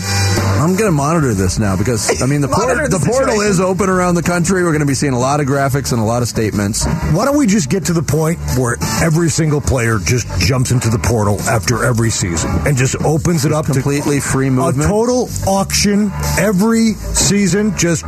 I'm 0.69 0.77
going 0.77 0.91
to 0.91 0.93
monitor 0.93 1.33
this 1.33 1.59
now 1.59 1.79
because, 1.79 2.21
I 2.21 2.27
mean, 2.27 2.43
the, 2.43 2.47
the 2.91 2.99
the 2.99 3.11
portal 3.11 3.41
is 3.41 3.59
open 3.59 3.89
around 3.89 4.17
the 4.17 4.23
country. 4.23 4.63
We're 4.63 4.73
going 4.73 4.81
to 4.81 4.87
be 4.87 4.93
seeing 4.93 5.15
a 5.15 5.19
lot 5.19 5.41
of 5.41 5.47
graphics 5.47 5.93
and 5.93 6.01
a 6.01 6.05
lot 6.05 6.21
of 6.21 6.29
statements. 6.29 6.85
Why 6.85 7.25
don't 7.25 7.39
we 7.39 7.47
just 7.47 7.71
get 7.71 7.87
to 7.87 7.95
the 7.95 8.03
point 8.03 8.39
where 8.59 8.77
every 9.01 9.31
single 9.31 9.63
player 9.63 9.99
just 9.99 10.29
jumps 10.41 10.71
into 10.71 10.91
the 10.91 10.99
portal 10.99 11.41
after 11.49 11.85
every 11.85 12.11
season 12.11 12.51
and 12.67 12.77
just 12.77 13.03
opens 13.03 13.47
it 13.47 13.53
up 13.53 13.65
Completely 13.65 14.21
free 14.21 14.51
to 14.51 14.67
a 14.67 14.73
total 14.75 15.31
auction 15.47 16.11
every 16.39 16.93
season? 17.17 17.75
Just 17.79 18.05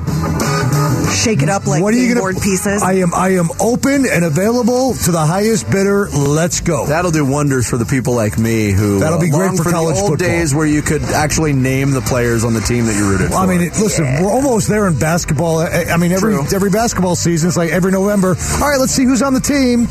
Shake 1.10 1.42
it 1.42 1.48
up 1.48 1.66
like 1.66 1.82
what 1.82 1.92
are 1.92 1.96
you 1.96 2.08
gonna 2.08 2.20
board 2.20 2.36
pieces. 2.36 2.82
I 2.82 2.94
am 2.94 3.14
I 3.14 3.30
am 3.30 3.48
open 3.60 4.06
and 4.10 4.24
available 4.24 4.94
to 4.94 5.10
the 5.10 5.20
highest 5.20 5.70
bidder. 5.70 6.08
Let's 6.08 6.60
go. 6.60 6.86
That'll 6.86 7.10
do 7.10 7.24
wonders 7.24 7.68
for 7.68 7.76
the 7.76 7.84
people 7.84 8.14
like 8.14 8.38
me 8.38 8.70
who 8.70 9.00
That'll 9.00 9.20
be 9.20 9.30
uh, 9.30 9.36
great 9.36 9.46
long 9.48 9.56
for 9.56 9.64
the 9.64 9.70
college 9.70 9.96
old 9.96 10.12
football. 10.12 10.28
days 10.28 10.54
where 10.54 10.66
you 10.66 10.82
could 10.82 11.02
actually 11.02 11.52
name 11.52 11.90
the 11.90 12.00
players 12.00 12.44
on 12.44 12.54
the 12.54 12.60
team 12.60 12.86
that 12.86 12.96
you 12.96 13.08
rooted 13.10 13.30
Well, 13.30 13.38
I 13.38 13.46
mean, 13.46 13.60
it, 13.60 13.78
listen, 13.78 14.04
we're 14.22 14.32
almost 14.32 14.68
there 14.68 14.86
in 14.88 14.98
basketball. 14.98 15.58
I, 15.58 15.86
I 15.90 15.96
mean, 15.96 16.12
every 16.12 16.34
True. 16.34 16.46
every 16.54 16.70
basketball 16.70 17.16
season, 17.16 17.48
it's 17.48 17.56
like 17.56 17.70
every 17.70 17.92
November. 17.92 18.36
All 18.54 18.68
right, 18.68 18.78
let's 18.78 18.92
see 18.92 19.04
who's 19.04 19.22
on 19.22 19.34
the 19.34 19.40
team. 19.40 19.86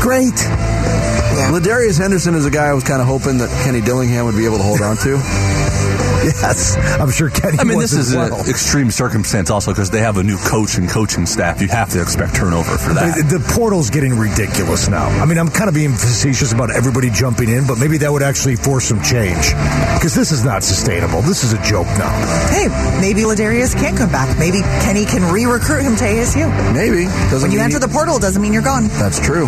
Great. 0.00 0.34
Ladarius 1.36 1.98
Henderson 1.98 2.34
is 2.34 2.46
a 2.46 2.50
guy 2.50 2.66
I 2.66 2.72
was 2.72 2.84
kind 2.84 3.00
of 3.00 3.06
hoping 3.06 3.38
that 3.38 3.50
Kenny 3.64 3.80
Dillingham 3.80 4.24
would 4.26 4.36
be 4.36 4.46
able 4.46 4.56
to 4.56 4.62
hold 4.62 4.80
on 4.80 4.96
to. 4.98 5.65
Yes, 6.36 6.76
I'm 7.00 7.10
sure 7.10 7.30
Kenny. 7.30 7.58
I 7.60 7.64
mean, 7.64 7.78
was 7.78 7.92
this 7.92 8.00
as 8.00 8.08
is 8.10 8.16
well. 8.16 8.34
an 8.42 8.50
extreme 8.50 8.90
circumstance 8.90 9.48
also 9.48 9.70
because 9.70 9.90
they 9.90 10.00
have 10.00 10.16
a 10.16 10.22
new 10.22 10.36
coach 10.38 10.76
and 10.76 10.88
coaching 10.88 11.24
staff. 11.24 11.62
You 11.62 11.68
have 11.68 11.90
to 11.90 12.02
expect 12.02 12.34
turnover 12.34 12.76
for 12.78 12.92
that. 12.94 13.14
The, 13.30 13.38
the 13.38 13.52
portal's 13.54 13.90
getting 13.90 14.18
ridiculous 14.18 14.88
now. 14.88 15.06
I 15.22 15.24
mean, 15.24 15.38
I'm 15.38 15.48
kind 15.48 15.68
of 15.68 15.74
being 15.74 15.92
facetious 15.92 16.52
about 16.52 16.70
everybody 16.74 17.10
jumping 17.10 17.48
in, 17.48 17.66
but 17.66 17.78
maybe 17.78 17.96
that 17.98 18.10
would 18.10 18.22
actually 18.22 18.56
force 18.56 18.86
some 18.86 19.00
change 19.02 19.54
because 19.94 20.14
this 20.14 20.32
is 20.32 20.44
not 20.44 20.64
sustainable. 20.64 21.22
This 21.22 21.44
is 21.44 21.52
a 21.52 21.62
joke 21.62 21.86
now. 21.96 22.10
hey, 22.50 22.66
maybe 23.00 23.22
Ladarius 23.22 23.74
can't 23.78 23.96
come 23.96 24.10
back. 24.10 24.36
Maybe 24.38 24.60
Kenny 24.82 25.04
can 25.06 25.22
re-recruit 25.32 25.82
him 25.82 25.94
to 25.96 26.04
ASU. 26.04 26.50
Maybe. 26.74 27.06
Doesn't 27.30 27.42
When 27.42 27.50
you 27.52 27.58
mean 27.58 27.66
enter 27.70 27.78
the 27.78 27.88
portal, 27.88 28.18
doesn't 28.18 28.42
mean 28.42 28.52
you're 28.52 28.66
gone. 28.66 28.88
That's 28.98 29.20
true. 29.20 29.46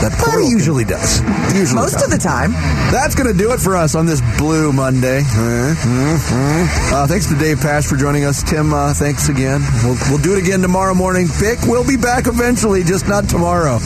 That 0.00 0.16
But 0.16 0.24
portal 0.24 0.46
he 0.48 0.52
usually 0.56 0.84
does. 0.84 1.20
usually 1.54 1.80
Most 1.80 2.00
does. 2.00 2.04
of 2.04 2.10
the 2.10 2.18
time. 2.18 2.52
That's 2.90 3.14
going 3.14 3.30
to 3.30 3.36
do 3.36 3.52
it 3.52 3.60
for 3.60 3.76
us 3.76 3.94
on 3.94 4.06
this 4.06 4.20
Blue 4.38 4.72
Monday. 4.72 5.20
Uh-huh. 5.20 6.13
Uh, 6.16 7.06
thanks 7.06 7.26
to 7.26 7.36
Dave 7.36 7.58
Pasch 7.60 7.86
for 7.86 7.96
joining 7.96 8.24
us. 8.24 8.42
Tim, 8.42 8.72
uh, 8.72 8.94
thanks 8.94 9.28
again. 9.28 9.60
We'll, 9.82 9.96
we'll 10.08 10.22
do 10.22 10.34
it 10.34 10.42
again 10.42 10.60
tomorrow 10.60 10.94
morning. 10.94 11.26
Vic, 11.26 11.58
we'll 11.64 11.86
be 11.86 11.96
back 11.96 12.26
eventually, 12.26 12.84
just 12.84 13.08
not 13.08 13.28
tomorrow. 13.28 13.78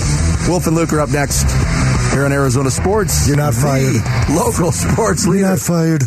Wolf 0.48 0.66
and 0.66 0.76
Luke 0.76 0.92
are 0.92 1.00
up 1.00 1.10
next 1.10 1.44
here 2.12 2.24
on 2.24 2.32
Arizona 2.32 2.70
Sports. 2.70 3.26
You're 3.28 3.36
not 3.36 3.54
fired. 3.54 3.96
Local 4.30 4.72
sports 4.72 5.26
You're 5.26 5.40
not 5.40 5.58
fired. 5.58 6.02